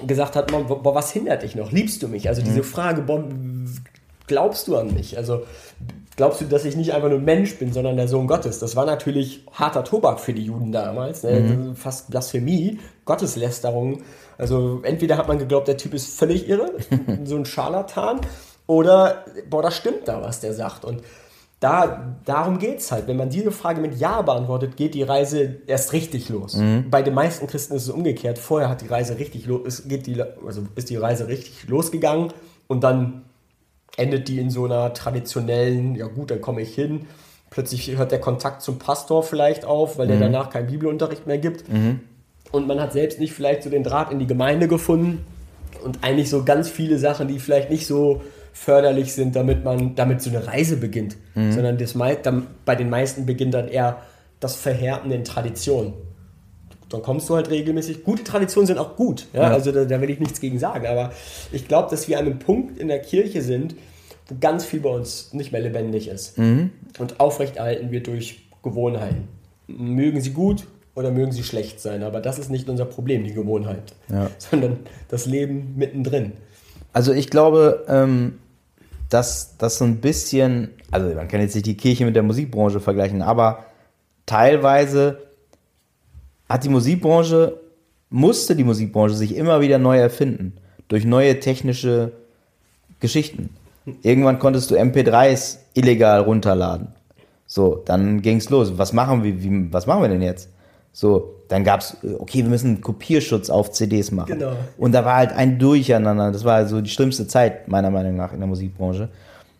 gesagt 0.05 0.35
hat, 0.35 0.51
man, 0.51 0.67
boah, 0.67 0.95
was 0.95 1.11
hindert 1.11 1.43
dich 1.43 1.55
noch? 1.55 1.71
Liebst 1.71 2.03
du 2.03 2.07
mich? 2.07 2.27
Also 2.27 2.41
diese 2.41 2.63
Frage, 2.63 3.01
boah, 3.01 3.23
glaubst 4.27 4.67
du 4.67 4.75
an 4.75 4.93
mich? 4.93 5.17
Also 5.17 5.43
glaubst 6.17 6.41
du, 6.41 6.45
dass 6.45 6.65
ich 6.65 6.75
nicht 6.75 6.93
einfach 6.93 7.09
nur 7.09 7.19
ein 7.19 7.25
Mensch 7.25 7.57
bin, 7.57 7.71
sondern 7.71 7.95
der 7.95 8.07
Sohn 8.07 8.27
Gottes? 8.27 8.59
Das 8.59 8.75
war 8.75 8.85
natürlich 8.85 9.45
harter 9.53 9.83
Tobak 9.83 10.19
für 10.19 10.33
die 10.33 10.43
Juden 10.43 10.71
damals, 10.71 11.23
ne? 11.23 11.73
fast 11.75 12.11
Blasphemie, 12.11 12.79
Gotteslästerung. 13.05 14.01
Also 14.37 14.81
entweder 14.83 15.17
hat 15.17 15.27
man 15.27 15.39
geglaubt, 15.39 15.67
der 15.67 15.77
Typ 15.77 15.93
ist 15.93 16.17
völlig 16.17 16.49
irre, 16.49 16.73
so 17.23 17.37
ein 17.37 17.45
Scharlatan, 17.45 18.19
oder 18.67 19.25
boah, 19.49 19.61
da 19.61 19.71
stimmt 19.71 20.07
da, 20.07 20.21
was 20.21 20.39
der 20.39 20.53
sagt. 20.53 20.85
Und 20.85 21.03
da, 21.59 22.17
darum 22.25 22.59
geht 22.59 22.79
es 22.79 22.91
halt. 22.91 23.07
Wenn 23.07 23.17
man 23.17 23.29
diese 23.29 23.51
Frage 23.51 23.81
mit 23.81 23.97
Ja 23.97 24.21
beantwortet, 24.21 24.77
geht 24.77 24.93
die 24.93 25.03
Reise 25.03 25.57
erst 25.67 25.93
richtig 25.93 26.29
los. 26.29 26.55
Bei 26.91 27.01
den 27.01 27.13
meisten 27.13 27.47
Christen 27.47 27.75
ist 27.75 27.83
es 27.83 27.89
umgekehrt. 27.89 28.37
Vorher 28.37 28.69
hat 28.69 28.81
die 28.81 28.87
Reise 28.87 29.17
richtig 29.17 29.45
los, 29.45 29.61
ist, 29.65 29.89
geht 29.89 30.05
die, 30.05 30.21
also 30.21 30.63
ist 30.75 30.89
die 30.89 30.97
Reise 30.97 31.27
richtig 31.27 31.67
losgegangen 31.67 32.33
und 32.67 32.83
dann 32.83 33.23
endet 33.97 34.27
die 34.27 34.39
in 34.39 34.49
so 34.49 34.65
einer 34.65 34.93
traditionellen, 34.93 35.95
ja 35.95 36.07
gut, 36.07 36.29
dann 36.31 36.41
komme 36.41 36.61
ich 36.61 36.75
hin. 36.75 37.07
Plötzlich 37.49 37.95
hört 37.97 38.11
der 38.11 38.19
Kontakt 38.19 38.61
zum 38.61 38.77
Pastor 38.77 39.23
vielleicht 39.23 39.63
auf, 39.63 39.97
weil 39.97 40.07
der 40.07 40.19
danach 40.19 40.49
keinen 40.49 40.67
Bibelunterricht 40.67 41.25
mehr 41.25 41.37
gibt. 41.37 41.63
Und 42.51 42.67
man 42.67 42.81
hat 42.81 42.91
selbst 42.91 43.19
nicht 43.19 43.33
vielleicht 43.33 43.63
so 43.63 43.69
den 43.69 43.83
Draht 43.83 44.11
in 44.11 44.19
die 44.19 44.27
Gemeinde 44.27 44.67
gefunden. 44.67 45.25
Und 45.83 46.03
eigentlich 46.03 46.29
so 46.29 46.43
ganz 46.43 46.69
viele 46.69 46.97
Sachen, 46.97 47.27
die 47.29 47.39
vielleicht 47.39 47.69
nicht 47.69 47.87
so 47.87 48.21
förderlich 48.55 49.13
sind, 49.13 49.35
damit 49.35 49.65
man 49.65 49.95
damit 49.95 50.21
so 50.21 50.29
eine 50.29 50.47
Reise 50.47 50.77
beginnt. 50.77 51.17
Sondern 51.35 51.77
das, 51.77 51.93
bei 51.93 52.75
den 52.75 52.89
meisten 52.89 53.25
beginnt 53.25 53.53
dann 53.53 53.67
eher 53.67 54.01
das 54.39 54.55
Verhärten 54.55 55.11
in 55.11 55.25
Traditionen. 55.25 55.93
Dann 56.89 57.01
kommst 57.01 57.29
du 57.29 57.35
halt 57.35 57.49
regelmäßig. 57.49 58.05
Gute 58.05 58.23
Traditionen 58.23 58.65
sind 58.65 58.77
auch 58.77 58.95
gut. 58.95 59.27
Ja? 59.33 59.41
Also 59.51 59.73
da, 59.73 59.83
da 59.83 59.99
will 59.99 60.09
ich 60.09 60.19
nichts 60.19 60.39
gegen 60.39 60.57
sagen. 60.57 60.87
Aber 60.87 61.11
ich 61.51 61.67
glaube, 61.67 61.89
dass 61.89 62.07
wir 62.07 62.17
an 62.17 62.25
einem 62.25 62.39
Punkt 62.39 62.79
in 62.79 62.87
der 62.87 62.99
Kirche 62.99 63.41
sind, 63.41 63.75
wo 64.29 64.35
ganz 64.39 64.63
viel 64.63 64.79
bei 64.79 64.89
uns 64.89 65.33
nicht 65.33 65.51
mehr 65.51 65.61
lebendig 65.61 66.07
ist. 66.07 66.37
Und 66.97 67.19
aufrechterhalten 67.19 67.91
wird 67.91 68.07
durch 68.07 68.47
Gewohnheiten. 68.63 69.27
Mögen 69.67 70.21
sie 70.21 70.31
gut 70.31 70.65
oder 70.95 71.11
mögen 71.11 71.33
sie 71.33 71.43
schlecht 71.43 71.81
sein. 71.81 72.03
Aber 72.03 72.21
das 72.21 72.39
ist 72.39 72.49
nicht 72.49 72.69
unser 72.69 72.85
Problem, 72.85 73.25
die 73.25 73.33
Gewohnheit. 73.33 73.93
Ja. 74.09 74.29
Sondern 74.37 74.79
das 75.09 75.25
Leben 75.25 75.73
mittendrin. 75.75 76.31
Also 76.93 77.11
ich 77.11 77.29
glaube, 77.29 77.83
ähm, 77.89 78.39
dass 79.15 79.55
das 79.57 79.77
so 79.77 79.85
ein 79.85 80.01
bisschen, 80.01 80.71
also 80.91 81.15
man 81.15 81.29
kann 81.29 81.39
jetzt 81.39 81.55
nicht 81.55 81.65
die 81.65 81.77
Kirche 81.77 82.03
mit 82.03 82.17
der 82.17 82.23
Musikbranche 82.23 82.81
vergleichen, 82.81 83.21
aber 83.21 83.63
teilweise 84.25 85.19
hat 86.49 86.65
die 86.65 86.69
Musikbranche, 86.69 87.57
musste 88.09 88.57
die 88.57 88.65
Musikbranche 88.65 89.15
sich 89.15 89.37
immer 89.37 89.61
wieder 89.61 89.79
neu 89.79 89.97
erfinden. 89.97 90.57
Durch 90.89 91.05
neue 91.05 91.39
technische 91.39 92.11
Geschichten. 92.99 93.51
Irgendwann 94.01 94.37
konntest 94.37 94.69
du 94.69 94.75
MP3s 94.75 95.59
illegal 95.75 96.19
runterladen. 96.19 96.89
So, 97.47 97.81
dann 97.85 98.21
ging's 98.21 98.49
los. 98.49 98.77
Was 98.77 98.91
machen 98.91 99.23
wir, 99.23 99.41
wie, 99.41 99.71
was 99.71 99.87
machen 99.87 100.01
wir 100.01 100.09
denn 100.09 100.21
jetzt? 100.21 100.49
So, 100.97 101.41
dann 101.49 101.65
gab's, 101.65 101.97
äh, 102.03 102.13
okay, 102.13 102.37
wir 102.37 102.49
müssen 102.49 102.79
Kopierschutz 102.79 103.49
auf 103.49 103.71
CDs 103.71 104.11
machen. 104.11 104.39
Genau. 104.39 104.53
Und 104.77 104.93
da 104.93 105.03
war 105.03 105.17
halt 105.17 105.33
ein 105.33 105.59
Durcheinander. 105.59 106.31
Das 106.31 106.45
war 106.45 106.65
so 106.67 106.79
die 106.79 106.89
schlimmste 106.89 107.27
Zeit, 107.27 107.67
meiner 107.67 107.91
Meinung 107.91 108.15
nach, 108.15 108.31
in 108.31 108.39
der 108.39 108.47
Musikbranche. 108.47 109.09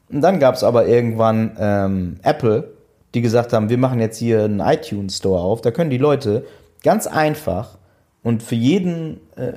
Und 0.10 0.22
dann 0.22 0.40
gab's 0.40 0.64
aber 0.64 0.88
irgendwann 0.88 1.58
ähm, 1.60 2.16
Apple, 2.24 2.72
die 3.14 3.22
gesagt 3.22 3.52
haben, 3.52 3.68
wir 3.70 3.78
machen 3.78 4.00
jetzt 4.00 4.18
hier 4.18 4.46
einen 4.46 4.62
iTunes 4.62 5.18
Store 5.18 5.42
auf. 5.42 5.60
Da 5.60 5.72
können 5.72 5.90
die 5.90 5.98
Leute 5.98 6.46
ganz 6.84 7.06
einfach 7.06 7.80
und 8.24 8.42
für 8.42 8.56
jeden, 8.56 9.20
äh, 9.36 9.52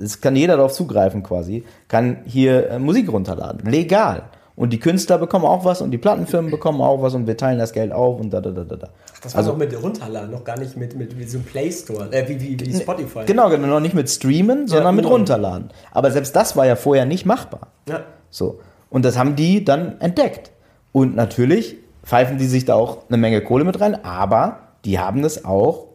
es 0.00 0.20
kann 0.20 0.36
jeder 0.36 0.56
darauf 0.56 0.74
zugreifen 0.74 1.24
quasi, 1.24 1.64
kann 1.88 2.18
hier 2.24 2.70
äh, 2.70 2.78
Musik 2.78 3.10
runterladen. 3.10 3.68
Legal. 3.68 4.22
Und 4.56 4.72
die 4.72 4.78
Künstler 4.78 5.18
bekommen 5.18 5.44
auch 5.44 5.64
was 5.64 5.82
und 5.82 5.90
die 5.90 5.98
Plattenfirmen 5.98 6.50
bekommen 6.50 6.80
auch 6.80 7.02
was 7.02 7.14
und 7.14 7.26
wir 7.26 7.36
teilen 7.36 7.58
das 7.58 7.72
Geld 7.72 7.92
auf 7.92 8.20
und 8.20 8.30
da, 8.30 8.40
da, 8.40 8.50
da, 8.50 8.62
da, 8.62 8.76
da. 8.76 8.88
Das 9.20 9.34
war 9.34 9.42
noch 9.42 9.56
mit 9.56 9.82
runterladen, 9.82 10.30
noch 10.30 10.44
gar 10.44 10.58
nicht 10.58 10.76
mit, 10.76 10.96
mit, 10.96 11.16
mit 11.18 11.28
so 11.28 11.38
einem 11.38 11.46
Play 11.46 11.72
Store, 11.72 12.12
äh, 12.12 12.28
wie, 12.28 12.40
wie, 12.40 12.60
wie 12.60 12.74
Spotify. 12.74 13.24
Genau, 13.26 13.50
genau, 13.50 13.66
noch 13.66 13.80
nicht 13.80 13.94
mit 13.94 14.08
Streamen, 14.08 14.68
sondern 14.68 14.94
mit 14.94 15.04
genau. 15.04 15.16
runterladen. 15.16 15.70
Aber 15.90 16.12
selbst 16.12 16.36
das 16.36 16.56
war 16.56 16.66
ja 16.66 16.76
vorher 16.76 17.04
nicht 17.04 17.26
machbar. 17.26 17.72
Ja. 17.88 18.04
So. 18.30 18.60
Und 18.90 19.04
das 19.04 19.18
haben 19.18 19.34
die 19.34 19.64
dann 19.64 20.00
entdeckt. 20.00 20.52
Und 20.92 21.16
natürlich 21.16 21.76
pfeifen 22.04 22.38
die 22.38 22.46
sich 22.46 22.64
da 22.64 22.74
auch 22.74 23.08
eine 23.08 23.16
Menge 23.16 23.40
Kohle 23.40 23.64
mit 23.64 23.80
rein, 23.80 24.04
aber 24.04 24.60
die 24.84 25.00
haben 25.00 25.24
es 25.24 25.44
auch 25.44 25.86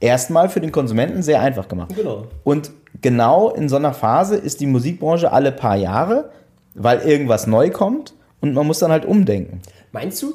erstmal 0.00 0.48
für 0.48 0.60
den 0.60 0.72
Konsumenten 0.72 1.22
sehr 1.22 1.40
einfach 1.40 1.68
gemacht. 1.68 1.94
Genau. 1.94 2.26
Und 2.42 2.70
genau 3.02 3.50
in 3.50 3.68
so 3.68 3.76
einer 3.76 3.92
Phase 3.92 4.36
ist 4.36 4.60
die 4.60 4.66
Musikbranche 4.66 5.32
alle 5.32 5.52
paar 5.52 5.76
Jahre, 5.76 6.30
weil 6.74 7.00
irgendwas 7.00 7.46
neu 7.46 7.70
kommt 7.70 8.14
und 8.40 8.54
man 8.54 8.66
muss 8.66 8.78
dann 8.80 8.90
halt 8.90 9.04
umdenken. 9.04 9.60
Meinst 9.92 10.22
du, 10.22 10.34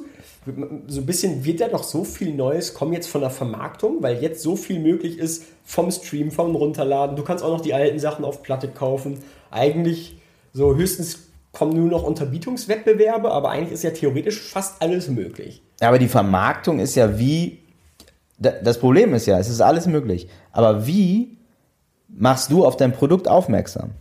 so 0.87 1.01
ein 1.01 1.05
bisschen 1.05 1.43
wird 1.43 1.59
da 1.59 1.67
noch 1.67 1.83
so 1.83 2.03
viel 2.05 2.33
Neues 2.33 2.73
kommen 2.73 2.93
jetzt 2.93 3.07
von 3.07 3.19
der 3.21 3.29
Vermarktung, 3.29 4.01
weil 4.01 4.21
jetzt 4.21 4.41
so 4.41 4.55
viel 4.55 4.79
möglich 4.79 5.17
ist 5.17 5.43
vom 5.65 5.91
Stream, 5.91 6.31
vom 6.31 6.55
Runterladen. 6.55 7.15
Du 7.17 7.23
kannst 7.23 7.43
auch 7.43 7.51
noch 7.51 7.61
die 7.61 7.73
alten 7.73 7.99
Sachen 7.99 8.23
auf 8.23 8.43
Platte 8.43 8.69
kaufen. 8.69 9.19
Eigentlich 9.51 10.17
so 10.53 10.75
höchstens 10.75 11.19
kommen 11.51 11.73
nur 11.75 11.89
noch 11.89 12.03
Unterbietungswettbewerbe, 12.03 13.29
aber 13.31 13.49
eigentlich 13.49 13.73
ist 13.73 13.83
ja 13.83 13.89
theoretisch 13.91 14.39
fast 14.41 14.81
alles 14.81 15.09
möglich. 15.09 15.61
Aber 15.81 15.99
die 15.99 16.07
Vermarktung 16.07 16.79
ist 16.79 16.95
ja 16.95 17.19
wie. 17.19 17.59
da- 18.39 18.51
Das 18.63 18.79
Problem 18.79 19.13
ist 19.13 19.25
ja, 19.25 19.37
es 19.39 19.49
ist 19.49 19.59
alles 19.61 19.85
möglich. 19.87 20.29
Aber 20.53 20.87
wie 20.87 21.37
machst 22.07 22.51
du 22.51 22.65
auf 22.65 22.77
dein 22.77 22.93
Produkt 22.93 23.27
aufmerksam? 23.27 23.91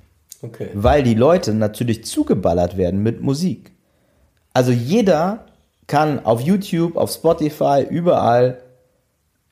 Okay. 0.46 0.68
Weil 0.74 1.02
die 1.02 1.14
Leute 1.14 1.54
natürlich 1.54 2.04
zugeballert 2.04 2.76
werden 2.76 3.02
mit 3.02 3.22
Musik. 3.22 3.72
Also 4.52 4.72
jeder 4.72 5.46
kann 5.86 6.24
auf 6.24 6.40
YouTube, 6.40 6.96
auf 6.96 7.10
Spotify, 7.10 7.86
überall 7.88 8.62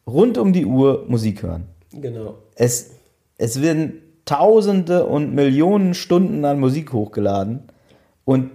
rund 0.07 0.39
um 0.39 0.53
die 0.53 0.67
Uhr 0.67 1.05
Musik 1.09 1.43
hören. 1.43 1.65
Genau. 1.93 2.39
Es, 2.57 2.91
es 3.39 3.63
werden 3.63 4.01
Tausende 4.25 5.05
und 5.05 5.35
Millionen 5.35 5.95
Stunden 5.95 6.45
an 6.45 6.59
Musik 6.59 6.93
hochgeladen. 6.93 7.65
Und 8.25 8.51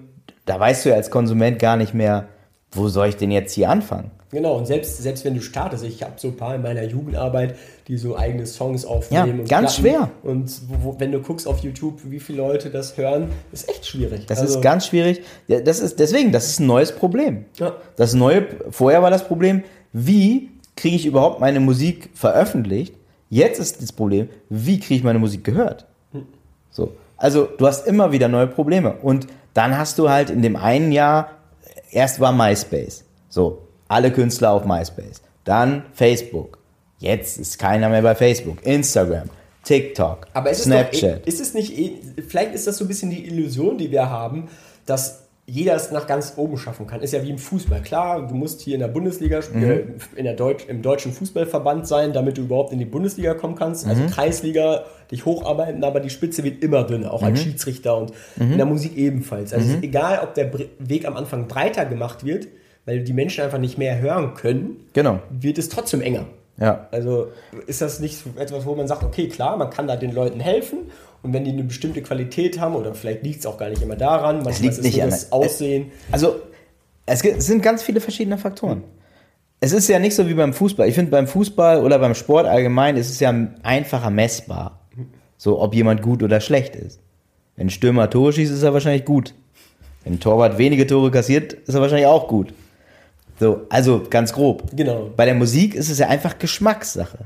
da 0.45 0.59
weißt 0.59 0.85
du 0.85 0.89
ja 0.89 0.95
als 0.95 1.11
Konsument 1.11 1.59
gar 1.59 1.77
nicht 1.77 1.93
mehr, 1.93 2.27
wo 2.71 2.87
soll 2.87 3.09
ich 3.09 3.17
denn 3.17 3.31
jetzt 3.31 3.53
hier 3.53 3.69
anfangen? 3.69 4.11
Genau, 4.31 4.57
und 4.57 4.67
selbst, 4.67 4.97
selbst 5.01 5.25
wenn 5.25 5.33
du 5.33 5.41
startest, 5.41 5.83
ich 5.83 6.03
habe 6.03 6.13
so 6.17 6.27
ein 6.27 6.37
paar 6.37 6.53
in 6.53 6.61
meiner 6.61 6.83
Jugendarbeit, 6.83 7.55
die 7.87 7.97
so 7.97 8.15
eigene 8.15 8.45
Songs 8.45 8.85
aufnehmen. 8.85 9.27
Ja, 9.27 9.33
und 9.41 9.49
ganz 9.49 9.77
Platten. 9.77 9.97
schwer. 9.97 10.11
Und 10.21 10.51
wo, 10.67 10.95
wenn 10.99 11.11
du 11.11 11.19
guckst 11.19 11.47
auf 11.47 11.59
YouTube, 11.59 11.99
wie 12.03 12.19
viele 12.19 12.37
Leute 12.37 12.69
das 12.69 12.95
hören, 12.95 13.29
ist 13.51 13.67
echt 13.67 13.87
schwierig. 13.87 14.27
Das 14.27 14.39
Also, 14.39 14.57
ist 14.57 14.61
ganz 14.63 14.85
schwierig. 14.85 15.21
Ja, 15.47 15.61
das 15.61 15.79
ist 15.79 15.99
deswegen, 15.99 16.31
das 16.31 16.47
ist 16.47 16.59
ein 16.59 16.67
neues 16.67 16.91
Problem. 16.91 17.45
Ja. 17.57 17.75
Das 17.95 18.13
neue, 18.13 18.45
vorher 18.69 19.01
war 19.01 19.09
das 19.09 19.27
Problem, 19.27 19.63
wie 19.93 20.51
kriege 20.75 20.95
ich 20.95 21.07
überhaupt 21.07 21.39
meine 21.39 21.59
Musik 21.59 22.09
veröffentlicht? 22.13 22.93
Jetzt 23.31 23.59
ist 23.59 23.81
das 23.81 23.91
Problem, 23.91 24.29
wie 24.49 24.79
kriege 24.79 24.95
ich 24.95 25.03
meine 25.03 25.19
Musik 25.19 25.43
gehört? 25.43 25.87
So. 26.69 26.93
Also, 27.17 27.45
du 27.45 27.65
hast 27.65 27.87
immer 27.87 28.11
wieder 28.11 28.27
neue 28.27 28.47
Probleme. 28.47 28.93
Und 29.01 29.25
dann 29.55 29.75
hast 29.77 29.97
du 29.97 30.09
halt 30.09 30.29
in 30.29 30.43
dem 30.43 30.55
einen 30.55 30.91
Jahr, 30.91 31.31
erst 31.91 32.19
war 32.19 32.31
MySpace. 32.31 33.03
So. 33.27 33.63
Alle 33.89 34.11
Künstler 34.11 34.51
auf 34.51 34.65
MySpace. 34.65 35.21
Dann 35.43 35.83
Facebook. 35.93 36.57
Jetzt 36.99 37.37
ist 37.37 37.59
keiner 37.59 37.89
mehr 37.89 38.01
bei 38.01 38.15
Facebook. 38.15 38.65
Instagram. 38.65 39.29
TikTok. 39.63 40.27
Aber 40.33 40.49
es 40.51 40.63
Snapchat. 40.63 40.93
ist, 40.93 41.03
doch, 41.03 41.09
eh- 41.09 41.29
ist 41.29 41.41
es 41.41 41.53
nicht, 41.53 41.77
eh- 41.77 41.95
vielleicht 42.27 42.53
ist 42.53 42.65
das 42.67 42.77
so 42.77 42.85
ein 42.85 42.87
bisschen 42.87 43.09
die 43.09 43.25
Illusion, 43.27 43.77
die 43.77 43.91
wir 43.91 44.09
haben, 44.09 44.47
dass 44.85 45.23
jeder 45.45 45.75
es 45.75 45.89
nach 45.91 46.05
ganz 46.05 46.33
oben 46.37 46.57
schaffen 46.59 46.85
kann. 46.85 47.01
Ist 47.01 47.11
ja 47.13 47.23
wie 47.23 47.31
im 47.31 47.39
Fußball. 47.39 47.81
Klar, 47.81 48.27
du 48.27 48.35
musst 48.35 48.61
hier 48.61 48.75
in 48.75 48.81
der 48.81 48.87
Bundesliga, 48.87 49.39
Mhm. 49.51 49.95
in 50.15 50.23
der 50.25 50.35
Deutsch, 50.35 50.65
im 50.67 50.81
deutschen 50.83 51.11
Fußballverband 51.11 51.87
sein, 51.87 52.13
damit 52.13 52.37
du 52.37 52.41
überhaupt 52.43 52.71
in 52.71 52.77
die 52.79 52.85
Bundesliga 52.85 53.33
kommen 53.33 53.55
kannst. 53.55 53.87
Also 53.87 54.03
Mhm. 54.03 54.07
Kreisliga, 54.11 54.83
dich 55.11 55.25
hocharbeiten, 55.25 55.83
aber 55.83 55.99
die 56.01 56.11
Spitze 56.11 56.43
wird 56.43 56.63
immer 56.63 56.83
dünner, 56.83 57.11
auch 57.11 57.21
Mhm. 57.21 57.27
als 57.29 57.41
Schiedsrichter 57.41 57.97
und 57.97 58.11
in 58.39 58.57
der 58.57 58.67
Musik 58.67 58.95
ebenfalls. 58.95 59.51
Also 59.53 59.67
es 59.69 59.75
ist 59.77 59.83
egal, 59.83 60.19
ob 60.23 60.35
der 60.35 60.51
Weg 60.77 61.05
am 61.07 61.17
Anfang 61.17 61.47
breiter 61.47 61.85
gemacht 61.85 62.23
wird, 62.23 62.47
weil 62.89 63.03
die 63.03 63.13
Menschen 63.13 63.43
einfach 63.43 63.59
nicht 63.59 63.77
mehr 63.77 63.99
hören 63.99 64.33
können, 64.33 64.77
Genau. 64.93 65.19
wird 65.29 65.59
es 65.59 65.69
trotzdem 65.69 66.01
enger. 66.01 66.25
Ja. 66.59 66.87
Also 66.91 67.27
ist 67.67 67.81
das 67.81 67.99
nicht 67.99 68.17
so 68.17 68.31
etwas, 68.39 68.65
wo 68.65 68.73
man 68.73 68.87
sagt, 68.87 69.03
okay, 69.03 69.27
klar, 69.29 69.57
man 69.57 69.69
kann 69.69 69.87
da 69.87 69.95
den 69.95 70.11
Leuten 70.11 70.39
helfen 70.39 70.79
und 71.21 71.31
wenn 71.31 71.45
die 71.45 71.51
eine 71.51 71.63
bestimmte 71.63 72.01
Qualität 72.01 72.59
haben, 72.59 72.75
oder 72.75 72.95
vielleicht 72.95 73.23
liegt 73.23 73.41
es 73.41 73.45
auch 73.45 73.57
gar 73.57 73.69
nicht 73.69 73.81
immer 73.83 73.95
daran, 73.95 74.37
manchmal 74.43 74.61
liegt 74.63 74.73
ist 74.73 74.77
es 74.79 74.83
nicht 74.83 74.95
nur 74.95 75.03
an 75.03 75.09
das 75.11 75.31
Aussehen. 75.31 75.91
Also, 76.11 76.37
es 77.05 77.19
sind 77.21 77.61
ganz 77.61 77.83
viele 77.83 78.01
verschiedene 78.01 78.37
Faktoren. 78.39 78.83
Es 79.61 79.71
ist 79.71 79.87
ja 79.87 79.99
nicht 79.99 80.15
so 80.15 80.27
wie 80.27 80.33
beim 80.33 80.53
Fußball. 80.53 80.87
Ich 80.87 80.95
finde, 80.95 81.11
beim 81.11 81.27
Fußball 81.27 81.83
oder 81.83 81.99
beim 81.99 82.15
Sport 82.15 82.47
allgemein 82.47 82.97
ist 82.97 83.09
es 83.11 83.19
ja 83.19 83.33
einfacher 83.61 84.09
messbar. 84.09 84.79
So, 85.37 85.61
ob 85.61 85.75
jemand 85.75 86.01
gut 86.01 86.23
oder 86.23 86.41
schlecht 86.41 86.75
ist. 86.75 86.99
Wenn 87.55 87.67
ein 87.67 87.69
Stürmer 87.69 88.09
Tore 88.09 88.33
schießt, 88.33 88.51
ist 88.51 88.63
er 88.63 88.73
wahrscheinlich 88.73 89.05
gut. 89.05 89.33
Wenn 90.03 90.13
ein 90.13 90.19
Torwart 90.19 90.57
wenige 90.57 90.87
Tore 90.87 91.11
kassiert, 91.11 91.53
ist 91.53 91.73
er 91.73 91.81
wahrscheinlich 91.81 92.07
auch 92.07 92.27
gut. 92.27 92.53
So, 93.39 93.65
also 93.69 94.03
ganz 94.09 94.33
grob. 94.33 94.69
Genau. 94.75 95.11
Bei 95.15 95.25
der 95.25 95.35
Musik 95.35 95.73
ist 95.73 95.89
es 95.89 95.99
ja 95.99 96.07
einfach 96.07 96.37
Geschmackssache. 96.37 97.19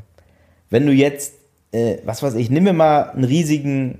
Wenn 0.69 0.86
du 0.86 0.93
jetzt, 0.93 1.34
äh, 1.71 1.97
was 2.06 2.21
weiß 2.21 2.36
ich, 2.36 2.49
nimm 2.49 2.65
mir 2.65 2.73
mal 2.73 3.10
einen 3.10 3.23
riesigen 3.23 3.99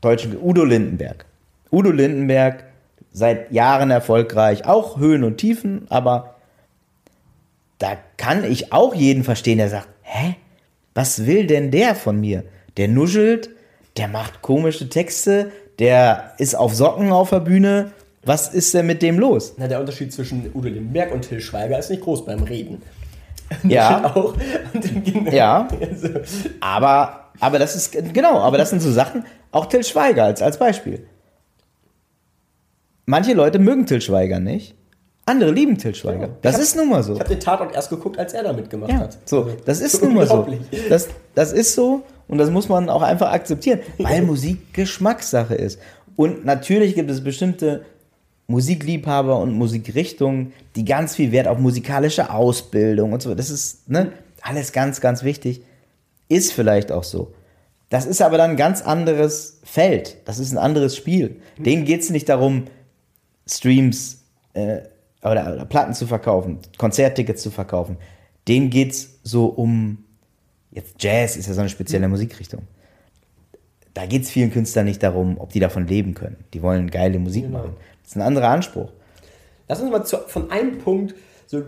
deutschen, 0.00 0.36
Udo 0.42 0.64
Lindenberg. 0.64 1.26
Udo 1.70 1.90
Lindenberg, 1.90 2.64
seit 3.12 3.52
Jahren 3.52 3.90
erfolgreich, 3.90 4.66
auch 4.66 4.98
Höhen 4.98 5.22
und 5.22 5.38
Tiefen, 5.38 5.86
aber 5.88 6.34
da 7.78 7.96
kann 8.16 8.44
ich 8.44 8.72
auch 8.72 8.94
jeden 8.94 9.24
verstehen, 9.24 9.58
der 9.58 9.68
sagt, 9.68 9.88
hä, 10.02 10.36
was 10.94 11.26
will 11.26 11.46
denn 11.46 11.70
der 11.70 11.94
von 11.94 12.20
mir? 12.20 12.44
Der 12.76 12.88
nuschelt, 12.88 13.50
der 13.96 14.08
macht 14.08 14.42
komische 14.42 14.88
Texte, 14.88 15.52
der 15.78 16.32
ist 16.38 16.54
auf 16.56 16.74
Socken 16.74 17.12
auf 17.12 17.30
der 17.30 17.40
Bühne, 17.40 17.92
was 18.26 18.52
ist 18.54 18.72
denn 18.74 18.86
mit 18.86 19.02
dem 19.02 19.18
los? 19.18 19.54
Na, 19.56 19.66
der 19.68 19.80
Unterschied 19.80 20.12
zwischen 20.12 20.50
Udo 20.54 20.68
Lindenberg 20.68 21.12
und 21.12 21.22
Till 21.22 21.40
Schweiger 21.40 21.78
ist 21.78 21.90
nicht 21.90 22.02
groß 22.02 22.24
beim 22.24 22.42
Reden. 22.42 22.82
Ja. 23.62 24.14
auch. 24.14 24.34
Ja. 25.30 25.68
Also, 25.80 26.08
Aber, 26.60 27.30
aber 27.40 27.58
das 27.58 27.76
ist, 27.76 27.92
genau, 28.14 28.38
aber 28.40 28.56
das 28.58 28.70
sind 28.70 28.80
so 28.80 28.90
Sachen, 28.90 29.24
auch 29.52 29.66
Till 29.66 29.84
Schweiger 29.84 30.24
als, 30.24 30.40
als 30.42 30.58
Beispiel. 30.58 31.06
Manche 33.06 33.34
Leute 33.34 33.58
mögen 33.58 33.86
Till 33.86 34.00
Schweiger 34.00 34.40
nicht, 34.40 34.74
andere 35.26 35.50
lieben 35.50 35.76
Till 35.78 35.94
Schweiger. 35.94 36.30
Das 36.42 36.52
Ich 36.52 36.56
hab- 36.56 36.62
ist 36.62 36.76
nun 36.76 36.88
mal 36.88 37.02
so. 37.02 37.12
ich 37.14 37.20
habe 37.20 37.28
den 37.28 37.40
Tatort 37.40 37.74
erst 37.74 37.90
geguckt, 37.90 38.18
als 38.18 38.32
er 38.32 38.42
da 38.44 38.52
mitgemacht 38.52 38.90
Ja, 38.90 38.98
hat. 39.00 39.18
so, 39.26 39.44
Also, 39.44 39.56
das 39.64 39.80
ist 39.80 40.02
nun 40.02 40.14
mal 40.14 40.26
so. 40.26 40.46
Das, 40.88 41.08
das 41.34 41.52
ist 41.52 41.74
so 41.74 42.02
und 42.28 42.38
das 42.38 42.50
muss 42.50 42.68
man 42.68 42.88
auch 42.88 43.02
einfach 43.02 43.30
akzeptieren, 43.32 43.80
weil 43.98 44.22
Musik 44.26 44.72
Geschmackssache 44.72 45.54
ist. 45.54 45.78
Und 46.16 46.44
natürlich 46.44 46.94
gibt 46.94 47.10
es 47.10 47.22
bestimmte 47.22 47.84
Musikliebhaber 48.46 49.38
und 49.38 49.52
Musikrichtungen, 49.52 50.52
die 50.76 50.84
ganz 50.84 51.16
viel 51.16 51.32
Wert 51.32 51.48
auf 51.48 51.58
musikalische 51.58 52.30
Ausbildung 52.30 53.12
und 53.12 53.22
so. 53.22 53.34
Das 53.34 53.50
ist 53.50 53.88
ne, 53.88 54.12
alles 54.42 54.72
ganz, 54.72 55.00
ganz 55.00 55.22
wichtig. 55.22 55.62
Ist 56.28 56.52
vielleicht 56.52 56.92
auch 56.92 57.04
so. 57.04 57.32
Das 57.88 58.06
ist 58.06 58.20
aber 58.22 58.38
dann 58.38 58.52
ein 58.52 58.56
ganz 58.56 58.82
anderes 58.82 59.60
Feld. 59.62 60.16
Das 60.24 60.38
ist 60.38 60.52
ein 60.52 60.58
anderes 60.58 60.96
Spiel. 60.96 61.40
Denen 61.58 61.84
geht 61.84 62.00
es 62.00 62.10
nicht 62.10 62.28
darum, 62.28 62.64
Streams 63.46 64.22
äh, 64.54 64.78
oder, 65.22 65.54
oder 65.54 65.64
Platten 65.64 65.94
zu 65.94 66.06
verkaufen, 66.06 66.58
Konzerttickets 66.76 67.42
zu 67.42 67.50
verkaufen. 67.50 67.96
Denen 68.48 68.70
geht 68.70 68.92
es 68.92 69.18
so 69.22 69.46
um, 69.46 70.04
jetzt 70.70 70.96
Jazz 71.02 71.36
ist 71.36 71.46
ja 71.46 71.54
so 71.54 71.60
eine 71.60 71.70
spezielle 71.70 72.08
Musikrichtung. 72.08 72.62
Da 73.94 74.06
geht 74.06 74.22
es 74.22 74.30
vielen 74.30 74.50
Künstlern 74.50 74.86
nicht 74.86 75.02
darum, 75.02 75.38
ob 75.38 75.52
die 75.52 75.60
davon 75.60 75.86
leben 75.86 76.14
können. 76.14 76.36
Die 76.52 76.62
wollen 76.62 76.90
geile 76.90 77.18
Musik 77.18 77.44
Genau. 77.44 77.58
machen. 77.58 77.76
Das 78.04 78.12
ist 78.12 78.16
ein 78.16 78.22
anderer 78.22 78.48
Anspruch. 78.48 78.90
Lass 79.68 79.80
uns 79.80 79.90
mal 79.90 80.04
zu, 80.04 80.18
von 80.28 80.50
einem 80.50 80.78
Punkt, 80.78 81.14
so, 81.46 81.62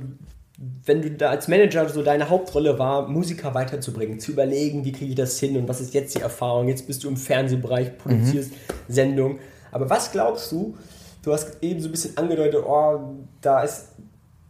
wenn 0.84 1.02
du 1.02 1.10
da 1.10 1.30
als 1.30 1.48
Manager 1.48 1.88
so 1.88 2.02
deine 2.02 2.28
Hauptrolle 2.28 2.78
war, 2.78 3.08
Musiker 3.08 3.54
weiterzubringen, 3.54 4.20
zu 4.20 4.32
überlegen, 4.32 4.84
wie 4.84 4.92
kriege 4.92 5.10
ich 5.10 5.16
das 5.16 5.38
hin 5.38 5.56
und 5.56 5.68
was 5.68 5.80
ist 5.80 5.92
jetzt 5.94 6.14
die 6.14 6.20
Erfahrung. 6.20 6.68
Jetzt 6.68 6.86
bist 6.86 7.04
du 7.04 7.08
im 7.08 7.16
Fernsehbereich, 7.16 7.98
produzierst 7.98 8.52
Sendungen. 8.88 9.38
Aber 9.72 9.90
was 9.90 10.12
glaubst 10.12 10.52
du, 10.52 10.76
du 11.22 11.32
hast 11.32 11.62
eben 11.62 11.80
so 11.80 11.88
ein 11.88 11.90
bisschen 11.90 12.16
angedeutet, 12.16 12.62
oh, 12.66 13.16
da 13.40 13.62
ist, 13.62 13.88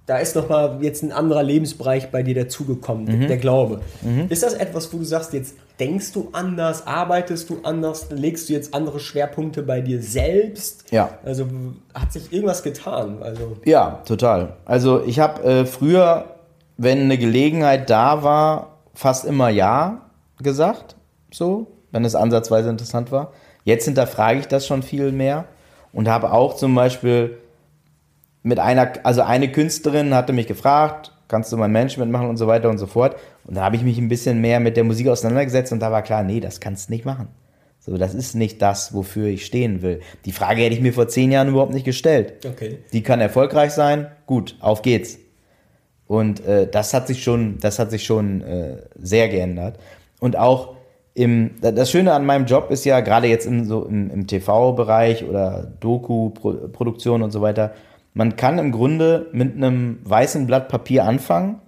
da 0.07 0.19
ist 0.19 0.37
nochmal 0.37 0.79
jetzt 0.83 1.03
ein 1.03 1.11
anderer 1.11 1.43
Lebensbereich 1.43 2.11
bei 2.11 2.23
dir 2.23 2.35
dazugekommen, 2.35 3.27
der 3.27 3.37
Glaube. 3.37 3.81
Ist 4.29 4.45
das 4.45 4.55
etwas, 4.55 4.93
wo 4.93 4.99
du 4.99 5.05
sagst, 5.05 5.33
jetzt 5.33 5.57
denkst 5.81 6.13
du 6.13 6.29
anders, 6.33 6.87
arbeitest 6.87 7.51
du 7.51 7.59
anders, 7.65 8.07
legst 8.11 8.49
du 8.49 8.53
jetzt 8.53 8.73
andere 8.73 9.01
Schwerpunkte 9.01 9.63
bei 9.63 9.81
dir 9.81 10.01
selbst? 10.01 10.85
Ja. 10.93 11.19
Also 11.25 11.47
hat 11.93 12.13
sich 12.13 12.33
irgendwas 12.33 12.63
getan? 12.63 13.19
Also 13.21 13.57
Ja, 13.65 14.03
total. 14.07 14.55
Also 14.65 15.03
ich 15.05 15.19
habe 15.19 15.43
äh, 15.43 15.67
früher, 15.67 16.37
wenn 16.77 17.01
eine 17.01 17.19
Gelegenheit 17.19 17.91
da 17.91 18.23
war, 18.23 18.79
fast 18.95 19.25
immer 19.25 19.49
ja 19.49 20.03
gesagt, 20.39 20.97
so, 21.33 21.67
wenn 21.91 22.05
es 22.05 22.15
ansatzweise 22.15 22.71
interessant 22.71 23.11
war. 23.11 23.33
Jetzt 23.65 23.85
hinterfrage 23.87 24.39
ich 24.39 24.47
das 24.47 24.67
schon 24.67 24.83
viel 24.83 25.13
mehr 25.13 25.47
und 25.93 26.09
habe 26.09 26.33
auch 26.33 26.55
zum 26.55 26.75
Beispiel 26.75 27.39
mit 28.47 28.61
einer, 28.61 28.93
also 29.03 29.23
eine 29.23 29.51
Künstlerin 29.51 30.15
hatte 30.15 30.33
mich 30.33 30.47
gefragt, 30.47 31.11
kannst 31.27 31.53
du 31.53 31.57
mein 31.57 31.73
Management 31.73 32.13
machen 32.13 32.29
und 32.29 32.37
so 32.37 32.47
weiter 32.47 32.71
und 32.71 32.79
so 32.79 32.87
fort. 32.87 33.17
Und 33.45 33.57
da 33.57 33.63
habe 33.63 33.75
ich 33.75 33.83
mich 33.83 33.99
ein 33.99 34.09
bisschen 34.09 34.41
mehr 34.41 34.61
mit 34.61 34.77
der 34.77 34.85
Musik 34.85 35.09
auseinandergesetzt 35.09 35.73
und 35.73 35.81
da 35.81 35.91
war 35.91 36.03
klar, 36.03 36.23
nee, 36.23 36.39
das 36.39 36.61
kannst 36.61 36.89
du 36.89 36.93
nicht 36.93 37.05
machen. 37.05 37.27
So, 37.81 37.99
das 37.99 38.15
ist 38.15 38.37
nicht 38.37 38.63
das, 38.63 38.95
wofür 38.95 39.27
ich 39.27 39.45
stehen 39.45 39.83
will. 39.83 40.01
Die 40.25 40.33
Frage 40.33 40.63
hätte 40.63 40.77
ich 40.77 40.81
mir 40.81 40.93
vor 40.93 41.09
zehn 41.09 41.33
Jahren 41.33 41.49
überhaupt 41.49 41.73
nicht 41.73 41.85
gestellt. 41.85 42.47
Okay. 42.47 42.79
Die 42.93 43.03
kann 43.03 43.21
erfolgreich 43.21 43.73
sein, 43.73 44.13
gut, 44.27 44.57
auf 44.61 44.83
geht's. 44.83 45.19
Und 46.07 46.45
äh, 46.47 46.69
das 46.71 46.95
hat 46.95 47.09
sich 47.09 47.25
schon, 47.25 47.59
das 47.59 47.81
hat 47.81 47.91
sich 47.91 48.05
schon 48.05 48.43
äh, 48.43 48.77
sehr 48.97 49.29
geändert. 49.29 49.81
Und 50.21 50.39
auch 50.39 50.77
im, 51.15 51.57
das 51.61 51.91
Schöne 51.91 52.13
an 52.13 52.25
meinem 52.25 52.47
Job 52.47 52.71
ist 52.71 52.85
ja, 52.85 53.01
gerade 53.01 53.27
jetzt 53.27 53.47
im, 53.47 53.65
so 53.65 53.85
im, 53.87 54.09
im 54.11 54.27
TV-Bereich 54.29 55.25
oder 55.25 55.67
Doku-Produktion 55.81 57.23
und 57.23 57.33
so 57.33 57.41
weiter, 57.41 57.73
man 58.17 58.35
kann 58.37 58.59
im 58.59 58.73
Grunde 58.73 59.27
mit 59.33 59.57
einem 59.57 59.99
weißen 60.05 60.47
Blatt 60.47 60.69
Papier 60.69 61.05
anfangen. 61.05 61.61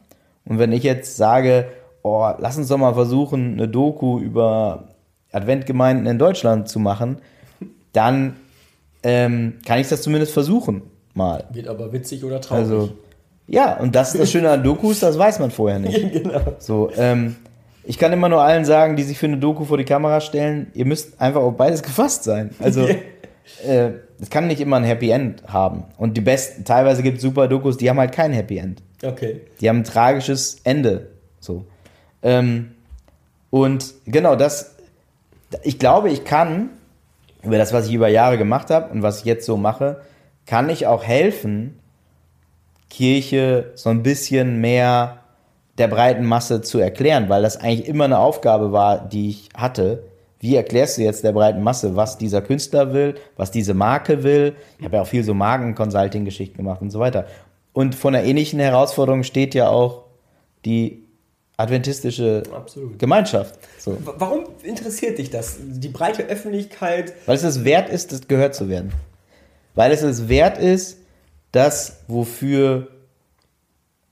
Und 0.46 0.58
wenn 0.58 0.72
ich 0.72 0.82
jetzt 0.82 1.18
sage, 1.18 1.66
oh, 2.02 2.26
lass 2.38 2.56
uns 2.56 2.68
doch 2.68 2.78
mal 2.78 2.94
versuchen, 2.94 3.52
eine 3.52 3.68
Doku 3.68 4.18
über 4.18 4.88
Adventgemeinden 5.30 6.06
in 6.06 6.18
Deutschland 6.18 6.70
zu 6.70 6.78
machen, 6.78 7.18
dann 7.92 8.36
ähm, 9.02 9.58
kann 9.66 9.78
ich 9.78 9.90
das 9.90 10.00
zumindest 10.00 10.32
versuchen, 10.32 10.80
mal. 11.12 11.44
Wird 11.52 11.68
aber 11.68 11.92
witzig 11.92 12.24
oder 12.24 12.40
traurig. 12.40 12.64
Also, 12.64 12.90
ja, 13.46 13.76
und 13.78 13.94
das 13.94 14.14
ist 14.14 14.22
das 14.22 14.30
Schöne 14.30 14.48
an 14.48 14.64
Dokus, 14.64 15.00
das 15.00 15.18
weiß 15.18 15.40
man 15.40 15.50
vorher 15.50 15.78
nicht. 15.78 16.00
genau. 16.14 16.40
So, 16.58 16.90
ähm, 16.96 17.36
ich 17.84 17.98
kann 17.98 18.10
immer 18.10 18.30
nur 18.30 18.40
allen 18.40 18.64
sagen, 18.64 18.96
die 18.96 19.02
sich 19.02 19.18
für 19.18 19.26
eine 19.26 19.36
Doku 19.36 19.66
vor 19.66 19.76
die 19.76 19.84
Kamera 19.84 20.22
stellen, 20.22 20.68
ihr 20.72 20.86
müsst 20.86 21.20
einfach 21.20 21.42
auf 21.42 21.58
beides 21.58 21.82
gefasst 21.82 22.24
sein. 22.24 22.52
Also, 22.58 22.88
äh, 23.66 23.90
es 24.20 24.30
kann 24.30 24.46
nicht 24.46 24.60
immer 24.60 24.76
ein 24.76 24.84
Happy 24.84 25.10
End 25.10 25.42
haben. 25.46 25.84
Und 25.96 26.16
die 26.16 26.20
besten, 26.20 26.64
teilweise 26.64 27.02
gibt 27.02 27.18
es 27.18 27.22
super 27.22 27.48
Dokus, 27.48 27.76
die 27.76 27.88
haben 27.88 27.98
halt 27.98 28.12
kein 28.12 28.32
Happy 28.32 28.58
End. 28.58 28.82
Okay. 29.02 29.42
Die 29.60 29.68
haben 29.68 29.78
ein 29.78 29.84
tragisches 29.84 30.60
Ende. 30.64 31.10
So. 31.40 31.64
Ähm, 32.22 32.72
und 33.50 33.94
genau 34.06 34.36
das, 34.36 34.76
ich 35.62 35.78
glaube, 35.78 36.10
ich 36.10 36.24
kann, 36.24 36.70
über 37.42 37.58
das, 37.58 37.72
was 37.72 37.86
ich 37.86 37.94
über 37.94 38.08
Jahre 38.08 38.38
gemacht 38.38 38.70
habe 38.70 38.92
und 38.92 39.02
was 39.02 39.20
ich 39.20 39.24
jetzt 39.24 39.46
so 39.46 39.56
mache, 39.56 40.00
kann 40.46 40.68
ich 40.68 40.86
auch 40.86 41.04
helfen, 41.04 41.78
Kirche 42.90 43.72
so 43.74 43.90
ein 43.90 44.02
bisschen 44.02 44.60
mehr 44.60 45.18
der 45.76 45.88
breiten 45.88 46.24
Masse 46.24 46.62
zu 46.62 46.78
erklären, 46.78 47.28
weil 47.28 47.42
das 47.42 47.56
eigentlich 47.56 47.86
immer 47.86 48.04
eine 48.04 48.18
Aufgabe 48.18 48.72
war, 48.72 49.08
die 49.08 49.30
ich 49.30 49.48
hatte. 49.54 50.04
Wie 50.40 50.54
erklärst 50.54 50.98
du 50.98 51.02
jetzt 51.02 51.24
der 51.24 51.32
breiten 51.32 51.62
Masse, 51.62 51.96
was 51.96 52.16
dieser 52.16 52.42
Künstler 52.42 52.92
will, 52.92 53.16
was 53.36 53.50
diese 53.50 53.74
Marke 53.74 54.22
will? 54.22 54.54
Ich 54.78 54.84
habe 54.84 54.96
ja 54.96 55.02
auch 55.02 55.06
viel 55.06 55.24
so 55.24 55.34
Marken-Consulting-Geschichten 55.34 56.56
gemacht 56.56 56.80
und 56.80 56.90
so 56.90 57.00
weiter. 57.00 57.26
Und 57.72 57.94
von 57.94 58.14
einer 58.14 58.24
ähnlichen 58.24 58.60
Herausforderung 58.60 59.24
steht 59.24 59.54
ja 59.54 59.68
auch 59.68 60.04
die 60.64 61.04
adventistische 61.56 62.44
Absolut. 62.54 62.98
Gemeinschaft. 62.98 63.58
So. 63.78 63.98
Warum 64.04 64.44
interessiert 64.62 65.18
dich 65.18 65.30
das? 65.30 65.56
Die 65.60 65.88
breite 65.88 66.24
Öffentlichkeit. 66.24 67.12
Weil 67.26 67.34
es 67.34 67.42
es 67.42 67.64
wert 67.64 67.88
ist, 67.88 68.12
das 68.12 68.28
gehört 68.28 68.54
zu 68.54 68.68
werden. 68.68 68.92
Weil 69.74 69.90
es 69.90 70.02
es 70.02 70.28
wert 70.28 70.58
ist, 70.58 70.98
das, 71.50 72.04
wofür 72.06 72.88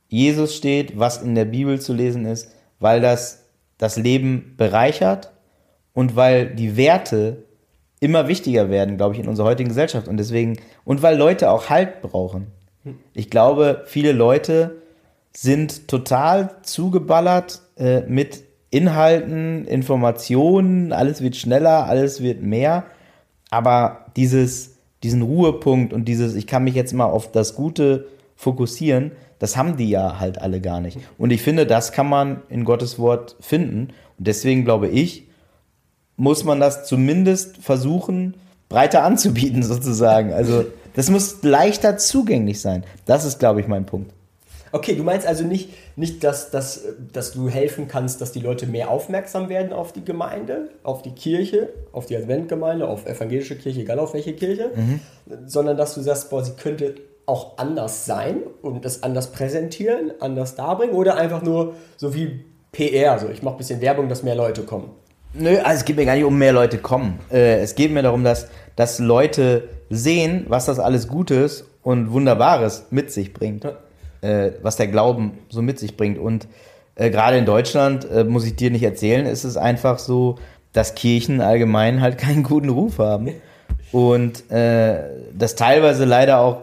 Jesus 0.09 0.57
steht, 0.57 0.99
was 0.99 1.23
in 1.23 1.35
der 1.35 1.45
Bibel 1.45 1.81
zu 1.81 1.93
lesen 1.93 2.25
ist, 2.25 2.49
weil 2.81 3.01
das 3.01 3.43
das 3.79 3.97
Leben 3.97 4.55
bereichert 4.57 5.33
und 5.96 6.14
weil 6.14 6.54
die 6.54 6.76
Werte 6.76 7.38
immer 8.00 8.28
wichtiger 8.28 8.68
werden, 8.68 8.98
glaube 8.98 9.14
ich, 9.14 9.20
in 9.20 9.28
unserer 9.28 9.46
heutigen 9.46 9.70
Gesellschaft. 9.70 10.09
Und 10.09 10.18
deswegen, 10.18 10.59
und 10.85 11.02
weil 11.02 11.16
Leute 11.16 11.50
auch 11.50 11.70
Halt 11.70 12.02
brauchen. 12.02 12.48
Ich 13.14 13.30
glaube, 13.30 13.82
viele 13.87 14.12
Leute 14.12 14.76
sind 15.35 15.88
total 15.88 16.56
zugeballert 16.62 17.62
äh, 17.78 18.02
mit 18.02 18.44
Inhalten, 18.68 19.64
Informationen, 19.64 20.92
alles 20.92 21.22
wird 21.22 21.35
schneller, 21.35 21.87
alles 21.87 22.22
wird 22.22 22.42
mehr. 22.42 22.85
Aber 23.48 24.04
dieses, 24.16 24.76
diesen 25.02 25.22
Ruhepunkt 25.22 25.94
und 25.94 26.04
dieses, 26.04 26.35
ich 26.35 26.46
kann 26.46 26.64
mich 26.64 26.74
jetzt 26.74 26.92
mal 26.92 27.06
auf 27.06 27.32
das 27.32 27.54
Gute 27.54 28.06
fokussieren, 28.37 29.12
das 29.38 29.56
haben 29.56 29.78
die 29.78 29.88
ja 29.88 30.20
halt 30.20 30.42
alle 30.42 30.61
gar 30.61 30.80
nicht. 30.80 30.98
Und 31.16 31.30
ich 31.30 31.40
finde, 31.40 31.64
das 31.64 31.92
kann 31.92 32.09
man 32.09 32.42
in 32.50 32.64
Gottes 32.66 32.98
Wort 32.98 33.37
finden. 33.40 33.94
Und 34.18 34.26
deswegen 34.26 34.66
glaube 34.66 34.88
ich, 34.88 35.26
muss 36.17 36.45
man 36.45 36.61
das 36.61 36.87
zumindest 36.87 37.59
versuchen, 37.59 38.35
breiter 38.69 39.03
anzubieten, 39.03 39.62
sozusagen. 39.62 40.33
Also, 40.33 40.64
das 40.95 41.11
muss 41.11 41.43
leichter 41.43 41.99
zugänglich 41.99 42.61
sein. 42.61 42.85
Das 43.05 43.25
ist, 43.25 43.39
glaube 43.39 43.61
ich, 43.61 43.69
mein 43.69 43.87
Punkt. 43.87 44.12
Okay, 44.73 44.95
du 44.95 45.05
meinst 45.05 45.27
also 45.27 45.45
nicht, 45.45 45.71
nicht 45.97 46.25
dass, 46.25 46.51
dass, 46.51 46.83
dass 47.12 47.33
du 47.33 47.49
helfen 47.49 47.89
kannst, 47.89 48.21
dass 48.21 48.33
die 48.33 48.41
Leute 48.41 48.67
mehr 48.67 48.91
aufmerksam 48.91 49.49
werden 49.49 49.73
auf 49.73 49.93
die 49.93 50.05
Gemeinde, 50.05 50.71
auf 50.83 51.03
die 51.03 51.12
Kirche, 51.12 51.71
auf 51.93 52.07
die 52.07 52.17
Adventgemeinde, 52.17 52.87
auf 52.87 53.07
evangelische 53.07 53.57
Kirche, 53.57 53.81
egal 53.81 53.99
auf 53.99 54.12
welche 54.14 54.35
Kirche, 54.35 54.71
mhm. 54.75 55.01
sondern 55.47 55.77
dass 55.77 55.95
du 55.95 56.03
sagst, 56.03 56.31
boah, 56.31 56.45
sie 56.45 56.53
könnte 56.53 56.97
auch 57.27 57.59
anders 57.59 58.07
sein 58.07 58.43
und 58.62 58.85
das 58.85 59.03
anders 59.03 59.33
präsentieren, 59.33 60.12
anders 60.21 60.55
darbringen 60.57 60.95
oder 60.95 61.17
einfach 61.17 61.43
nur 61.43 61.75
so 61.97 62.14
wie 62.14 62.45
PR, 62.73 63.19
so 63.19 63.29
ich 63.29 63.43
mache 63.43 63.55
ein 63.55 63.59
bisschen 63.59 63.81
Werbung, 63.81 64.09
dass 64.09 64.23
mehr 64.23 64.35
Leute 64.35 64.62
kommen. 64.62 64.91
Nö, 65.39 65.59
also 65.59 65.78
es 65.78 65.84
geht 65.84 65.97
mir 65.97 66.07
gar 66.07 66.14
nicht 66.14 66.24
um 66.24 66.39
mehr 66.39 66.53
Leute 66.53 66.78
kommen. 66.78 67.18
Äh, 67.30 67.61
es 67.61 67.74
geht 67.74 67.93
mir 67.93 68.03
darum, 68.03 68.24
dass, 68.24 68.49
dass 68.74 68.99
Leute 68.99 69.68
sehen, 69.91 70.47
was 70.49 70.66
das 70.66 70.78
alles 70.78 71.09
Gutes 71.09 71.64
und 71.82 72.11
Wunderbares 72.11 72.87
mit 72.91 73.12
sich 73.12 73.32
bringt. 73.32 73.64
Ja. 73.64 73.76
Äh, 74.22 74.53
was 74.62 74.76
der 74.76 74.89
Glauben 74.89 75.39
so 75.51 75.62
mit 75.62 75.78
sich 75.78 75.97
bringt. 75.97 76.18
Und 76.18 76.49
äh, 76.95 77.11
gerade 77.11 77.37
in 77.37 77.45
Deutschland, 77.45 78.11
äh, 78.11 78.24
muss 78.24 78.47
ich 78.47 78.57
dir 78.57 78.70
nicht 78.70 78.82
erzählen, 78.82 79.26
ist 79.26 79.45
es 79.45 79.57
einfach 79.57 79.99
so, 79.99 80.37
dass 80.72 80.95
Kirchen 80.95 81.41
allgemein 81.41 82.01
halt 82.01 82.18
keinen 82.18 82.43
guten 82.43 82.70
Ruf 82.70 82.99
haben. 82.99 83.30
Und 83.93 84.51
äh, 84.51 85.01
das 85.32 85.55
teilweise 85.55 86.05
leider 86.07 86.41
auch 86.41 86.62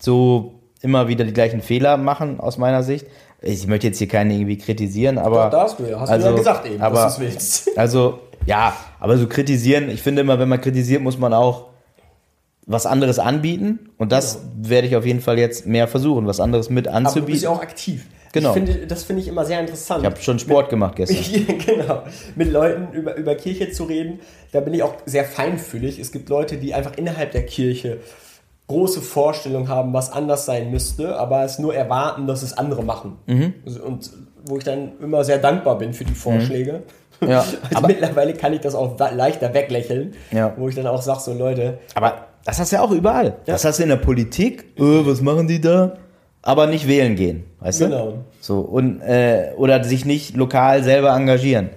so 0.00 0.54
immer 0.80 1.08
wieder 1.08 1.24
die 1.24 1.32
gleichen 1.32 1.62
Fehler 1.62 1.96
machen, 1.96 2.40
aus 2.40 2.58
meiner 2.58 2.82
Sicht. 2.82 3.06
Ich 3.46 3.66
möchte 3.66 3.86
jetzt 3.86 3.98
hier 3.98 4.08
keinen 4.08 4.30
irgendwie 4.30 4.56
kritisieren, 4.56 5.18
aber. 5.18 5.44
Doch, 5.44 5.50
darfst 5.50 5.78
du 5.78 5.84
ja. 5.84 6.00
Hast 6.00 6.10
also, 6.10 6.28
du 6.28 6.32
ja 6.32 6.38
gesagt 6.38 6.66
eben, 6.66 6.80
aber, 6.80 6.96
dass 6.96 7.16
du 7.16 7.22
willst. 7.22 7.70
Also, 7.76 8.20
ja, 8.46 8.74
aber 9.00 9.18
so 9.18 9.26
kritisieren, 9.26 9.90
ich 9.90 10.02
finde 10.02 10.22
immer, 10.22 10.38
wenn 10.38 10.48
man 10.48 10.60
kritisiert, 10.60 11.02
muss 11.02 11.18
man 11.18 11.34
auch 11.34 11.66
was 12.66 12.86
anderes 12.86 13.18
anbieten. 13.18 13.90
Und 13.98 14.12
das 14.12 14.34
genau. 14.34 14.68
werde 14.70 14.86
ich 14.88 14.96
auf 14.96 15.04
jeden 15.04 15.20
Fall 15.20 15.38
jetzt 15.38 15.66
mehr 15.66 15.88
versuchen, 15.88 16.26
was 16.26 16.40
anderes 16.40 16.70
mit 16.70 16.88
anzubieten. 16.88 17.18
Aber 17.18 17.20
du 17.20 17.32
bist 17.32 17.42
ja 17.44 17.50
auch 17.50 17.60
aktiv. 17.60 18.06
Genau. 18.32 18.52
Finde, 18.52 18.86
das 18.88 19.04
finde 19.04 19.22
ich 19.22 19.28
immer 19.28 19.44
sehr 19.44 19.60
interessant. 19.60 20.02
Ich 20.02 20.06
habe 20.10 20.20
schon 20.20 20.40
Sport 20.40 20.64
mit, 20.64 20.70
gemacht 20.70 20.96
gestern. 20.96 21.58
genau. 21.66 22.02
Mit 22.34 22.50
Leuten 22.50 22.92
über, 22.92 23.14
über 23.14 23.36
Kirche 23.36 23.70
zu 23.70 23.84
reden, 23.84 24.18
da 24.50 24.60
bin 24.60 24.74
ich 24.74 24.82
auch 24.82 24.94
sehr 25.06 25.24
feinfühlig. 25.24 26.00
Es 26.00 26.10
gibt 26.10 26.28
Leute, 26.28 26.56
die 26.56 26.74
einfach 26.74 26.96
innerhalb 26.96 27.30
der 27.30 27.46
Kirche 27.46 27.98
große 28.66 29.02
Vorstellungen 29.02 29.68
haben, 29.68 29.92
was 29.92 30.10
anders 30.10 30.46
sein 30.46 30.70
müsste, 30.70 31.16
aber 31.16 31.44
es 31.44 31.58
nur 31.58 31.74
erwarten, 31.74 32.26
dass 32.26 32.42
es 32.42 32.56
andere 32.56 32.82
machen. 32.82 33.16
Mhm. 33.26 33.54
Und 33.84 34.10
wo 34.46 34.56
ich 34.58 34.64
dann 34.64 34.92
immer 35.00 35.24
sehr 35.24 35.38
dankbar 35.38 35.78
bin 35.78 35.92
für 35.92 36.04
die 36.04 36.14
Vorschläge. 36.14 36.82
Mhm. 37.20 37.28
Ja, 37.28 37.44
also 37.74 37.86
mittlerweile 37.86 38.34
kann 38.34 38.52
ich 38.52 38.60
das 38.60 38.74
auch 38.74 38.98
leichter 38.98 39.54
weglächeln, 39.54 40.14
ja. 40.30 40.52
wo 40.56 40.68
ich 40.68 40.74
dann 40.74 40.86
auch 40.86 41.02
sage, 41.02 41.20
so 41.20 41.32
Leute. 41.32 41.78
Aber 41.94 42.26
das 42.44 42.58
hast 42.58 42.72
du 42.72 42.76
ja 42.76 42.82
auch 42.82 42.90
überall. 42.90 43.26
Ja. 43.26 43.54
Das 43.54 43.64
hast 43.64 43.78
du 43.78 43.82
in 43.82 43.88
der 43.88 43.96
Politik. 43.96 44.64
Äh, 44.76 45.06
was 45.06 45.20
machen 45.20 45.48
die 45.48 45.60
da? 45.60 45.96
Aber 46.42 46.66
nicht 46.66 46.86
wählen 46.86 47.16
gehen, 47.16 47.44
weißt 47.60 47.80
genau. 47.80 47.96
du? 47.96 48.10
Genau. 48.10 48.24
So, 48.40 48.60
und, 48.60 49.00
äh, 49.00 49.52
oder 49.56 49.82
sich 49.82 50.04
nicht 50.04 50.36
lokal 50.36 50.82
selber 50.82 51.16
engagieren. 51.16 51.70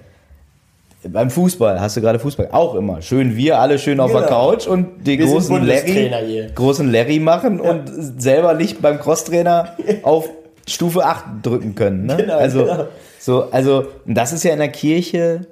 Beim 1.04 1.30
Fußball 1.30 1.80
hast 1.80 1.96
du 1.96 2.00
gerade 2.00 2.18
Fußball 2.18 2.48
auch 2.50 2.74
immer. 2.74 3.02
Schön 3.02 3.36
wir 3.36 3.60
alle 3.60 3.78
schön 3.78 4.00
auf 4.00 4.08
genau. 4.08 4.20
der 4.20 4.28
Couch 4.28 4.66
und 4.66 5.06
den 5.06 5.20
großen 5.20 5.64
Larry, 5.64 6.50
großen 6.54 6.90
Larry 6.90 7.20
machen 7.20 7.62
ja. 7.62 7.70
und 7.70 8.20
selber 8.20 8.54
nicht 8.54 8.82
beim 8.82 8.98
Crosstrainer 8.98 9.76
auf 10.02 10.28
Stufe 10.66 11.04
8 11.04 11.24
drücken 11.42 11.74
können. 11.74 12.06
Ne? 12.06 12.16
Genau, 12.16 12.36
also, 12.36 12.64
genau. 12.64 12.84
so, 13.20 13.50
also, 13.50 13.86
das 14.06 14.32
ist 14.32 14.42
ja 14.42 14.52
in 14.52 14.58
der 14.58 14.68
Kirche, 14.68 15.46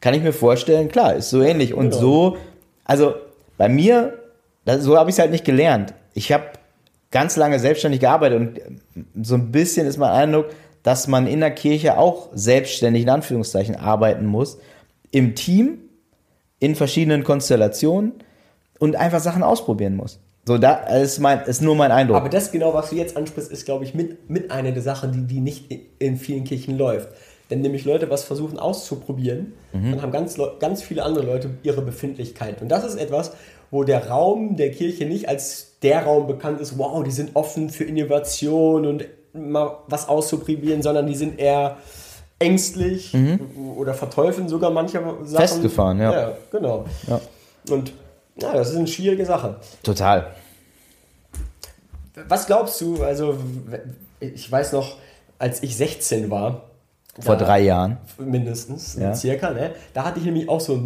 kann 0.00 0.14
ich 0.14 0.22
mir 0.22 0.32
vorstellen, 0.32 0.88
klar, 0.88 1.14
ist 1.14 1.30
so 1.30 1.42
ähnlich. 1.42 1.74
Und 1.74 1.90
genau. 1.90 2.00
so, 2.00 2.36
also 2.84 3.14
bei 3.58 3.68
mir 3.68 4.14
das, 4.68 4.84
so 4.84 4.98
habe 4.98 5.08
ich 5.08 5.16
es 5.16 5.18
halt 5.18 5.30
nicht 5.30 5.46
gelernt. 5.46 5.94
Ich 6.12 6.30
habe 6.30 6.44
ganz 7.10 7.36
lange 7.36 7.58
selbstständig 7.58 8.00
gearbeitet 8.00 8.38
und 8.38 9.24
so 9.24 9.34
ein 9.34 9.50
bisschen 9.50 9.86
ist 9.86 9.96
mein 9.96 10.10
Eindruck, 10.10 10.50
dass 10.82 11.08
man 11.08 11.26
in 11.26 11.40
der 11.40 11.52
Kirche 11.52 11.96
auch 11.96 12.28
selbstständig 12.34 13.04
in 13.04 13.08
Anführungszeichen 13.08 13.76
arbeiten 13.76 14.26
muss. 14.26 14.58
Im 15.10 15.34
Team, 15.34 15.78
in 16.60 16.74
verschiedenen 16.74 17.24
Konstellationen 17.24 18.14
und 18.78 18.96
einfach 18.96 19.20
Sachen 19.20 19.42
ausprobieren 19.42 19.96
muss. 19.96 20.20
So, 20.46 20.56
da 20.56 20.76
ist, 20.76 21.18
mein, 21.18 21.42
ist 21.42 21.60
nur 21.60 21.76
mein 21.76 21.92
Eindruck. 21.92 22.16
Aber 22.16 22.30
das 22.30 22.50
genau, 22.50 22.72
was 22.72 22.90
du 22.90 22.96
jetzt 22.96 23.16
ansprichst, 23.16 23.52
ist, 23.52 23.66
glaube 23.66 23.84
ich, 23.84 23.94
mit, 23.94 24.30
mit 24.30 24.50
einer 24.50 24.72
der 24.72 24.82
Sachen, 24.82 25.12
die, 25.12 25.26
die 25.34 25.40
nicht 25.40 25.70
in 25.98 26.16
vielen 26.16 26.44
Kirchen 26.44 26.78
läuft. 26.78 27.08
Wenn 27.50 27.60
nämlich 27.60 27.84
Leute 27.84 28.10
was 28.10 28.24
versuchen 28.24 28.58
auszuprobieren, 28.58 29.52
mhm. 29.72 29.90
dann 29.90 30.02
haben 30.02 30.12
ganz, 30.12 30.36
ganz 30.58 30.82
viele 30.82 31.02
andere 31.02 31.24
Leute 31.24 31.50
ihre 31.62 31.82
Befindlichkeit. 31.82 32.62
Und 32.62 32.68
das 32.68 32.84
ist 32.84 32.96
etwas, 32.96 33.32
wo 33.70 33.84
der 33.84 34.08
Raum 34.08 34.56
der 34.56 34.70
Kirche 34.70 35.04
nicht 35.04 35.28
als 35.28 35.78
der 35.82 36.04
Raum 36.04 36.26
bekannt 36.26 36.60
ist, 36.60 36.78
wow, 36.78 37.02
die 37.04 37.10
sind 37.10 37.36
offen 37.36 37.70
für 37.70 37.84
Innovation 37.84 38.86
und 38.86 39.04
mal 39.34 39.78
was 39.86 40.08
auszuprobieren, 40.08 40.82
sondern 40.82 41.06
die 41.06 41.14
sind 41.14 41.38
eher 41.38 41.76
ängstlich 42.38 43.12
mhm. 43.14 43.40
oder 43.76 43.94
verteufeln 43.94 44.48
sogar 44.48 44.70
manche 44.70 45.00
Sachen. 45.24 45.48
Festgefahren, 45.48 46.00
ja. 46.00 46.12
Ja, 46.12 46.32
genau. 46.50 46.84
Ja. 47.06 47.20
Und 47.70 47.92
ja, 48.40 48.52
das 48.52 48.70
ist 48.70 48.76
eine 48.76 48.86
schwierige 48.86 49.26
Sache. 49.26 49.56
Total. 49.82 50.34
Was 52.28 52.46
glaubst 52.46 52.80
du, 52.80 53.02
also 53.02 53.38
ich 54.20 54.50
weiß 54.50 54.72
noch, 54.72 54.96
als 55.38 55.62
ich 55.62 55.76
16 55.76 56.30
war, 56.30 56.68
vor 57.20 57.36
da, 57.36 57.46
drei 57.46 57.60
Jahren. 57.62 57.96
Mindestens, 58.18 58.96
ja. 58.96 59.12
circa. 59.12 59.50
Ne? 59.50 59.72
Da 59.92 60.04
hatte 60.04 60.20
ich 60.20 60.24
nämlich 60.24 60.48
auch 60.48 60.60
so, 60.60 60.80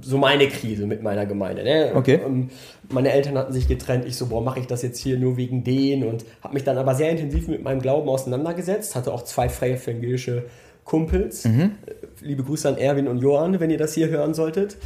so 0.00 0.18
meine 0.18 0.48
Krise 0.48 0.86
mit 0.86 1.02
meiner 1.02 1.24
Gemeinde. 1.24 1.62
Ne? 1.62 1.92
Okay. 1.94 2.20
Und 2.24 2.50
meine 2.90 3.12
Eltern 3.12 3.38
hatten 3.38 3.52
sich 3.52 3.68
getrennt. 3.68 4.04
Ich 4.04 4.16
so, 4.16 4.26
boah, 4.26 4.42
mache 4.42 4.58
ich 4.58 4.66
das 4.66 4.82
jetzt 4.82 4.98
hier 4.98 5.18
nur 5.18 5.36
wegen 5.36 5.62
denen? 5.62 6.08
Und 6.08 6.24
habe 6.42 6.54
mich 6.54 6.64
dann 6.64 6.78
aber 6.78 6.96
sehr 6.96 7.10
intensiv 7.10 7.46
mit 7.46 7.62
meinem 7.62 7.80
Glauben 7.80 8.08
auseinandergesetzt. 8.08 8.96
Hatte 8.96 9.12
auch 9.12 9.22
zwei 9.22 9.48
freie 9.48 9.74
evangelische 9.74 10.46
Kumpels. 10.84 11.44
Mhm. 11.44 11.72
Liebe 12.20 12.42
Grüße 12.42 12.68
an 12.68 12.76
Erwin 12.76 13.08
und 13.08 13.18
Johann, 13.18 13.58
wenn 13.60 13.70
ihr 13.70 13.78
das 13.78 13.94
hier 13.94 14.08
hören 14.08 14.34
solltet. 14.34 14.76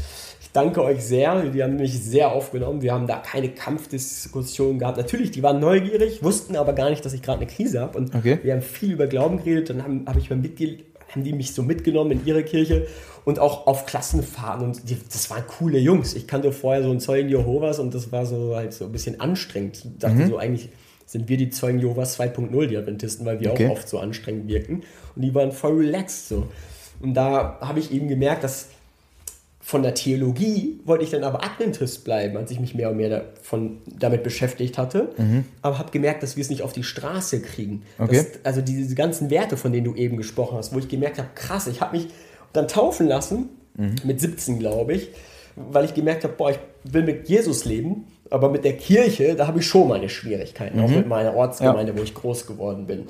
Ich 0.40 0.52
danke 0.52 0.82
euch 0.82 1.04
sehr. 1.04 1.42
Die 1.50 1.62
haben 1.62 1.76
mich 1.76 1.98
sehr 2.02 2.32
aufgenommen. 2.32 2.82
Wir 2.82 2.92
haben 2.92 3.06
da 3.06 3.18
keine 3.18 3.50
Kampfdiskussion 3.50 4.78
gehabt. 4.78 4.96
Natürlich, 4.96 5.30
die 5.30 5.42
waren 5.42 5.60
neugierig, 5.60 6.22
wussten 6.22 6.56
aber 6.56 6.72
gar 6.72 6.90
nicht, 6.90 7.04
dass 7.04 7.12
ich 7.12 7.22
gerade 7.22 7.40
eine 7.40 7.50
Krise 7.50 7.80
habe. 7.80 7.98
Und 7.98 8.14
okay. 8.14 8.38
wir 8.42 8.52
haben 8.52 8.62
viel 8.62 8.92
über 8.92 9.06
Glauben 9.06 9.38
geredet. 9.38 9.70
Dann 9.70 9.82
habe 9.82 10.00
hab 10.06 10.16
ich 10.16 10.30
mal 10.30 10.36
mitge 10.36 10.78
haben 11.08 11.24
die 11.24 11.32
mich 11.32 11.54
so 11.54 11.62
mitgenommen 11.62 12.10
in 12.10 12.26
ihre 12.26 12.42
Kirche 12.42 12.86
und 13.24 13.38
auch 13.38 13.66
auf 13.66 13.86
Klassenfahrten. 13.86 14.66
Und 14.66 14.88
die, 14.88 14.96
das 15.10 15.30
waren 15.30 15.44
coole 15.46 15.78
Jungs. 15.78 16.14
Ich 16.14 16.26
kannte 16.26 16.52
vorher 16.52 16.82
so 16.82 16.90
einen 16.90 17.00
Zeugen 17.00 17.28
Jehovas 17.28 17.78
und 17.78 17.94
das 17.94 18.12
war 18.12 18.26
so 18.26 18.54
halt 18.54 18.72
so 18.72 18.84
ein 18.84 18.92
bisschen 18.92 19.20
anstrengend. 19.20 19.76
Ich 19.84 19.98
dachte 19.98 20.16
mhm. 20.16 20.28
so, 20.28 20.36
eigentlich 20.36 20.68
sind 21.06 21.28
wir 21.28 21.36
die 21.36 21.50
Zeugen 21.50 21.78
Jehovas 21.78 22.18
2.0, 22.18 22.66
die 22.66 22.76
Adventisten, 22.76 23.24
weil 23.24 23.40
wir 23.40 23.52
okay. 23.52 23.66
auch 23.66 23.72
oft 23.72 23.88
so 23.88 23.98
anstrengend 23.98 24.48
wirken. 24.48 24.82
Und 25.16 25.22
die 25.22 25.34
waren 25.34 25.52
voll 25.52 25.76
relaxed 25.78 26.28
so. 26.28 26.46
Und 27.00 27.14
da 27.14 27.58
habe 27.60 27.80
ich 27.80 27.90
eben 27.90 28.08
gemerkt, 28.08 28.44
dass 28.44 28.68
von 29.66 29.82
der 29.82 29.94
Theologie 29.94 30.78
wollte 30.84 31.02
ich 31.02 31.10
dann 31.10 31.24
aber 31.24 31.42
Adventist 31.42 32.04
bleiben, 32.04 32.36
als 32.36 32.52
ich 32.52 32.60
mich 32.60 32.76
mehr 32.76 32.90
und 32.90 32.98
mehr 32.98 33.08
davon, 33.08 33.78
damit 33.98 34.22
beschäftigt 34.22 34.78
hatte. 34.78 35.08
Mhm. 35.16 35.44
Aber 35.60 35.80
habe 35.80 35.90
gemerkt, 35.90 36.22
dass 36.22 36.36
wir 36.36 36.42
es 36.42 36.50
nicht 36.50 36.62
auf 36.62 36.72
die 36.72 36.84
Straße 36.84 37.42
kriegen. 37.42 37.82
Okay. 37.98 38.16
Dass, 38.16 38.44
also 38.44 38.60
diese 38.60 38.94
ganzen 38.94 39.28
Werte, 39.28 39.56
von 39.56 39.72
denen 39.72 39.84
du 39.84 39.96
eben 39.96 40.18
gesprochen 40.18 40.56
hast, 40.56 40.72
wo 40.72 40.78
ich 40.78 40.86
gemerkt 40.86 41.18
habe, 41.18 41.30
krass, 41.34 41.66
ich 41.66 41.80
habe 41.80 41.96
mich 41.96 42.06
dann 42.52 42.68
taufen 42.68 43.08
lassen, 43.08 43.48
mhm. 43.74 43.96
mit 44.04 44.20
17 44.20 44.60
glaube 44.60 44.94
ich, 44.94 45.08
weil 45.56 45.84
ich 45.84 45.94
gemerkt 45.94 46.22
habe, 46.22 46.34
boah, 46.34 46.52
ich 46.52 46.60
will 46.84 47.02
mit 47.02 47.28
Jesus 47.28 47.64
leben, 47.64 48.04
aber 48.30 48.50
mit 48.50 48.64
der 48.64 48.76
Kirche, 48.76 49.34
da 49.34 49.46
habe 49.46 49.60
ich 49.60 49.66
schon 49.66 49.88
meine 49.88 50.08
Schwierigkeiten, 50.08 50.78
mhm. 50.78 50.84
auch 50.84 50.90
mit 50.90 51.08
meiner 51.08 51.34
Ortsgemeinde, 51.34 51.92
ja. 51.92 51.98
wo 51.98 52.02
ich 52.02 52.14
groß 52.14 52.46
geworden 52.46 52.86
bin 52.86 53.08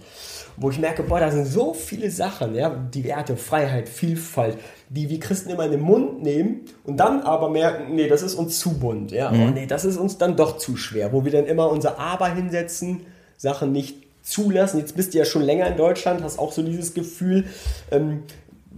wo 0.57 0.71
ich 0.71 0.79
merke, 0.79 1.03
boah, 1.03 1.21
da 1.21 1.31
sind 1.31 1.47
so 1.47 1.75
viele 1.75 2.11
Sachen, 2.11 2.55
ja, 2.55 2.71
die 2.71 3.05
Werte, 3.05 3.37
Freiheit, 3.37 3.89
Vielfalt, 3.89 4.57
die 4.89 5.09
wir 5.09 5.21
Christen 5.21 5.51
immer 5.51 5.65
in 5.67 5.73
den 5.73 5.81
Mund 5.81 6.23
nehmen 6.23 6.63
und 6.85 6.99
dann 6.99 7.21
aber 7.21 7.51
merken, 7.51 7.95
nee, 7.95 8.09
das 8.09 8.23
ist 8.23 8.35
uns 8.35 8.59
zu 8.59 8.79
bunt, 8.79 9.13
ja, 9.13 9.31
mhm. 9.31 9.43
oh, 9.43 9.51
nee, 9.51 9.67
das 9.67 9.85
ist 9.85 9.97
uns 9.97 10.19
dann 10.19 10.37
doch 10.37 10.57
zu 10.57 10.77
schwer, 10.77 11.13
wo 11.13 11.25
wir 11.25 11.33
dann 11.33 11.47
immer 11.47 11.71
unser 11.71 11.99
Aber 11.99 12.29
hinsetzen, 12.29 13.07
Sachen 13.37 13.73
nicht 13.73 13.99
zulassen. 14.23 14.79
Jetzt 14.79 14.97
bist 14.97 15.13
du 15.13 15.19
ja 15.19 15.25
schon 15.25 15.43
länger 15.43 15.67
in 15.67 15.77
Deutschland, 15.77 16.23
hast 16.23 16.39
auch 16.39 16.53
so 16.53 16.63
dieses 16.63 16.95
Gefühl. 16.95 17.45
Ähm, 17.91 18.23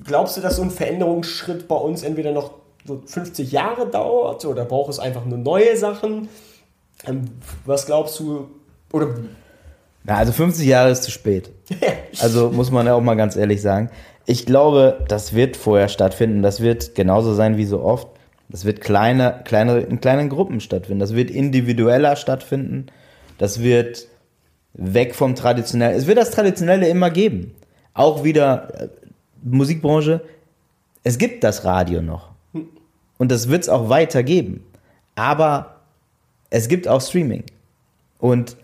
glaubst 0.05 0.37
du, 0.37 0.41
dass 0.41 0.57
so 0.57 0.63
ein 0.63 0.71
Veränderungsschritt 0.71 1.69
bei 1.69 1.77
uns 1.77 2.03
entweder 2.03 2.33
noch 2.33 2.55
so 2.89 3.03
50 3.05 3.53
Jahre 3.53 3.87
dauert 3.87 4.45
oder 4.45 4.65
braucht 4.65 4.91
es 4.91 4.99
einfach 4.99 5.25
nur 5.25 5.39
neue 5.39 5.77
Sachen? 5.77 6.29
Ähm, 7.07 7.27
was 7.65 7.87
glaubst 7.87 8.19
du, 8.19 8.49
oder 8.93 9.15
na, 10.05 10.17
also 10.17 10.33
50 10.33 10.67
Jahre 10.67 10.91
ist 10.91 11.03
zu 11.05 11.11
spät. 11.11 11.51
Also 12.21 12.51
muss 12.51 12.71
man 12.73 12.87
ja 12.87 12.95
auch 12.95 13.03
mal 13.03 13.15
ganz 13.15 13.37
ehrlich 13.37 13.63
sagen. 13.63 13.91
Ich 14.27 14.47
glaube, 14.47 15.05
das 15.07 15.35
wird 15.35 15.57
vorher 15.57 15.89
stattfinden. 15.89 16.43
Das 16.43 16.61
wird 16.61 16.95
genauso 16.95 17.35
sein 17.35 17.59
wie 17.59 17.67
so 17.67 17.83
oft. 17.83 18.09
Das 18.49 18.65
wird 18.65 18.81
kleine, 18.81 19.43
kleine, 19.45 19.81
in 19.81 20.01
kleinen 20.01 20.31
Gruppen 20.31 20.61
stattfinden. 20.61 21.01
Das 21.01 21.15
wird 21.15 21.31
individueller 21.31 22.17
stattfinden. 22.17 22.87
Das 23.37 23.63
wird 23.63 24.09
weg 24.73 25.15
vom 25.15 25.35
Traditionellen. 25.35 25.97
Es 25.97 26.07
wird 26.07 26.19
das 26.19 26.31
Traditionelle 26.31 26.89
immer 26.89 27.11
geben. 27.11 27.55
Auch 27.93 28.25
wieder 28.25 28.69
äh, 28.81 28.89
Musikbranche. 29.43 30.23
Es 31.05 31.19
gibt 31.19 31.45
das 31.45 31.65
Radio 31.65 32.01
noch. 32.01 32.31
Und 33.19 33.31
das 33.31 33.49
wird 33.49 33.65
es 33.65 33.69
auch 33.69 33.89
weiter 33.89 34.23
geben. 34.23 34.65
Aber 35.15 35.77
es 36.51 36.69
gibt 36.69 36.89
auch 36.89 37.03
Streaming. 37.03 37.45
Und 38.19 38.57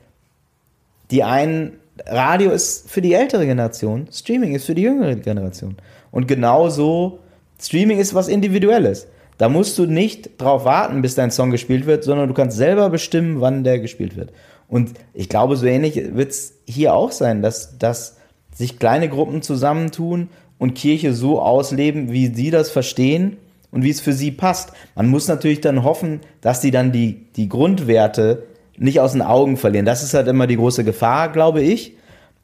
die 1.11 1.22
einen, 1.22 1.72
Radio 2.07 2.50
ist 2.50 2.90
für 2.90 3.00
die 3.00 3.14
ältere 3.14 3.46
Generation, 3.46 4.09
Streaming 4.11 4.55
ist 4.55 4.64
für 4.64 4.74
die 4.74 4.82
jüngere 4.82 5.14
Generation. 5.16 5.76
Und 6.11 6.26
genauso, 6.26 7.20
Streaming 7.61 7.98
ist 7.98 8.14
was 8.14 8.28
Individuelles. 8.28 9.07
Da 9.38 9.48
musst 9.48 9.78
du 9.78 9.86
nicht 9.86 10.40
drauf 10.40 10.64
warten, 10.64 11.02
bis 11.02 11.14
dein 11.14 11.30
Song 11.30 11.50
gespielt 11.50 11.86
wird, 11.86 12.05
sondern 12.05 12.28
du 12.28 12.34
kannst 12.34 12.57
selber 12.57 12.88
bestimmen, 12.88 13.40
wann 13.40 13.64
der 13.64 13.80
gespielt 13.80 14.16
wird. 14.16 14.32
Und 14.68 14.92
ich 15.12 15.28
glaube, 15.28 15.57
so 15.57 15.66
ähnlich 15.66 15.96
wird 16.14 16.30
es 16.30 16.55
hier 16.66 16.94
auch 16.94 17.12
sein, 17.12 17.42
dass, 17.42 17.78
dass 17.78 18.16
sich 18.52 18.78
kleine 18.78 19.09
Gruppen 19.09 19.42
zusammentun 19.42 20.28
und 20.59 20.74
Kirche 20.74 21.12
so 21.12 21.40
ausleben, 21.40 22.12
wie 22.12 22.32
sie 22.32 22.50
das 22.50 22.70
verstehen 22.70 23.36
und 23.75 23.83
wie 23.83 23.91
es 23.91 24.01
für 24.01 24.12
sie 24.12 24.31
passt. 24.31 24.72
Man 24.95 25.09
muss 25.09 25.27
natürlich 25.29 25.61
dann 25.61 25.83
hoffen, 25.83 26.20
dass 26.41 26.62
sie 26.62 26.70
dann 26.70 26.93
die, 26.93 27.27
die 27.37 27.49
Grundwerte 27.49 28.45
nicht 28.77 29.01
aus 29.01 29.12
den 29.12 29.22
Augen 29.22 29.57
verlieren. 29.57 29.85
Das 29.85 30.03
ist 30.03 30.14
halt 30.14 30.29
immer 30.29 30.47
die 30.47 30.57
große 30.57 30.85
Gefahr, 30.85 31.31
glaube 31.31 31.61
ich, 31.61 31.97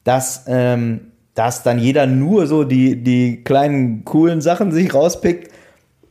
dass, 0.05 0.45
ähm, 0.49 1.13
dass 1.35 1.63
dann 1.63 1.79
jeder 1.79 2.07
nur 2.07 2.47
so 2.47 2.65
die, 2.65 3.03
die 3.03 3.43
kleinen 3.45 4.05
coolen 4.05 4.41
Sachen 4.41 4.73
sich 4.73 4.93
rauspickt. 4.93 5.53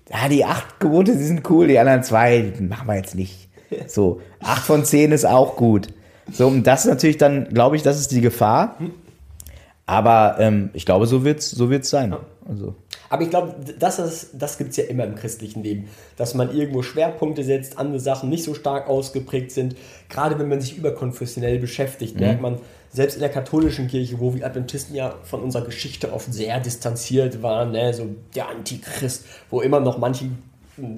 Ja, 0.09 0.29
die 0.29 0.45
acht 0.45 0.79
Gebote, 0.79 1.15
die 1.15 1.23
sind 1.23 1.47
cool, 1.49 1.67
die 1.67 1.77
anderen 1.77 2.01
zwei 2.01 2.53
die 2.57 2.63
machen 2.63 2.87
wir 2.87 2.95
jetzt 2.95 3.15
nicht. 3.15 3.49
So, 3.87 4.21
acht 4.39 4.63
von 4.63 4.83
zehn 4.83 5.11
ist 5.11 5.25
auch 5.25 5.55
gut. 5.55 5.89
So, 6.31 6.47
und 6.47 6.65
das 6.65 6.85
ist 6.85 6.89
natürlich 6.89 7.17
dann, 7.17 7.49
glaube 7.49 7.75
ich, 7.75 7.83
das 7.83 7.99
ist 7.99 8.11
die 8.11 8.21
Gefahr. 8.21 8.77
Aber 9.85 10.37
ähm, 10.39 10.69
ich 10.73 10.85
glaube, 10.85 11.05
so 11.07 11.23
wird 11.23 11.39
es 11.39 11.51
so 11.51 11.69
wird's 11.69 11.89
sein. 11.89 12.15
Also. 12.47 12.75
Aber 13.09 13.23
ich 13.23 13.29
glaube, 13.29 13.55
das, 13.77 14.29
das 14.33 14.57
gibt 14.57 14.71
es 14.71 14.77
ja 14.77 14.85
immer 14.85 15.03
im 15.03 15.15
christlichen 15.15 15.63
Leben, 15.63 15.89
dass 16.15 16.35
man 16.35 16.55
irgendwo 16.55 16.83
Schwerpunkte 16.83 17.43
setzt, 17.43 17.77
andere 17.77 17.99
Sachen 17.99 18.29
nicht 18.29 18.43
so 18.43 18.53
stark 18.53 18.87
ausgeprägt 18.87 19.51
sind. 19.51 19.75
Gerade 20.09 20.37
wenn 20.39 20.47
man 20.47 20.61
sich 20.61 20.77
überkonfessionell 20.77 21.59
beschäftigt, 21.59 22.15
mhm. 22.15 22.21
merkt 22.21 22.41
man, 22.41 22.59
selbst 22.91 23.15
in 23.15 23.19
der 23.19 23.29
katholischen 23.29 23.87
Kirche, 23.87 24.19
wo 24.19 24.33
wir 24.33 24.45
Adventisten 24.45 24.95
ja 24.95 25.15
von 25.23 25.41
unserer 25.41 25.65
Geschichte 25.65 26.11
oft 26.11 26.33
sehr 26.33 26.59
distanziert 26.59 27.43
waren, 27.43 27.71
ne, 27.71 27.93
so 27.93 28.07
der 28.35 28.49
Antichrist, 28.49 29.25
wo 29.49 29.61
immer 29.61 29.79
noch 29.79 29.97
manche 29.99 30.25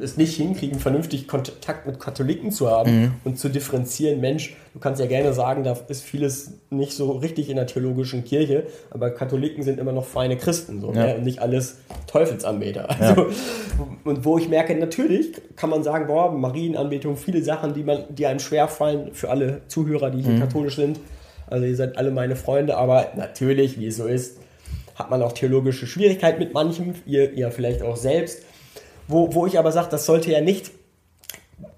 es 0.02 0.18
nicht 0.18 0.36
hinkriegen, 0.36 0.80
vernünftig 0.80 1.28
Kontakt 1.28 1.86
mit 1.86 2.00
Katholiken 2.00 2.52
zu 2.52 2.70
haben 2.70 3.02
mhm. 3.02 3.14
und 3.24 3.40
zu 3.40 3.50
differenzieren, 3.50 4.20
Mensch, 4.20 4.56
du 4.74 4.80
kannst 4.80 5.00
ja 5.00 5.08
gerne 5.08 5.34
sagen, 5.34 5.64
da 5.64 5.78
ist 5.88 6.04
vieles 6.04 6.54
nicht 6.70 6.94
so 6.94 7.12
richtig 7.12 7.50
in 7.50 7.56
der 7.56 7.68
theologischen 7.68 8.24
Kirche, 8.24 8.68
aber 8.90 9.12
Katholiken 9.12 9.64
sind 9.64 9.80
immer 9.80 9.92
noch 9.92 10.06
feine 10.06 10.38
Christen 10.38 10.82
so, 10.82 10.94
ja. 10.94 11.08
ne? 11.08 11.16
und 11.16 11.24
nicht 11.24 11.40
alles 11.40 11.78
Teufelsanbeter. 12.08 12.90
Also, 12.90 13.22
ja. 13.22 13.28
Und 14.04 14.26
wo 14.26 14.38
ich 14.38 14.50
merke, 14.50 14.76
natürlich 14.76 15.32
kann 15.56 15.70
man 15.70 15.84
sagen, 15.84 16.08
boah, 16.08 16.32
Marienanbetung, 16.32 17.18
viele 17.18 17.42
Sachen, 17.42 17.74
die, 17.74 17.84
man, 17.84 18.04
die 18.10 18.26
einem 18.26 18.40
schwerfallen, 18.40 19.14
für 19.14 19.30
alle 19.30 19.62
Zuhörer, 19.68 20.12
die 20.12 20.22
hier 20.22 20.34
mhm. 20.34 20.40
katholisch 20.40 20.76
sind, 20.76 21.00
also 21.48 21.66
ihr 21.66 21.76
seid 21.76 21.98
alle 21.98 22.12
meine 22.12 22.36
Freunde, 22.36 22.78
aber 22.78 23.08
natürlich, 23.16 23.80
wie 23.80 23.88
es 23.88 23.98
so 23.98 24.06
ist, 24.06 24.38
hat 24.96 25.10
man 25.10 25.22
auch 25.22 25.32
theologische 25.32 25.88
Schwierigkeiten 25.88 26.40
mit 26.40 26.54
manchem, 26.54 26.94
ihr, 27.06 27.34
ihr 27.34 27.52
vielleicht 27.52 27.82
auch 27.82 27.98
selbst 27.98 28.44
wo, 29.12 29.34
wo 29.34 29.46
ich 29.46 29.58
aber 29.60 29.72
sage, 29.72 29.90
das 29.92 30.06
sollte 30.06 30.32
ja 30.32 30.42
nicht 30.42 30.72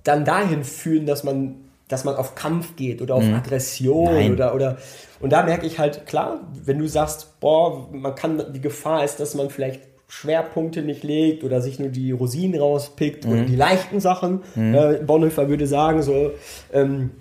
dann 0.03 0.25
dahin 0.25 0.63
führen, 0.63 1.05
dass 1.05 1.23
man, 1.23 1.55
dass 1.87 2.03
man 2.03 2.15
auf 2.15 2.35
Kampf 2.35 2.75
geht 2.75 3.01
oder 3.01 3.15
auf 3.15 3.23
mhm. 3.23 3.35
Aggression 3.35 4.33
oder, 4.33 4.53
oder. 4.55 4.77
Und 5.19 5.31
da 5.31 5.43
merke 5.43 5.65
ich 5.65 5.79
halt, 5.79 6.05
klar, 6.05 6.41
wenn 6.65 6.79
du 6.79 6.87
sagst, 6.87 7.39
boah, 7.39 7.87
man 7.91 8.15
kann, 8.15 8.43
die 8.53 8.61
Gefahr 8.61 9.03
ist, 9.03 9.19
dass 9.19 9.35
man 9.35 9.49
vielleicht 9.49 9.81
Schwerpunkte 10.07 10.83
nicht 10.83 11.03
legt 11.03 11.43
oder 11.43 11.61
sich 11.61 11.79
nur 11.79 11.89
die 11.89 12.11
Rosinen 12.11 12.59
rauspickt 12.59 13.25
mhm. 13.25 13.31
und 13.31 13.45
die 13.47 13.55
leichten 13.55 13.99
Sachen. 13.99 14.41
Mhm. 14.55 14.75
Äh, 14.75 14.99
Bonhoeffer 15.05 15.49
würde 15.49 15.65
sagen, 15.65 16.03
so, 16.03 16.31
ähm, 16.71 17.11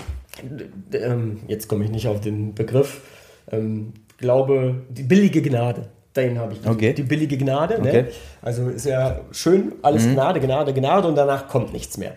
ähm, 0.93 1.41
jetzt 1.47 1.69
komme 1.69 1.85
ich 1.85 1.91
nicht 1.91 2.09
auf 2.09 2.21
den 2.21 2.55
Begriff, 2.55 3.03
ähm, 3.51 3.93
glaube, 4.19 4.83
die 4.91 5.05
billige 5.05 5.43
Gnade. 5.43 5.89
Den 6.17 6.39
habe 6.39 6.53
ich, 6.53 6.61
die, 6.61 6.69
okay. 6.69 6.93
die, 6.93 7.03
billige 7.03 7.39
Gnade. 7.39 7.81
Ne? 7.81 7.89
Okay. 7.89 8.05
Also 8.43 8.69
ist 8.69 8.85
ja 8.85 9.21
schön, 9.31 9.73
alles 9.83 10.05
mhm. 10.05 10.15
Gnade, 10.15 10.41
Gnade, 10.41 10.75
Gnade 10.75 11.09
und 11.09 11.17
danach 11.17 11.49
kommt 11.49 11.73
nichts 11.73 11.97
mehr. 11.97 12.17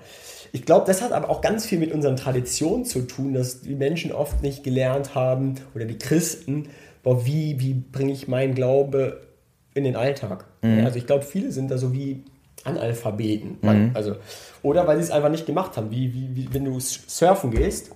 Ich 0.52 0.66
glaube, 0.66 0.86
das 0.86 1.02
hat 1.02 1.12
aber 1.12 1.30
auch 1.30 1.42
ganz 1.42 1.66
viel 1.66 1.80
mit 1.80 1.92
unseren 1.92 2.16
Traditionen 2.16 2.86
zu 2.86 3.02
tun, 3.02 3.34
dass 3.34 3.62
die 3.62 3.76
Menschen 3.76 4.12
oft 4.12 4.42
nicht 4.42 4.64
gelernt 4.64 5.16
haben 5.16 5.56
oder 5.74 5.86
die 5.86 5.98
Christen, 5.98 6.70
boah, 7.04 7.26
wie, 7.26 7.60
wie 7.60 7.74
bringe 7.74 8.12
ich 8.12 8.28
meinen 8.28 8.56
Glaube 8.56 9.22
in 9.74 9.84
den 9.84 9.96
Alltag. 9.96 10.46
Mhm. 10.62 10.86
Also 10.86 10.98
ich 10.98 11.08
glaube, 11.08 11.24
viele 11.24 11.52
sind 11.52 11.72
da 11.72 11.78
so 11.78 11.94
wie 11.94 12.24
Analphabeten. 12.64 13.58
Mhm. 13.62 13.92
Also, 13.94 14.16
oder 14.64 14.88
weil 14.88 14.98
sie 14.98 15.04
es 15.04 15.12
einfach 15.12 15.30
nicht 15.30 15.46
gemacht 15.46 15.78
haben. 15.78 15.92
Wie, 15.92 16.14
wie, 16.14 16.36
wie 16.36 16.54
wenn 16.54 16.66
du 16.66 16.80
surfen 16.80 17.52
gehst, 17.52 17.92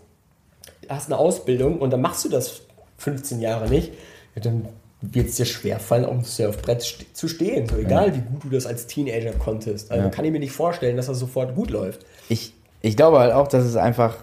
hast 0.88 1.08
eine 1.08 1.18
Ausbildung 1.18 1.80
und 1.80 1.92
dann 1.92 2.02
machst 2.02 2.26
du 2.26 2.30
das 2.30 2.62
15 2.98 3.40
Jahre 3.40 3.70
nicht, 3.70 3.94
ja, 4.36 4.42
dann 4.42 4.68
wird 5.02 5.30
es 5.30 5.36
dir 5.36 5.46
schwerfallen, 5.46 6.06
auf 6.06 6.12
dem 6.12 6.24
Surfbrett 6.24 6.82
st 6.82 7.06
zu 7.16 7.28
stehen. 7.28 7.68
So 7.68 7.78
egal, 7.78 8.10
ja. 8.10 8.16
wie 8.16 8.22
gut 8.22 8.44
du 8.44 8.50
das 8.50 8.66
als 8.66 8.88
Teenager 8.88 9.32
konntest. 9.32 9.92
Also 9.92 10.06
ja. 10.06 10.10
kann 10.10 10.26
ich 10.26 10.32
mir 10.32 10.40
nicht 10.40 10.52
vorstellen, 10.52 10.98
dass 10.98 11.08
das 11.08 11.20
sofort 11.20 11.56
gut 11.56 11.70
läuft. 11.70 12.06
Ich, 12.28 12.54
ich 12.82 12.98
glaube 12.98 13.20
halt 13.20 13.34
auch, 13.34 13.48
dass 13.48 13.64
es 13.64 13.76
einfach, 13.76 14.18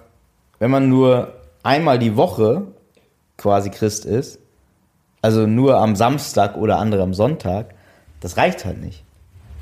wenn 0.58 0.70
man 0.70 0.88
nur 0.88 1.32
einmal 1.62 1.98
die 1.98 2.16
Woche 2.16 2.62
quasi 3.36 3.70
Christ 3.70 4.04
ist, 4.04 4.38
also 5.22 5.46
nur 5.46 5.78
am 5.78 5.96
Samstag 5.96 6.56
oder 6.56 6.78
andere 6.78 7.02
am 7.02 7.14
Sonntag, 7.14 7.74
das 8.20 8.36
reicht 8.36 8.64
halt 8.64 8.80
nicht. 8.80 9.02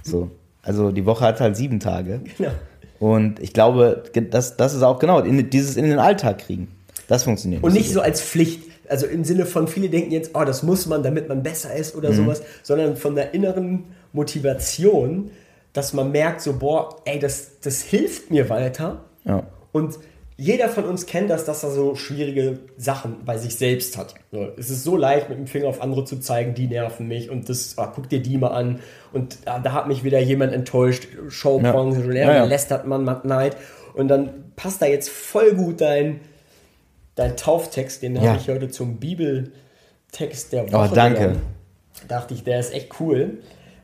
So. 0.02 0.30
Also 0.62 0.90
die 0.90 1.06
Woche 1.06 1.24
hat 1.24 1.40
halt 1.40 1.56
sieben 1.56 1.80
Tage. 1.80 2.20
Genau. 2.36 2.50
Und 2.98 3.40
ich 3.40 3.52
glaube, 3.52 4.04
das, 4.30 4.56
das 4.56 4.74
ist 4.74 4.82
auch 4.82 4.98
genau, 4.98 5.20
in, 5.20 5.50
dieses 5.50 5.76
in 5.76 5.84
den 5.84 5.98
Alltag 5.98 6.38
kriegen. 6.38 6.68
Das 7.08 7.24
funktioniert. 7.24 7.62
Und 7.62 7.74
nicht 7.74 7.90
so 7.92 8.00
als 8.00 8.22
Pflicht 8.22 8.62
also 8.88 9.06
im 9.06 9.24
Sinne 9.24 9.46
von, 9.46 9.68
viele 9.68 9.88
denken 9.88 10.10
jetzt, 10.10 10.32
oh, 10.34 10.44
das 10.44 10.62
muss 10.62 10.86
man, 10.86 11.02
damit 11.02 11.28
man 11.28 11.42
besser 11.42 11.74
ist 11.74 11.94
oder 11.94 12.10
mhm. 12.10 12.16
sowas, 12.16 12.42
sondern 12.62 12.96
von 12.96 13.14
der 13.14 13.34
inneren 13.34 13.84
Motivation, 14.12 15.30
dass 15.72 15.92
man 15.92 16.12
merkt, 16.12 16.40
so, 16.40 16.58
boah, 16.58 16.96
ey, 17.04 17.18
das, 17.18 17.60
das 17.60 17.82
hilft 17.82 18.30
mir 18.30 18.48
weiter. 18.48 19.04
Ja. 19.24 19.44
Und 19.72 19.98
jeder 20.36 20.68
von 20.68 20.84
uns 20.84 21.06
kennt 21.06 21.30
das, 21.30 21.44
dass 21.44 21.62
er 21.62 21.70
so 21.70 21.94
schwierige 21.94 22.58
Sachen 22.76 23.24
bei 23.24 23.38
sich 23.38 23.54
selbst 23.54 23.96
hat. 23.96 24.14
So, 24.32 24.48
es 24.56 24.68
ist 24.68 24.82
so 24.82 24.96
leicht, 24.96 25.28
mit 25.28 25.38
dem 25.38 25.46
Finger 25.46 25.68
auf 25.68 25.80
andere 25.80 26.04
zu 26.04 26.18
zeigen, 26.18 26.54
die 26.54 26.66
nerven 26.66 27.06
mich 27.06 27.30
und 27.30 27.48
das, 27.48 27.78
ah, 27.78 27.92
guck 27.94 28.08
dir 28.08 28.20
die 28.20 28.36
mal 28.36 28.48
an 28.48 28.80
und 29.12 29.38
ah, 29.44 29.60
da 29.60 29.72
hat 29.72 29.86
mich 29.86 30.02
wieder 30.02 30.18
jemand 30.18 30.52
enttäuscht, 30.52 31.06
Showbranche, 31.28 32.06
ja. 32.08 32.12
ja, 32.14 32.34
ja. 32.34 32.44
lästert 32.44 32.86
man, 32.86 33.04
Matt 33.04 33.24
Night 33.24 33.56
und 33.94 34.08
dann 34.08 34.52
passt 34.56 34.82
da 34.82 34.86
jetzt 34.86 35.08
voll 35.08 35.52
gut 35.54 35.80
dein, 35.80 36.20
dein 37.14 37.36
Tauftext, 37.36 38.02
den 38.02 38.16
ja. 38.16 38.22
habe 38.22 38.40
ich 38.40 38.48
heute 38.48 38.68
zum 38.68 38.98
Bibeltext 38.98 40.52
der 40.52 40.72
Woche. 40.72 40.90
Oh, 40.90 40.94
danke. 40.94 41.20
Genommen. 41.20 41.42
Dachte 42.08 42.34
ich, 42.34 42.44
der 42.44 42.60
ist 42.60 42.74
echt 42.74 43.00
cool. 43.00 43.38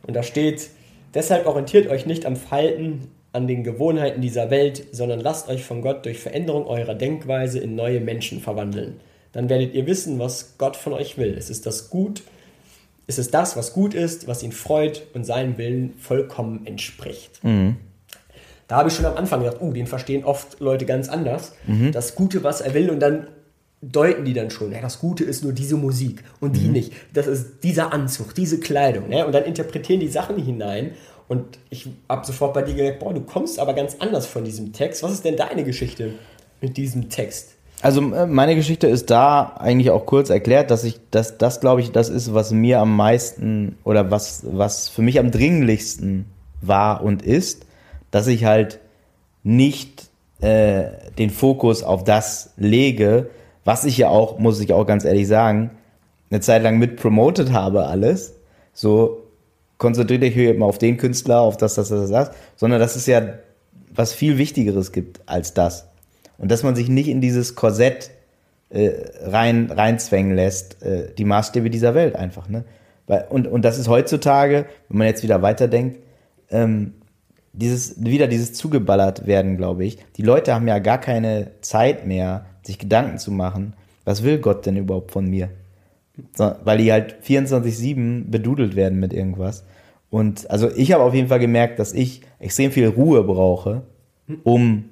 Und 0.06 0.14
da 0.14 0.22
steht, 0.22 0.70
deshalb 1.14 1.46
orientiert 1.46 1.88
euch 1.88 2.06
nicht 2.06 2.26
am 2.26 2.36
Falten 2.36 3.08
an 3.32 3.46
den 3.46 3.62
Gewohnheiten 3.62 4.20
dieser 4.20 4.50
Welt, 4.50 4.84
sondern 4.92 5.20
lasst 5.20 5.48
euch 5.48 5.64
von 5.64 5.82
Gott 5.82 6.04
durch 6.04 6.18
Veränderung 6.18 6.66
eurer 6.66 6.94
Denkweise 6.94 7.60
in 7.60 7.76
neue 7.76 8.00
Menschen 8.00 8.40
verwandeln. 8.40 9.00
Dann 9.32 9.48
werdet 9.48 9.74
ihr 9.74 9.86
wissen, 9.86 10.18
was 10.18 10.56
Gott 10.58 10.76
von 10.76 10.92
euch 10.92 11.16
will. 11.16 11.36
Es 11.38 11.50
ist 11.50 11.64
das 11.66 11.90
Gut, 11.90 12.22
es 13.10 13.18
ist 13.18 13.34
das, 13.34 13.56
was 13.56 13.72
gut 13.72 13.92
ist, 13.92 14.28
was 14.28 14.44
ihn 14.44 14.52
freut 14.52 15.02
und 15.14 15.24
seinem 15.24 15.58
Willen 15.58 15.94
vollkommen 15.98 16.64
entspricht. 16.64 17.42
Mhm. 17.42 17.76
Da 18.70 18.76
habe 18.76 18.88
ich 18.88 18.94
schon 18.94 19.04
am 19.04 19.16
Anfang 19.16 19.42
gedacht, 19.42 19.60
uh, 19.60 19.72
den 19.72 19.88
verstehen 19.88 20.24
oft 20.24 20.60
Leute 20.60 20.86
ganz 20.86 21.08
anders. 21.08 21.54
Mhm. 21.66 21.90
Das 21.90 22.14
Gute, 22.14 22.44
was 22.44 22.60
er 22.60 22.72
will, 22.72 22.88
und 22.90 23.00
dann 23.00 23.26
deuten 23.82 24.24
die 24.24 24.32
dann 24.32 24.50
schon, 24.50 24.70
ja, 24.70 24.80
das 24.80 25.00
Gute 25.00 25.24
ist 25.24 25.42
nur 25.42 25.52
diese 25.52 25.76
Musik 25.76 26.22
und 26.38 26.54
die 26.54 26.66
mhm. 26.66 26.72
nicht. 26.74 26.92
Das 27.12 27.26
ist 27.26 27.64
dieser 27.64 27.92
Anzug, 27.92 28.32
diese 28.32 28.60
Kleidung. 28.60 29.08
Ne? 29.08 29.26
Und 29.26 29.34
dann 29.34 29.42
interpretieren 29.42 29.98
die 29.98 30.06
Sachen 30.06 30.36
hinein. 30.36 30.92
Und 31.26 31.58
ich 31.68 31.88
habe 32.08 32.24
sofort 32.24 32.54
bei 32.54 32.62
dir 32.62 32.74
gedacht, 32.74 33.00
boah, 33.00 33.12
du 33.12 33.22
kommst 33.22 33.58
aber 33.58 33.74
ganz 33.74 33.96
anders 33.98 34.26
von 34.26 34.44
diesem 34.44 34.72
Text. 34.72 35.02
Was 35.02 35.10
ist 35.10 35.24
denn 35.24 35.36
deine 35.36 35.64
Geschichte 35.64 36.12
mit 36.60 36.76
diesem 36.76 37.08
Text? 37.08 37.56
Also 37.82 38.00
äh, 38.14 38.26
meine 38.26 38.54
Geschichte 38.54 38.86
ist 38.86 39.10
da 39.10 39.56
eigentlich 39.58 39.90
auch 39.90 40.06
kurz 40.06 40.30
erklärt, 40.30 40.70
dass 40.70 40.84
ich, 40.84 41.00
dass 41.10 41.38
das 41.38 41.58
glaube 41.58 41.80
ich, 41.80 41.90
das 41.90 42.08
ist, 42.08 42.34
was 42.34 42.52
mir 42.52 42.78
am 42.78 42.94
meisten 42.94 43.78
oder 43.82 44.12
was, 44.12 44.44
was 44.44 44.88
für 44.88 45.02
mich 45.02 45.18
am 45.18 45.32
dringlichsten 45.32 46.26
war 46.60 47.02
und 47.02 47.22
ist 47.22 47.66
dass 48.10 48.26
ich 48.26 48.44
halt 48.44 48.80
nicht 49.42 50.10
äh, 50.40 50.84
den 51.18 51.30
Fokus 51.30 51.82
auf 51.82 52.04
das 52.04 52.52
lege, 52.56 53.30
was 53.64 53.84
ich 53.84 53.98
ja 53.98 54.08
auch, 54.08 54.38
muss 54.38 54.60
ich 54.60 54.72
auch 54.72 54.86
ganz 54.86 55.04
ehrlich 55.04 55.28
sagen, 55.28 55.70
eine 56.30 56.40
Zeit 56.40 56.62
lang 56.62 56.78
mit 56.78 56.96
promoted 56.96 57.52
habe 57.52 57.86
alles. 57.86 58.34
So 58.72 59.24
konzentriert 59.78 60.22
euch 60.22 60.34
hier 60.34 60.54
immer 60.54 60.66
auf 60.66 60.78
den 60.78 60.96
Künstler, 60.96 61.40
auf 61.40 61.56
das, 61.56 61.74
das, 61.74 61.88
das, 61.88 62.10
das, 62.10 62.30
sondern 62.56 62.80
dass 62.80 62.96
es 62.96 63.06
ja 63.06 63.22
was 63.92 64.12
viel 64.12 64.38
Wichtigeres 64.38 64.92
gibt 64.92 65.20
als 65.26 65.54
das. 65.54 65.88
Und 66.38 66.50
dass 66.50 66.62
man 66.62 66.76
sich 66.76 66.88
nicht 66.88 67.08
in 67.08 67.20
dieses 67.20 67.54
Korsett 67.54 68.10
äh, 68.70 68.92
rein, 69.22 69.70
reinzwängen 69.70 70.34
lässt, 70.34 70.82
äh, 70.82 71.12
die 71.16 71.24
Maßstäbe 71.24 71.70
dieser 71.70 71.94
Welt 71.94 72.16
einfach. 72.16 72.48
Ne? 72.48 72.64
Weil, 73.06 73.26
und, 73.28 73.46
und 73.46 73.62
das 73.64 73.78
ist 73.78 73.88
heutzutage, 73.88 74.66
wenn 74.88 74.98
man 74.98 75.06
jetzt 75.06 75.22
wieder 75.22 75.42
weiterdenkt, 75.42 75.98
ähm, 76.50 76.94
dieses, 77.52 78.02
wieder 78.02 78.26
dieses 78.26 78.52
zugeballert 78.52 79.26
werden, 79.26 79.56
glaube 79.56 79.84
ich. 79.84 79.98
Die 80.16 80.22
Leute 80.22 80.54
haben 80.54 80.68
ja 80.68 80.78
gar 80.78 80.98
keine 80.98 81.50
Zeit 81.60 82.06
mehr, 82.06 82.46
sich 82.62 82.78
Gedanken 82.78 83.18
zu 83.18 83.32
machen, 83.32 83.74
was 84.04 84.22
will 84.22 84.38
Gott 84.38 84.66
denn 84.66 84.76
überhaupt 84.76 85.12
von 85.12 85.28
mir? 85.28 85.50
So, 86.36 86.52
weil 86.64 86.78
die 86.78 86.92
halt 86.92 87.16
24-7 87.24 88.30
bedudelt 88.30 88.76
werden 88.76 89.00
mit 89.00 89.12
irgendwas. 89.12 89.64
Und 90.10 90.50
also 90.50 90.70
ich 90.70 90.92
habe 90.92 91.04
auf 91.04 91.14
jeden 91.14 91.28
Fall 91.28 91.38
gemerkt, 91.38 91.78
dass 91.78 91.92
ich 91.92 92.22
extrem 92.38 92.72
viel 92.72 92.88
Ruhe 92.88 93.22
brauche, 93.22 93.82
um 94.44 94.90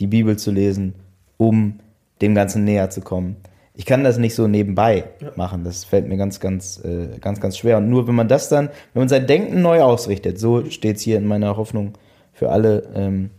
die 0.00 0.06
Bibel 0.06 0.36
zu 0.38 0.50
lesen, 0.50 0.94
um 1.36 1.80
dem 2.22 2.34
Ganzen 2.34 2.64
näher 2.64 2.90
zu 2.90 3.00
kommen. 3.00 3.36
Ich 3.76 3.86
kann 3.86 4.04
das 4.04 4.18
nicht 4.18 4.36
so 4.36 4.46
nebenbei 4.46 5.04
ja. 5.20 5.32
machen. 5.34 5.64
Das 5.64 5.84
fällt 5.84 6.06
mir 6.06 6.16
ganz, 6.16 6.38
ganz, 6.38 6.82
äh, 6.84 7.18
ganz, 7.20 7.40
ganz 7.40 7.58
schwer. 7.58 7.78
Und 7.78 7.90
nur 7.90 8.06
wenn 8.06 8.14
man 8.14 8.28
das 8.28 8.48
dann, 8.48 8.68
wenn 8.92 9.00
man 9.00 9.08
sein 9.08 9.26
Denken 9.26 9.62
neu 9.62 9.82
ausrichtet, 9.82 10.38
so 10.38 10.70
steht 10.70 10.96
es 10.96 11.02
hier 11.02 11.18
in 11.18 11.26
meiner 11.26 11.56
Hoffnung 11.56 11.94
für 12.32 12.50
alle 12.50 12.88
ähm, 12.94 13.30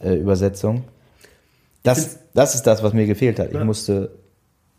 äh, 0.00 0.14
Übersetzungen. 0.14 0.84
Das, 1.82 2.18
das 2.34 2.54
ist 2.54 2.66
das, 2.66 2.82
was 2.82 2.92
mir 2.92 3.06
gefehlt 3.06 3.38
hat. 3.38 3.52
Ich 3.52 3.64
musste 3.64 4.10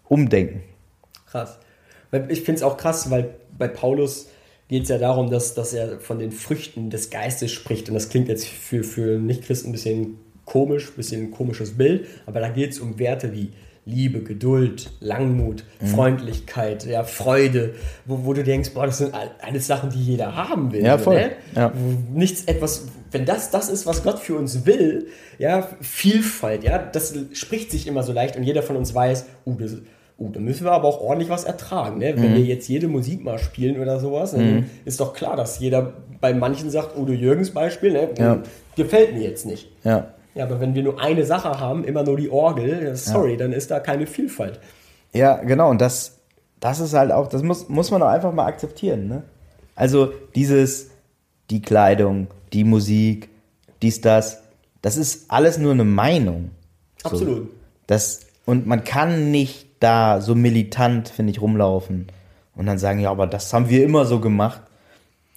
umdenken. 0.07 0.61
Krass. 1.25 1.57
Ich 2.29 2.41
finde 2.41 2.59
es 2.59 2.63
auch 2.63 2.77
krass, 2.77 3.09
weil 3.11 3.35
bei 3.57 3.67
Paulus 3.67 4.29
geht 4.69 4.83
es 4.83 4.89
ja 4.89 4.97
darum, 4.97 5.29
dass, 5.29 5.53
dass 5.55 5.73
er 5.73 5.99
von 5.99 6.19
den 6.19 6.31
Früchten 6.31 6.89
des 6.89 7.09
Geistes 7.09 7.51
spricht. 7.51 7.89
Und 7.89 7.95
das 7.95 8.09
klingt 8.09 8.27
jetzt 8.27 8.47
für, 8.47 8.83
für 8.83 9.19
Nichtchristen 9.19 9.69
ein 9.69 9.73
bisschen 9.73 10.17
komisch, 10.45 10.89
ein 10.89 10.95
bisschen 10.95 11.21
ein 11.23 11.31
komisches 11.31 11.77
Bild, 11.77 12.07
aber 12.25 12.39
da 12.39 12.49
geht 12.49 12.71
es 12.71 12.79
um 12.79 12.99
Werte 12.99 13.33
wie 13.33 13.51
Liebe, 13.87 14.21
Geduld, 14.21 14.91
Langmut, 14.99 15.63
mhm. 15.79 15.87
Freundlichkeit, 15.87 16.85
ja, 16.85 17.03
Freude, 17.03 17.73
wo, 18.05 18.25
wo 18.25 18.33
du 18.33 18.43
denkst, 18.43 18.71
boah, 18.73 18.85
das 18.85 18.97
sind 18.97 19.13
alles 19.41 19.65
Sachen, 19.65 19.89
die 19.89 20.03
jeder 20.03 20.35
haben 20.35 20.73
will. 20.73 20.83
Ja, 20.83 20.97
voll. 20.97 21.15
Ne? 21.15 21.31
Ja. 21.55 21.71
Nichts 22.13 22.43
etwas, 22.45 22.87
wenn 23.11 23.25
das 23.25 23.49
das 23.49 23.69
ist, 23.69 23.85
was 23.85 24.03
Gott 24.03 24.19
für 24.19 24.35
uns 24.35 24.65
will, 24.65 25.07
ja, 25.39 25.69
Vielfalt, 25.79 26.63
ja, 26.63 26.77
das 26.77 27.15
spricht 27.31 27.71
sich 27.71 27.87
immer 27.87 28.03
so 28.03 28.11
leicht 28.11 28.35
und 28.35 28.43
jeder 28.43 28.61
von 28.61 28.75
uns 28.75 28.93
weiß, 28.93 29.25
uh, 29.45 29.55
das, 29.55 29.77
uh, 30.19 30.29
da 30.31 30.41
müssen 30.41 30.65
wir 30.65 30.73
aber 30.73 30.89
auch 30.89 30.99
ordentlich 30.99 31.29
was 31.29 31.45
ertragen. 31.45 31.99
Ne? 31.99 32.13
Wenn 32.17 32.31
mhm. 32.31 32.35
wir 32.35 32.43
jetzt 32.43 32.67
jede 32.67 32.89
Musik 32.89 33.23
mal 33.23 33.39
spielen 33.39 33.79
oder 33.79 34.01
sowas, 34.01 34.31
dann 34.31 34.55
mhm. 34.55 34.65
ist 34.83 34.99
doch 34.99 35.13
klar, 35.13 35.37
dass 35.37 35.59
jeder 35.59 35.93
bei 36.19 36.33
manchen 36.33 36.69
sagt, 36.69 36.97
Udo 36.97 37.13
Jürgens 37.13 37.51
Beispiel, 37.51 37.93
ne? 37.93 38.09
Ja. 38.17 38.43
gefällt 38.75 39.13
mir 39.13 39.23
jetzt 39.23 39.45
nicht. 39.45 39.69
Ja. 39.85 40.13
Ja, 40.37 40.43
aber 40.45 40.59
wenn 40.59 40.75
wir 40.75 40.83
nur 40.83 41.01
eine 41.01 41.25
Sache 41.25 41.59
haben, 41.59 41.83
immer 41.83 42.03
nur 42.03 42.15
die 42.15 42.29
Orgel, 42.29 42.95
sorry, 42.95 43.31
ja. 43.31 43.37
dann 43.37 43.53
ist 43.53 43.71
da 43.71 43.79
keine 43.79 44.05
Vielfalt. 44.05 44.59
Ja, 45.11 45.37
genau, 45.37 45.71
und 45.71 45.81
das, 45.81 46.19
das 46.59 46.79
ist 46.79 46.93
halt 46.93 47.11
auch, 47.11 47.27
das 47.27 47.41
muss, 47.41 47.69
muss 47.69 47.89
man 47.89 48.01
doch 48.01 48.07
einfach 48.07 48.31
mal 48.31 48.45
akzeptieren. 48.45 49.07
Ne? 49.07 49.23
Also 49.75 50.13
dieses, 50.35 50.91
die 51.49 51.61
Kleidung, 51.61 52.27
die 52.53 52.63
Musik, 52.63 53.29
dies, 53.81 53.99
das, 54.01 54.43
das 54.83 54.95
ist 54.95 55.31
alles 55.31 55.57
nur 55.57 55.71
eine 55.71 55.85
Meinung. 55.85 56.51
Absolut. 57.03 57.37
So, 57.37 57.47
das, 57.87 58.19
und 58.45 58.67
man 58.67 58.83
kann 58.83 59.31
nicht 59.31 59.67
da 59.79 60.21
so 60.21 60.35
militant, 60.35 61.09
finde 61.09 61.31
ich, 61.31 61.41
rumlaufen 61.41 62.07
und 62.55 62.67
dann 62.67 62.77
sagen, 62.77 62.99
ja, 62.99 63.09
aber 63.09 63.25
das 63.25 63.51
haben 63.53 63.69
wir 63.69 63.83
immer 63.83 64.05
so 64.05 64.19
gemacht. 64.19 64.61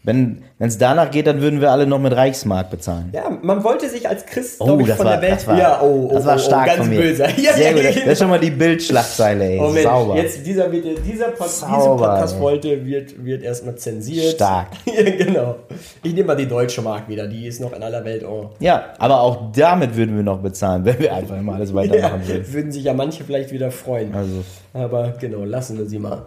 Wenn 0.02 0.42
es 0.58 0.78
danach 0.78 1.10
geht, 1.10 1.26
dann 1.26 1.42
würden 1.42 1.60
wir 1.60 1.70
alle 1.70 1.86
noch 1.86 1.98
mit 1.98 2.16
Reichsmark 2.16 2.70
bezahlen. 2.70 3.10
Ja, 3.12 3.28
man 3.42 3.62
wollte 3.62 3.86
sich 3.86 4.08
als 4.08 4.24
Christ, 4.24 4.58
oh, 4.60 4.78
ich, 4.80 4.88
von 4.92 5.04
war, 5.04 5.12
der 5.12 5.22
Welt. 5.22 5.32
Das 5.32 5.46
war, 5.46 5.58
ja, 5.58 5.80
oh, 5.82 6.08
oh, 6.10 6.14
das 6.14 6.24
war 6.24 6.36
oh, 6.36 6.38
stark 6.38 6.62
oh, 6.62 6.66
ganz 6.68 6.78
von 6.78 6.88
mir. 6.88 7.00
böse. 7.02 7.26
Ja, 7.36 7.52
Sehr 7.52 7.74
gut. 7.74 7.84
Das 7.84 7.96
ist 7.96 8.18
schon 8.18 8.30
mal 8.30 8.40
die 8.40 8.50
Bildschlagzeile, 8.50 9.44
ey. 9.44 9.58
Oh, 9.60 9.68
Mensch, 9.68 9.82
Sauber. 9.82 10.16
Jetzt 10.16 10.46
dieser, 10.46 10.68
dieser 10.68 11.28
Pod 11.28 11.48
Sauber, 11.48 11.76
diese 11.76 11.88
Podcast-Folge 11.88 12.86
wird, 12.86 13.24
wird 13.24 13.42
erstmal 13.42 13.76
zensiert. 13.76 14.34
Stark. 14.34 14.68
ja, 14.86 15.02
genau. 15.02 15.56
Ich 16.02 16.14
nehme 16.14 16.28
mal 16.28 16.36
die 16.36 16.48
deutsche 16.48 16.80
Mark 16.80 17.06
wieder, 17.06 17.26
die 17.26 17.46
ist 17.46 17.60
noch 17.60 17.74
in 17.74 17.82
aller 17.82 18.02
Welt. 18.02 18.24
Oh. 18.24 18.50
Ja, 18.58 18.94
aber 18.98 19.20
auch 19.20 19.52
damit 19.52 19.96
würden 19.96 20.16
wir 20.16 20.22
noch 20.22 20.38
bezahlen, 20.38 20.82
wenn 20.86 20.98
wir 20.98 21.14
einfach 21.14 21.36
immer 21.38 21.56
alles 21.56 21.74
weitermachen 21.74 22.22
ja, 22.22 22.28
würden. 22.28 22.52
Würden 22.54 22.72
sich 22.72 22.84
ja 22.84 22.94
manche 22.94 23.22
vielleicht 23.22 23.52
wieder 23.52 23.70
freuen. 23.70 24.14
Also. 24.14 24.44
Aber 24.72 25.12
genau, 25.20 25.44
lassen 25.44 25.76
wir 25.76 25.84
sie 25.84 25.98
mal. 25.98 26.26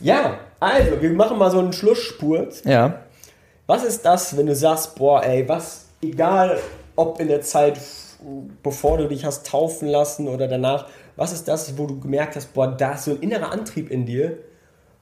Ja, 0.00 0.38
also, 0.58 1.00
wir 1.00 1.10
machen 1.10 1.38
mal 1.38 1.50
so 1.50 1.58
einen 1.58 1.72
Schlussspurt. 1.72 2.64
Ja. 2.64 3.02
Was 3.66 3.84
ist 3.84 4.04
das, 4.04 4.36
wenn 4.36 4.46
du 4.46 4.54
sagst, 4.54 4.96
boah, 4.96 5.22
ey, 5.22 5.48
was, 5.48 5.86
egal 6.02 6.58
ob 6.96 7.20
in 7.20 7.28
der 7.28 7.40
Zeit, 7.42 7.78
bevor 8.62 8.98
du 8.98 9.08
dich 9.08 9.24
hast 9.24 9.46
taufen 9.46 9.88
lassen 9.88 10.28
oder 10.28 10.48
danach, 10.48 10.86
was 11.16 11.32
ist 11.32 11.48
das, 11.48 11.78
wo 11.78 11.86
du 11.86 12.00
gemerkt 12.00 12.36
hast, 12.36 12.52
boah, 12.52 12.68
da 12.68 12.94
ist 12.94 13.04
so 13.04 13.12
ein 13.12 13.20
innerer 13.20 13.52
Antrieb 13.52 13.90
in 13.90 14.06
dir, 14.06 14.38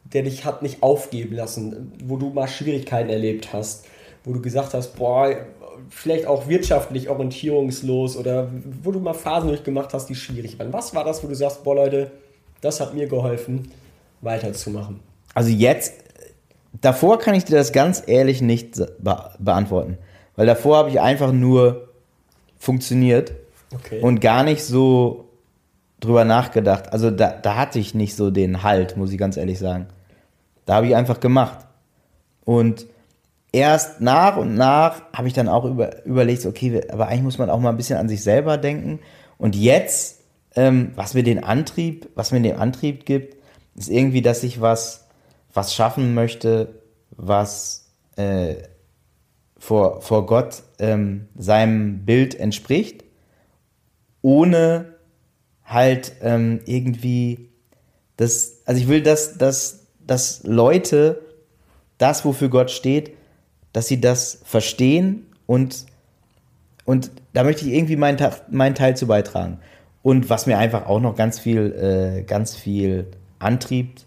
der 0.04 0.22
dich 0.22 0.44
hat 0.44 0.62
nicht 0.62 0.82
aufgeben 0.82 1.34
lassen, 1.34 1.92
wo 2.04 2.16
du 2.16 2.30
mal 2.30 2.48
Schwierigkeiten 2.48 3.10
erlebt 3.10 3.52
hast, 3.52 3.86
wo 4.24 4.32
du 4.32 4.40
gesagt 4.40 4.74
hast, 4.74 4.96
boah, 4.96 5.34
vielleicht 5.90 6.26
auch 6.26 6.48
wirtschaftlich 6.48 7.08
orientierungslos 7.08 8.16
oder 8.16 8.48
wo 8.82 8.90
du 8.90 9.00
mal 9.00 9.14
Phasen 9.14 9.48
durchgemacht 9.48 9.92
hast, 9.94 10.06
die 10.06 10.14
schwierig 10.14 10.58
waren. 10.58 10.72
Was 10.72 10.94
war 10.94 11.04
das, 11.04 11.22
wo 11.22 11.28
du 11.28 11.34
sagst, 11.34 11.64
boah 11.64 11.76
Leute, 11.76 12.10
das 12.60 12.80
hat 12.80 12.94
mir 12.94 13.06
geholfen, 13.06 13.70
weiterzumachen? 14.20 15.00
Also 15.34 15.50
jetzt, 15.50 15.94
davor 16.80 17.18
kann 17.18 17.34
ich 17.34 17.44
dir 17.44 17.56
das 17.56 17.72
ganz 17.72 18.02
ehrlich 18.06 18.42
nicht 18.42 18.76
be 18.76 19.30
beantworten. 19.38 19.98
Weil 20.36 20.46
davor 20.46 20.78
habe 20.78 20.90
ich 20.90 21.00
einfach 21.00 21.32
nur 21.32 21.88
funktioniert 22.58 23.32
okay. 23.74 24.00
und 24.00 24.20
gar 24.20 24.44
nicht 24.44 24.62
so 24.62 25.28
drüber 26.00 26.24
nachgedacht. 26.24 26.92
Also 26.92 27.10
da, 27.10 27.30
da 27.30 27.56
hatte 27.56 27.78
ich 27.78 27.94
nicht 27.94 28.14
so 28.14 28.30
den 28.30 28.62
Halt, 28.62 28.96
muss 28.96 29.12
ich 29.12 29.18
ganz 29.18 29.36
ehrlich 29.36 29.58
sagen. 29.58 29.88
Da 30.64 30.76
habe 30.76 30.86
ich 30.86 30.94
einfach 30.94 31.20
gemacht. 31.20 31.66
Und 32.44 32.86
erst 33.52 34.00
nach 34.00 34.36
und 34.36 34.54
nach 34.54 35.02
habe 35.12 35.28
ich 35.28 35.34
dann 35.34 35.48
auch 35.48 35.64
über, 35.64 36.04
überlegt, 36.04 36.46
okay, 36.46 36.82
aber 36.90 37.08
eigentlich 37.08 37.22
muss 37.22 37.38
man 37.38 37.50
auch 37.50 37.58
mal 37.60 37.70
ein 37.70 37.76
bisschen 37.76 37.98
an 37.98 38.08
sich 38.08 38.22
selber 38.22 38.58
denken. 38.58 39.00
Und 39.38 39.56
jetzt, 39.56 40.20
ähm, 40.54 40.92
was 40.94 41.14
mir 41.14 41.22
den 41.22 41.42
Antrieb, 41.42 42.08
was 42.14 42.32
mir 42.32 42.40
den 42.40 42.56
Antrieb 42.56 43.06
gibt, 43.06 43.37
ist 43.78 43.88
irgendwie, 43.88 44.22
dass 44.22 44.42
ich 44.42 44.60
was, 44.60 45.06
was 45.52 45.74
schaffen 45.74 46.14
möchte, 46.14 46.80
was 47.10 47.90
äh, 48.16 48.56
vor, 49.58 50.00
vor 50.02 50.26
Gott 50.26 50.62
ähm, 50.78 51.28
seinem 51.36 52.04
Bild 52.04 52.34
entspricht, 52.34 53.04
ohne 54.22 54.94
halt 55.64 56.12
ähm, 56.22 56.60
irgendwie 56.66 57.50
das, 58.16 58.62
also 58.64 58.80
ich 58.80 58.88
will, 58.88 59.02
dass, 59.02 59.38
dass, 59.38 59.86
dass 60.06 60.42
Leute 60.42 61.20
das, 61.98 62.24
wofür 62.24 62.48
Gott 62.48 62.70
steht, 62.70 63.12
dass 63.72 63.86
sie 63.86 64.00
das 64.00 64.40
verstehen 64.44 65.26
und, 65.46 65.86
und 66.84 67.10
da 67.32 67.44
möchte 67.44 67.66
ich 67.66 67.72
irgendwie 67.72 67.96
meinen, 67.96 68.18
meinen 68.50 68.74
Teil 68.74 68.96
zu 68.96 69.06
beitragen. 69.06 69.58
Und 70.02 70.30
was 70.30 70.46
mir 70.46 70.58
einfach 70.58 70.86
auch 70.86 71.00
noch 71.00 71.16
ganz 71.16 71.38
viel, 71.38 71.72
äh, 72.18 72.22
ganz 72.22 72.56
viel 72.56 73.08
Antrieb 73.38 74.00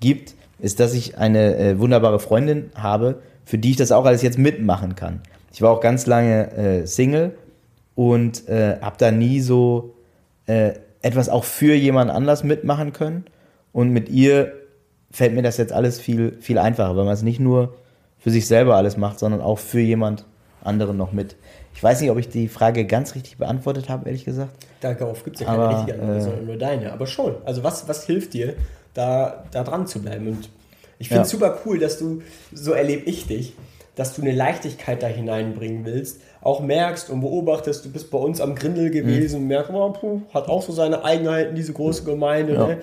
gibt, 0.00 0.34
ist, 0.58 0.80
dass 0.80 0.94
ich 0.94 1.18
eine 1.18 1.56
äh, 1.56 1.78
wunderbare 1.78 2.20
Freundin 2.20 2.70
habe, 2.74 3.20
für 3.44 3.58
die 3.58 3.70
ich 3.70 3.76
das 3.76 3.92
auch 3.92 4.04
alles 4.04 4.22
jetzt 4.22 4.38
mitmachen 4.38 4.94
kann. 4.94 5.20
Ich 5.52 5.60
war 5.60 5.70
auch 5.70 5.80
ganz 5.80 6.06
lange 6.06 6.52
äh, 6.52 6.86
Single 6.86 7.36
und 7.94 8.48
äh, 8.48 8.78
habe 8.80 8.96
da 8.98 9.10
nie 9.10 9.40
so 9.40 9.94
äh, 10.46 10.72
etwas 11.02 11.28
auch 11.28 11.44
für 11.44 11.74
jemand 11.74 12.10
anders 12.10 12.44
mitmachen 12.44 12.92
können. 12.92 13.24
Und 13.72 13.90
mit 13.90 14.08
ihr 14.08 14.52
fällt 15.10 15.34
mir 15.34 15.42
das 15.42 15.56
jetzt 15.56 15.72
alles 15.72 16.00
viel, 16.00 16.38
viel 16.40 16.58
einfacher, 16.58 16.96
weil 16.96 17.04
man 17.04 17.14
es 17.14 17.22
nicht 17.22 17.40
nur 17.40 17.74
für 18.18 18.30
sich 18.30 18.46
selber 18.46 18.76
alles 18.76 18.96
macht, 18.96 19.18
sondern 19.18 19.40
auch 19.40 19.58
für 19.58 19.80
jemand 19.80 20.24
anderen 20.62 20.96
noch 20.96 21.12
mit. 21.12 21.36
Ich 21.74 21.82
weiß 21.82 22.00
nicht, 22.00 22.10
ob 22.10 22.18
ich 22.18 22.28
die 22.28 22.48
Frage 22.48 22.86
ganz 22.86 23.14
richtig 23.14 23.36
beantwortet 23.36 23.88
habe, 23.88 24.06
ehrlich 24.06 24.24
gesagt. 24.24 24.52
Darauf 24.82 25.22
gibt 25.22 25.36
es 25.36 25.40
ja 25.40 25.46
keine 25.46 25.62
Aber, 25.62 25.76
richtige 25.76 26.00
Antwort, 26.00 26.16
äh, 26.16 26.20
sondern 26.20 26.46
nur 26.46 26.56
deine. 26.56 26.92
Aber 26.92 27.06
schon. 27.06 27.36
Also 27.44 27.62
was, 27.62 27.88
was 27.88 28.04
hilft 28.04 28.34
dir, 28.34 28.54
da, 28.94 29.44
da 29.52 29.62
dran 29.62 29.86
zu 29.86 30.02
bleiben? 30.02 30.26
Und 30.26 30.50
ich 30.98 31.08
finde 31.08 31.22
es 31.22 31.32
ja. 31.32 31.38
super 31.38 31.58
cool, 31.64 31.78
dass 31.78 31.98
du, 31.98 32.22
so 32.52 32.72
erlebe 32.72 33.08
ich 33.08 33.26
dich, 33.26 33.54
dass 33.94 34.14
du 34.14 34.22
eine 34.22 34.32
Leichtigkeit 34.32 35.02
da 35.02 35.06
hineinbringen 35.06 35.84
willst, 35.84 36.20
auch 36.40 36.60
merkst 36.60 37.10
und 37.10 37.20
beobachtest, 37.20 37.84
du 37.84 37.92
bist 37.92 38.10
bei 38.10 38.18
uns 38.18 38.40
am 38.40 38.54
Grindel 38.54 38.90
gewesen 38.90 39.36
mhm. 39.36 39.42
und 39.42 39.48
merkst, 39.48 39.70
oh, 39.72 39.90
puh, 39.90 40.20
hat 40.34 40.48
auch 40.48 40.62
so 40.62 40.72
seine 40.72 41.04
Eigenheiten, 41.04 41.54
diese 41.54 41.72
große 41.72 42.04
Gemeinde. 42.04 42.54
Ja. 42.54 42.66
Ne? 42.66 42.78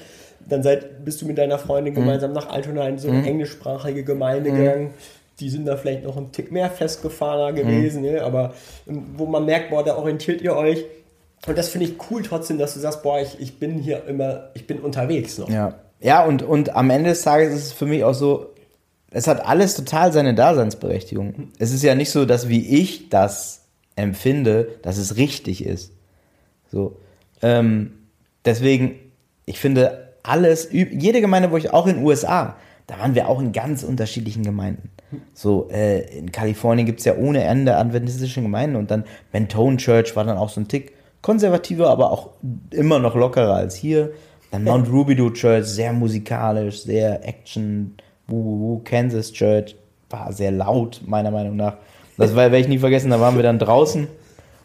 Dann 0.47 0.63
seid, 0.63 1.03
bist 1.03 1.21
du 1.21 1.25
mit 1.25 1.37
deiner 1.37 1.59
Freundin 1.59 1.93
mhm. 1.93 1.99
gemeinsam 1.99 2.31
nach 2.31 2.49
Altona 2.49 2.87
in 2.87 2.97
so 2.97 3.09
eine 3.09 3.19
mhm. 3.19 3.25
englischsprachige 3.25 4.03
Gemeinde 4.03 4.51
mhm. 4.51 4.55
gegangen 4.55 4.93
die 5.39 5.49
sind 5.49 5.65
da 5.65 5.77
vielleicht 5.77 6.03
noch 6.03 6.17
ein 6.17 6.31
Tick 6.31 6.51
mehr 6.51 6.69
festgefahrener 6.69 7.53
gewesen, 7.53 8.01
mhm. 8.01 8.11
ne? 8.11 8.23
aber 8.23 8.53
ähm, 8.87 9.05
wo 9.15 9.25
man 9.25 9.45
merkt, 9.45 9.69
boah, 9.69 9.83
da 9.83 9.95
orientiert 9.95 10.41
ihr 10.41 10.55
euch. 10.55 10.85
Und 11.47 11.57
das 11.57 11.69
finde 11.69 11.87
ich 11.87 11.95
cool 12.09 12.21
trotzdem, 12.23 12.57
dass 12.57 12.73
du 12.73 12.79
sagst, 12.79 13.01
boah, 13.03 13.19
ich, 13.19 13.39
ich 13.39 13.59
bin 13.59 13.79
hier 13.79 14.05
immer, 14.05 14.49
ich 14.53 14.67
bin 14.67 14.79
unterwegs 14.79 15.37
noch. 15.37 15.49
Ja, 15.49 15.75
ja 15.99 16.25
und, 16.25 16.43
und 16.43 16.75
am 16.75 16.89
Ende 16.89 17.09
des 17.09 17.21
Tages 17.21 17.53
ist 17.53 17.63
es 17.67 17.71
für 17.73 17.85
mich 17.85 18.03
auch 18.03 18.13
so, 18.13 18.53
es 19.11 19.27
hat 19.27 19.45
alles 19.45 19.75
total 19.75 20.11
seine 20.11 20.35
Daseinsberechtigung. 20.35 21.51
Es 21.57 21.71
ist 21.71 21.83
ja 21.83 21.95
nicht 21.95 22.11
so, 22.11 22.25
dass 22.25 22.49
wie 22.49 22.67
ich 22.79 23.09
das 23.09 23.61
empfinde, 23.95 24.75
dass 24.81 24.97
es 24.97 25.15
richtig 25.15 25.65
ist. 25.65 25.93
So, 26.71 26.97
ähm, 27.41 27.93
deswegen, 28.45 28.99
ich 29.45 29.59
finde 29.59 30.09
alles, 30.23 30.69
jede 30.71 31.21
Gemeinde, 31.21 31.51
wo 31.51 31.57
ich 31.57 31.73
auch 31.73 31.87
in 31.87 31.95
den 31.95 32.05
USA, 32.05 32.55
da 32.85 32.99
waren 32.99 33.15
wir 33.15 33.27
auch 33.27 33.39
in 33.39 33.51
ganz 33.51 33.83
unterschiedlichen 33.83 34.43
Gemeinden. 34.43 34.89
So, 35.33 35.69
äh, 35.71 36.01
in 36.17 36.31
Kalifornien 36.31 36.85
gibt 36.85 36.99
es 36.99 37.05
ja 37.05 37.15
ohne 37.15 37.43
Ende 37.43 37.75
adventistische 37.77 38.41
Gemeinden 38.41 38.75
und 38.75 38.91
dann 38.91 39.05
Mentone 39.31 39.77
Church 39.77 40.15
war 40.15 40.23
dann 40.23 40.37
auch 40.37 40.49
so 40.49 40.61
ein 40.61 40.67
Tick 40.67 40.93
konservativer, 41.21 41.89
aber 41.89 42.11
auch 42.11 42.29
immer 42.71 42.99
noch 42.99 43.15
lockerer 43.15 43.55
als 43.55 43.75
hier. 43.75 44.11
Dann 44.51 44.63
Mount 44.63 44.91
Rubidoux 44.91 45.31
Church, 45.31 45.65
sehr 45.65 45.93
musikalisch, 45.93 46.81
sehr 46.83 47.27
Action, 47.27 47.95
wuh, 48.27 48.81
Kansas 48.83 49.31
Church, 49.31 49.75
war 50.09 50.31
sehr 50.33 50.51
laut, 50.51 51.01
meiner 51.05 51.31
Meinung 51.31 51.55
nach. 51.55 51.75
Das 52.17 52.35
werde 52.35 52.57
ich 52.57 52.67
nie 52.67 52.79
vergessen, 52.79 53.11
da 53.11 53.19
waren 53.19 53.35
wir 53.35 53.43
dann 53.43 53.59
draußen 53.59 54.07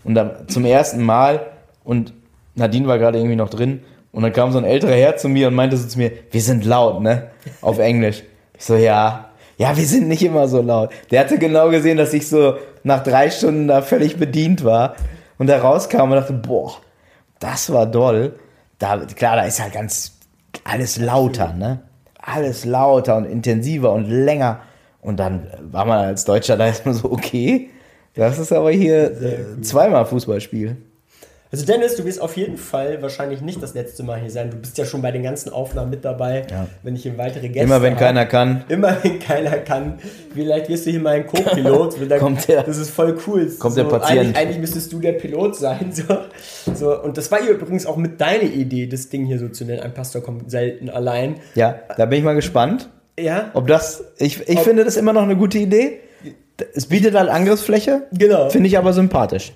und 0.02 0.14
dann 0.14 0.48
zum 0.48 0.64
ersten 0.64 1.02
Mal 1.02 1.40
und 1.84 2.12
Nadine 2.54 2.88
war 2.88 2.98
gerade 2.98 3.18
irgendwie 3.18 3.36
noch 3.36 3.50
drin 3.50 3.80
und 4.10 4.22
dann 4.22 4.32
kam 4.32 4.52
so 4.52 4.58
ein 4.58 4.64
älterer 4.64 4.94
Herr 4.94 5.16
zu 5.16 5.28
mir 5.28 5.48
und 5.48 5.54
meinte 5.54 5.76
so 5.76 5.86
zu 5.86 5.98
mir, 5.98 6.12
wir 6.30 6.40
sind 6.40 6.64
laut, 6.64 7.02
ne? 7.02 7.30
Auf 7.60 7.78
Englisch. 7.78 8.22
Ich 8.56 8.64
so, 8.64 8.76
ja. 8.76 9.30
Ja, 9.56 9.76
wir 9.76 9.84
sind 9.84 10.08
nicht 10.08 10.24
immer 10.24 10.48
so 10.48 10.62
laut. 10.62 10.90
Der 11.10 11.20
hatte 11.20 11.38
genau 11.38 11.70
gesehen, 11.70 11.96
dass 11.96 12.12
ich 12.12 12.28
so 12.28 12.54
nach 12.82 13.04
drei 13.04 13.30
Stunden 13.30 13.68
da 13.68 13.82
völlig 13.82 14.16
bedient 14.16 14.64
war 14.64 14.96
und 15.38 15.48
da 15.48 15.58
rauskam 15.58 16.02
und 16.02 16.12
dachte, 16.12 16.32
boah, 16.32 16.74
das 17.40 17.72
war 17.72 17.86
doll. 17.86 18.34
Da, 18.78 18.98
klar, 18.98 19.36
da 19.36 19.42
ist 19.42 19.60
halt 19.60 19.72
ganz 19.72 20.18
alles 20.64 20.98
lauter, 20.98 21.52
ne? 21.52 21.82
Alles 22.18 22.64
lauter 22.64 23.16
und 23.16 23.26
intensiver 23.26 23.92
und 23.92 24.08
länger. 24.08 24.60
Und 25.00 25.18
dann 25.18 25.46
war 25.60 25.84
man 25.84 25.98
als 25.98 26.24
Deutscher 26.24 26.56
da 26.56 26.66
erstmal 26.68 26.94
so, 26.94 27.10
okay, 27.10 27.70
das 28.14 28.38
ist 28.38 28.52
aber 28.52 28.70
hier 28.70 29.10
äh, 29.20 29.60
zweimal 29.60 30.06
Fußballspiel. 30.06 30.76
Also 31.54 31.66
Dennis, 31.66 31.94
du 31.94 32.04
wirst 32.04 32.20
auf 32.20 32.36
jeden 32.36 32.56
Fall 32.56 33.00
wahrscheinlich 33.00 33.40
nicht 33.40 33.62
das 33.62 33.74
letzte 33.74 34.02
Mal 34.02 34.18
hier 34.20 34.30
sein. 34.30 34.50
Du 34.50 34.56
bist 34.56 34.76
ja 34.76 34.84
schon 34.84 35.02
bei 35.02 35.12
den 35.12 35.22
ganzen 35.22 35.52
Aufnahmen 35.52 35.88
mit 35.90 36.04
dabei, 36.04 36.44
Ja. 36.50 36.66
wenn 36.82 36.96
ich 36.96 37.04
hier 37.04 37.16
weitere 37.16 37.46
Gäste 37.48 37.60
Immer 37.60 37.80
wenn 37.80 37.92
hab. 37.92 38.00
keiner 38.00 38.26
kann. 38.26 38.64
Immer 38.68 38.96
wenn 39.02 39.20
keiner 39.20 39.58
kann. 39.58 39.98
Vielleicht 40.34 40.68
wirst 40.68 40.86
du 40.86 40.90
hier 40.90 40.98
mal 41.00 41.14
ein 41.14 41.26
Co-Pilot. 41.26 41.96
Kommt 42.18 42.48
der- 42.48 42.64
das 42.64 42.78
ist 42.78 42.90
voll 42.90 43.16
cool. 43.28 43.48
kommt 43.58 43.74
so, 43.74 43.82
der 43.84 43.88
Patient. 43.88 44.18
Eigentlich, 44.20 44.36
eigentlich 44.36 44.58
müsstest 44.58 44.92
du 44.92 44.98
der 44.98 45.12
Pilot 45.12 45.54
sein. 45.56 45.92
So. 46.66 46.72
So. 46.74 47.00
Und 47.02 47.16
das 47.18 47.30
war 47.30 47.40
hier 47.40 47.52
übrigens 47.52 47.86
auch 47.86 47.96
mit 47.96 48.20
deiner 48.20 48.42
Idee, 48.42 48.86
das 48.86 49.08
Ding 49.10 49.26
hier 49.26 49.38
so 49.38 49.48
zu 49.48 49.64
nennen. 49.64 49.80
Ein 49.80 49.94
Pastor 49.94 50.22
kommt 50.22 50.50
selten 50.50 50.90
allein. 50.90 51.36
Ja, 51.54 51.76
da 51.96 52.06
bin 52.06 52.18
ich 52.18 52.24
mal 52.24 52.34
gespannt, 52.34 52.88
Ja, 53.18 53.50
ob 53.54 53.68
das. 53.68 54.02
Ich, 54.18 54.48
ich 54.48 54.56
Ob- 54.58 54.64
finde 54.64 54.84
das 54.84 54.96
immer 54.96 55.12
noch 55.12 55.22
eine 55.22 55.36
gute 55.36 55.58
Idee. 55.58 56.00
Es 56.74 56.86
bietet 56.86 57.14
halt 57.14 57.28
Angriffsfläche. 57.30 58.02
Genau. 58.12 58.50
Finde 58.50 58.66
ich 58.68 58.76
aber 58.78 58.92
sympathisch. 58.92 59.52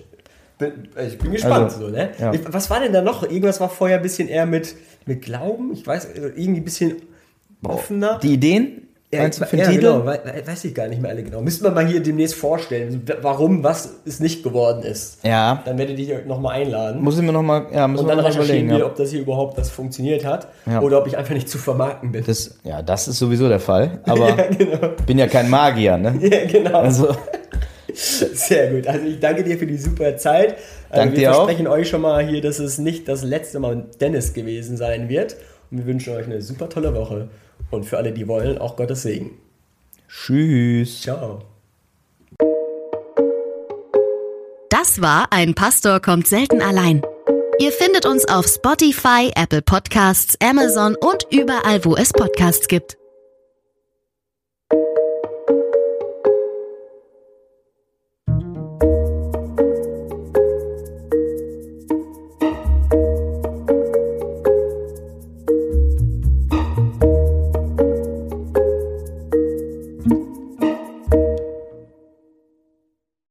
Bin, 0.58 0.72
ich 1.06 1.18
bin 1.18 1.30
gespannt. 1.32 1.64
Also, 1.72 1.86
so, 1.86 1.88
ne? 1.88 2.10
ja. 2.18 2.32
Was 2.50 2.68
war 2.70 2.80
denn 2.80 2.92
da 2.92 3.00
noch? 3.02 3.22
Irgendwas 3.22 3.60
war 3.60 3.68
vorher 3.68 3.96
ein 3.98 4.02
bisschen 4.02 4.28
eher 4.28 4.46
mit, 4.46 4.74
mit 5.06 5.22
Glauben. 5.22 5.72
Ich 5.72 5.86
weiß, 5.86 6.08
also 6.14 6.26
irgendwie 6.28 6.60
ein 6.60 6.64
bisschen 6.64 6.96
offener. 7.64 8.18
Die 8.22 8.34
Ideen? 8.34 8.82
Ja, 9.10 9.22
meinst 9.22 9.40
du 9.40 9.46
für 9.46 9.56
den 9.56 9.64
ja, 9.64 9.70
Titel? 9.70 9.80
Genau, 9.92 10.04
wei- 10.04 10.20
wei- 10.22 10.46
weiß 10.46 10.64
ich 10.66 10.74
gar 10.74 10.86
nicht 10.86 11.00
mehr 11.00 11.10
alle 11.10 11.22
genau. 11.22 11.40
Müssten 11.40 11.64
wir 11.64 11.70
mal 11.70 11.86
hier 11.86 12.00
demnächst 12.02 12.34
vorstellen, 12.34 13.02
warum 13.22 13.64
was 13.64 13.94
es 14.04 14.20
nicht 14.20 14.42
geworden 14.42 14.82
ist. 14.82 15.24
Ja. 15.24 15.62
Dann 15.64 15.78
werde 15.78 15.94
ich 15.94 16.06
dich 16.08 16.26
nochmal 16.26 16.56
einladen. 16.60 17.00
Muss 17.02 17.16
ich 17.16 17.22
mir 17.24 17.32
nochmal, 17.32 17.68
ja, 17.72 17.88
müssen 17.88 18.02
und 18.02 18.10
wir 18.10 18.16
dann 18.16 18.24
mal 18.24 18.30
recherchieren 18.30 18.68
wir, 18.68 18.78
Ja. 18.80 18.84
ob 18.84 18.96
das 18.96 19.08
hier 19.10 19.20
überhaupt 19.20 19.56
das 19.56 19.70
funktioniert 19.70 20.26
hat 20.26 20.48
Ja. 20.66 20.82
oder 20.82 20.98
ob 20.98 21.06
ich 21.06 21.16
einfach 21.16 21.32
nicht 21.32 21.48
zu 21.48 21.56
vermarkten 21.56 22.12
bin. 22.12 22.22
Das, 22.26 22.58
ja, 22.64 22.82
das 22.82 23.08
ist 23.08 23.18
sowieso 23.18 23.48
der 23.48 23.60
Fall. 23.60 23.98
Aber 24.04 24.28
ja, 24.36 24.46
genau. 24.50 24.88
bin 25.06 25.16
ja 25.16 25.26
kein 25.26 25.48
Magier, 25.48 25.96
ne? 25.96 26.18
Ja, 26.20 26.44
genau. 26.44 26.78
Also, 26.80 27.08
Sehr 27.98 28.70
gut. 28.70 28.86
Also 28.86 29.06
ich 29.06 29.18
danke 29.18 29.42
dir 29.42 29.58
für 29.58 29.66
die 29.66 29.76
super 29.76 30.16
Zeit. 30.16 30.56
Also 30.88 31.02
Dank 31.02 31.12
wir 31.12 31.18
dir 31.18 31.32
auch. 31.32 31.44
versprechen 31.44 31.66
euch 31.66 31.88
schon 31.88 32.00
mal 32.00 32.24
hier, 32.26 32.40
dass 32.40 32.60
es 32.60 32.78
nicht 32.78 33.08
das 33.08 33.24
letzte 33.24 33.58
Mal 33.58 33.86
Dennis 34.00 34.32
gewesen 34.32 34.76
sein 34.76 35.08
wird. 35.08 35.36
Und 35.70 35.78
wir 35.78 35.86
wünschen 35.86 36.14
euch 36.14 36.26
eine 36.26 36.40
super 36.40 36.68
tolle 36.68 36.94
Woche. 36.94 37.28
Und 37.70 37.84
für 37.84 37.98
alle, 37.98 38.12
die 38.12 38.28
wollen, 38.28 38.58
auch 38.58 38.76
Gottes 38.76 39.02
Segen. 39.02 39.32
tschüss. 40.08 41.02
Ciao. 41.02 41.42
Das 44.70 45.00
war 45.00 45.26
Ein 45.32 45.54
Pastor 45.54 46.00
kommt 46.00 46.28
selten 46.28 46.62
allein. 46.62 47.02
Ihr 47.58 47.72
findet 47.72 48.06
uns 48.06 48.28
auf 48.28 48.46
Spotify, 48.46 49.32
Apple 49.34 49.62
Podcasts, 49.62 50.36
Amazon 50.40 50.94
und 50.94 51.26
überall, 51.32 51.84
wo 51.84 51.96
es 51.96 52.12
Podcasts 52.12 52.68
gibt. 52.68 52.96